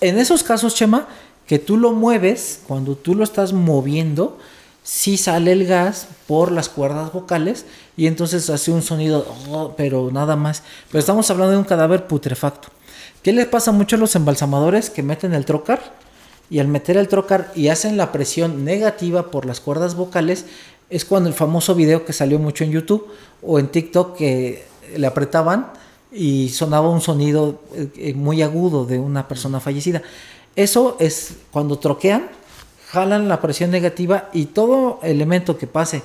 [0.02, 1.08] En esos casos, Chema,
[1.48, 4.38] que tú lo mueves, cuando tú lo estás moviendo,
[4.84, 10.12] sí sale el gas por las cuerdas vocales y entonces hace un sonido, oh, pero
[10.12, 10.64] nada más.
[10.92, 12.68] Pero estamos hablando de un cadáver putrefacto.
[13.24, 16.07] ¿Qué les pasa mucho a los embalsamadores que meten el trocar?
[16.50, 20.46] Y al meter el trocar y hacen la presión negativa por las cuerdas vocales,
[20.90, 23.08] es cuando el famoso video que salió mucho en YouTube
[23.42, 24.66] o en TikTok que
[24.96, 25.68] le apretaban
[26.12, 30.02] y sonaba un sonido eh, muy agudo de una persona fallecida.
[30.56, 32.30] Eso es cuando troquean,
[32.90, 36.02] jalan la presión negativa y todo elemento que pase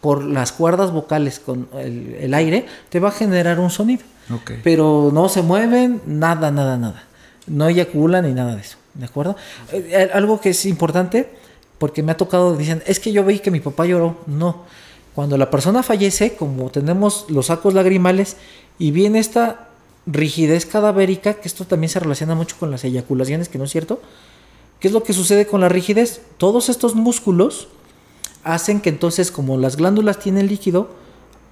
[0.00, 4.04] por las cuerdas vocales con el, aire te va a generar un sonido.
[4.62, 7.04] Pero no se mueven, nada, nada, nada.
[7.46, 8.76] No eyaculan ni nada de eso.
[8.98, 9.36] ¿De acuerdo?
[9.72, 11.28] Eh, algo que es importante
[11.78, 14.16] porque me ha tocado, dicen, es que yo veí que mi papá lloró.
[14.26, 14.64] No.
[15.14, 18.36] Cuando la persona fallece, como tenemos los sacos lagrimales
[18.78, 19.68] y viene esta
[20.06, 24.00] rigidez cadavérica, que esto también se relaciona mucho con las eyaculaciones, que no es cierto.
[24.80, 26.20] ¿Qué es lo que sucede con la rigidez?
[26.36, 27.68] Todos estos músculos
[28.44, 30.90] hacen que entonces, como las glándulas tienen líquido,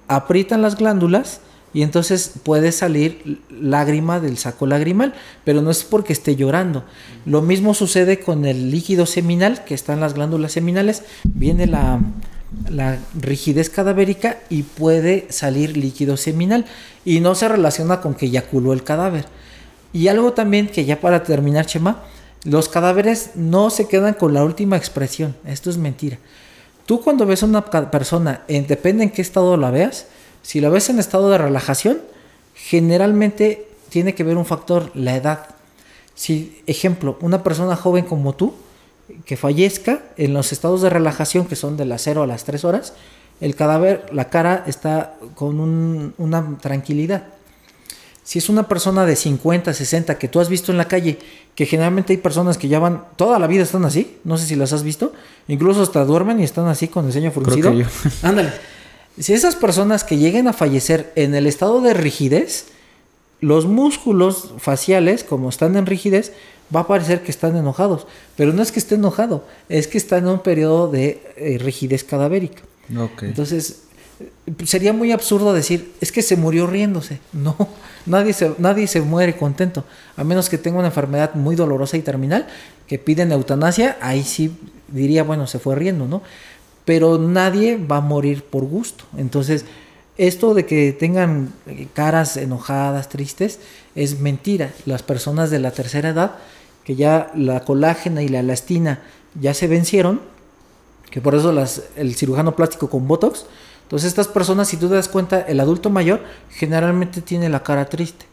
[0.07, 1.41] aprietan las glándulas
[1.75, 6.85] y entonces puede salir lágrima del saco lagrimal, pero no es porque esté llorando.
[7.25, 11.99] Lo mismo sucede con el líquido seminal, que está en las glándulas seminales, viene la,
[13.19, 16.63] rigidez cadavérica y puede salir líquido seminal
[17.03, 19.25] y no se relaciona con que eyaculó el cadáver.
[19.91, 22.03] Y algo también que ya para terminar, Chema,
[22.45, 26.19] los cadáveres no se quedan con la última expresión, esto es mentira.
[26.85, 30.05] Tú cuando ves a una persona, depende en qué estado la veas,
[30.45, 31.97] si la ves en estado de relajación,
[32.53, 35.47] generalmente tiene que ver un factor, la edad.
[36.13, 38.53] Si, ejemplo, una persona joven como tú,
[39.25, 42.63] que fallezca en los estados de relajación que son de las 0 a las 3
[42.63, 42.93] horas,
[43.41, 47.23] el cadáver, la cara está con una tranquilidad.
[48.23, 51.17] Si es una persona de 50, 60 que tú has visto en la calle,
[51.55, 54.55] que generalmente hay personas que ya van, toda la vida están así, no sé si
[54.55, 55.11] las has visto,
[55.47, 57.73] incluso hasta duermen y están así con el ceño fruncido.
[58.21, 58.74] Ándale
[59.19, 62.65] Si esas personas que lleguen a fallecer en el estado de rigidez,
[63.39, 66.33] los músculos faciales, como están en rigidez,
[66.75, 68.07] va a parecer que están enojados.
[68.35, 72.03] Pero no es que esté enojado, es que está en un periodo de eh, rigidez
[72.03, 72.61] cadavérica.
[73.25, 73.83] Entonces,
[74.65, 77.19] sería muy absurdo decir, es que se murió riéndose.
[77.33, 77.55] No,
[78.05, 79.83] nadie se, nadie se muere contento.
[80.15, 82.47] A menos que tenga una enfermedad muy dolorosa y terminal,
[82.87, 84.55] que piden eutanasia, ahí sí
[84.87, 86.21] diría, bueno, se fue riendo, ¿no?
[86.85, 89.03] Pero nadie va a morir por gusto.
[89.17, 89.65] Entonces,
[90.17, 91.51] esto de que tengan
[91.93, 93.59] caras enojadas, tristes,
[93.95, 94.71] es mentira.
[94.85, 96.35] Las personas de la tercera edad,
[96.83, 99.01] que ya la colágena y la elastina
[99.39, 100.21] ya se vencieron,
[101.09, 103.45] que por eso las, el cirujano plástico con Botox,
[103.83, 107.85] entonces estas personas, si tú te das cuenta, el adulto mayor generalmente tiene la cara
[107.85, 108.25] triste.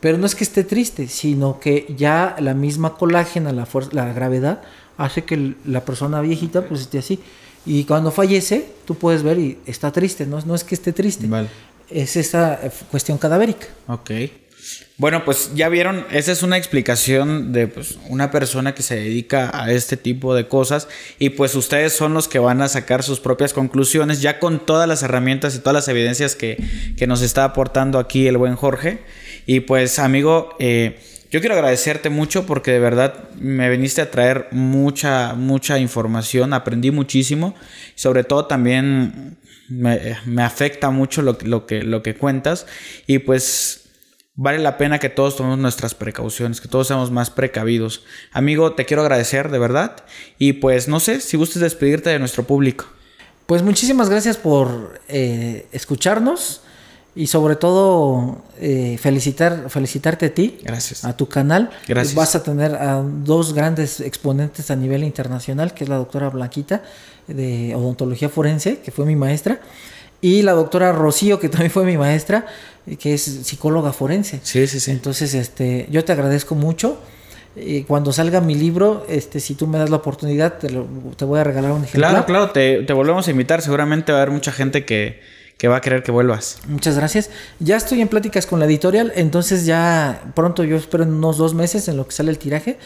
[0.00, 4.62] Pero no es que esté triste, sino que ya la misma colágena, la, la gravedad,
[4.96, 7.20] hace que la persona viejita pues esté así.
[7.66, 11.28] Y cuando fallece, tú puedes ver y está triste, no, no es que esté triste.
[11.90, 13.66] Es esa eh, cuestión cadavérica.
[13.86, 14.10] Ok.
[14.96, 19.50] Bueno, pues ya vieron, esa es una explicación de pues, una persona que se dedica
[19.54, 20.88] a este tipo de cosas
[21.20, 24.88] y pues ustedes son los que van a sacar sus propias conclusiones ya con todas
[24.88, 26.58] las herramientas y todas las evidencias que,
[26.96, 28.98] que nos está aportando aquí el buen Jorge.
[29.46, 30.98] Y pues amigo, eh,
[31.30, 36.90] yo quiero agradecerte mucho porque de verdad me viniste a traer mucha, mucha información, aprendí
[36.90, 37.54] muchísimo,
[37.94, 39.36] sobre todo también
[39.68, 41.36] me, afecta mucho lo,
[41.66, 42.66] que, lo que cuentas
[43.06, 43.88] y pues
[44.34, 48.04] vale la pena que todos tomemos nuestras precauciones, que todos seamos más precavidos.
[48.32, 49.96] Amigo, te quiero agradecer de verdad
[50.38, 52.86] y pues no sé si gustes despedirte de nuestro público.
[53.46, 56.62] Pues muchísimas gracias por eh, escucharnos
[57.14, 61.04] y sobre todo eh, felicitar, felicitarte a ti, Gracias.
[61.04, 61.70] a tu canal.
[61.88, 62.14] Gracias.
[62.14, 66.82] Vas a tener a dos grandes exponentes a nivel internacional, que es la doctora Blanquita
[67.26, 69.60] de odontología forense, que fue mi maestra,
[70.20, 72.46] y la doctora Rocío, que también fue mi maestra,
[72.98, 74.40] que es psicóloga forense.
[74.42, 74.90] Sí, sí, sí.
[74.90, 76.98] Entonces, este, yo te agradezco mucho.
[77.56, 81.40] Y cuando salga mi libro, este, si tú me das la oportunidad, te, te voy
[81.40, 82.10] a regalar un ejemplar.
[82.10, 83.62] Claro, claro, te, te volvemos a invitar.
[83.62, 85.20] Seguramente va a haber mucha gente que,
[85.58, 86.60] que va a querer que vuelvas.
[86.66, 87.30] Muchas gracias.
[87.58, 91.52] Ya estoy en pláticas con la editorial, entonces ya pronto, yo espero en unos dos
[91.52, 92.78] meses en lo que sale el tiraje,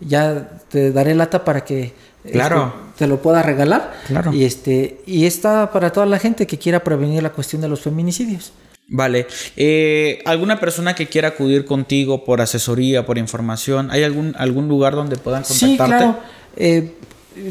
[0.00, 1.92] ya te daré lata para que
[2.32, 2.72] claro.
[2.86, 3.92] Este, te lo pueda regalar.
[4.06, 4.32] Claro.
[4.32, 7.80] Y este y está para toda la gente que quiera prevenir la cuestión de los
[7.80, 8.52] feminicidios.
[8.92, 9.26] Vale.
[9.56, 13.90] Eh, ¿Alguna persona que quiera acudir contigo por asesoría, por información?
[13.90, 15.66] ¿Hay algún, algún lugar donde puedan contactarte?
[15.66, 16.18] Sí, claro.
[16.56, 16.94] Eh,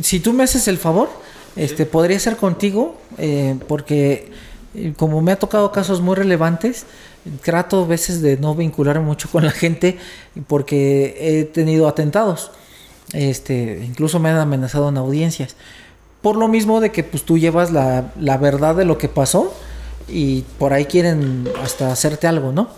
[0.02, 1.10] si tú me haces el favor,
[1.56, 4.30] este, podría ser contigo, eh, porque
[4.98, 6.86] como me ha tocado casos muy relevantes,
[7.44, 9.98] trato a veces de no vincular mucho con la gente
[10.48, 12.52] porque he tenido atentados.
[13.14, 15.56] Este, incluso me han amenazado en audiencias.
[16.22, 19.54] Por lo mismo de que pues tú llevas la, la verdad de lo que pasó
[20.08, 22.70] y por ahí quieren hasta hacerte algo, ¿no?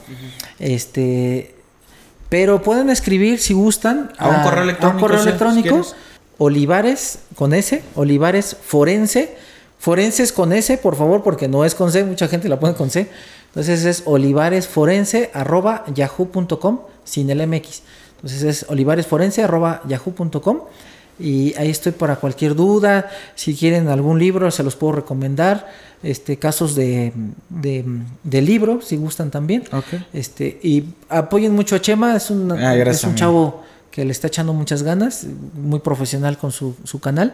[0.59, 1.55] Este,
[2.29, 5.81] pero pueden escribir si gustan a, un correo electrónico, un correo electrónico
[6.37, 9.35] Olivares con S, Olivares Forense
[9.81, 12.91] Forenses con S, por favor, porque no es con C, mucha gente la pone con
[12.91, 13.09] C.
[13.47, 17.81] Entonces es olivaresforense.yahoo.com sin el MX.
[18.17, 20.59] Entonces es olivaresforense.yahoo.com
[21.17, 23.09] y ahí estoy para cualquier duda.
[23.33, 25.67] Si quieren algún libro, se los puedo recomendar.
[26.03, 27.11] Este, casos de,
[27.49, 29.63] de, libro, si gustan también.
[30.13, 34.27] Este, y apoyen mucho a Chema, es un, ah, es un chavo que le está
[34.27, 35.25] echando muchas ganas,
[35.55, 37.33] muy profesional con su, su canal.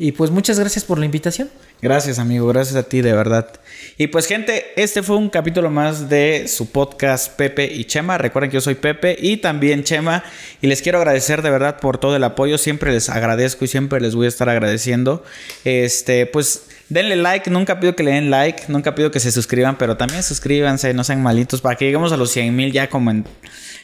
[0.00, 1.50] Y pues muchas gracias por la invitación.
[1.82, 2.46] Gracias, amigo.
[2.46, 3.48] Gracias a ti, de verdad.
[3.96, 8.16] Y pues, gente, este fue un capítulo más de su podcast Pepe y Chema.
[8.16, 10.22] Recuerden que yo soy Pepe y también Chema.
[10.62, 12.58] Y les quiero agradecer de verdad por todo el apoyo.
[12.58, 15.24] Siempre les agradezco y siempre les voy a estar agradeciendo.
[15.64, 16.62] Este, pues.
[16.90, 20.22] Denle like, nunca pido que le den like, nunca pido que se suscriban, pero también
[20.22, 23.26] suscríbanse, no sean malitos, para que lleguemos a los 100 mil ya como en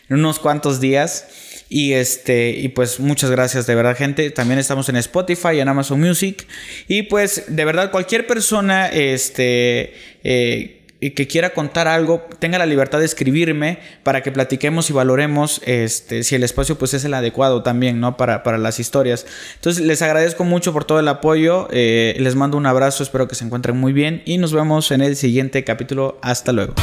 [0.08, 1.26] unos cuantos días.
[1.68, 4.30] Y este, y pues muchas gracias de verdad, gente.
[4.30, 6.46] También estamos en Spotify, en Amazon Music.
[6.88, 12.98] Y pues, de verdad, cualquier persona, este, eh, que quiera contar algo, tenga la libertad
[12.98, 17.62] de escribirme para que platiquemos y valoremos este, si el espacio pues es el adecuado
[17.62, 18.16] también, ¿no?
[18.16, 19.26] Para, para las historias.
[19.56, 23.34] Entonces les agradezco mucho por todo el apoyo, eh, les mando un abrazo, espero que
[23.34, 26.18] se encuentren muy bien y nos vemos en el siguiente capítulo.
[26.22, 26.74] Hasta luego.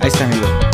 [0.00, 0.73] Ahí está, amigo.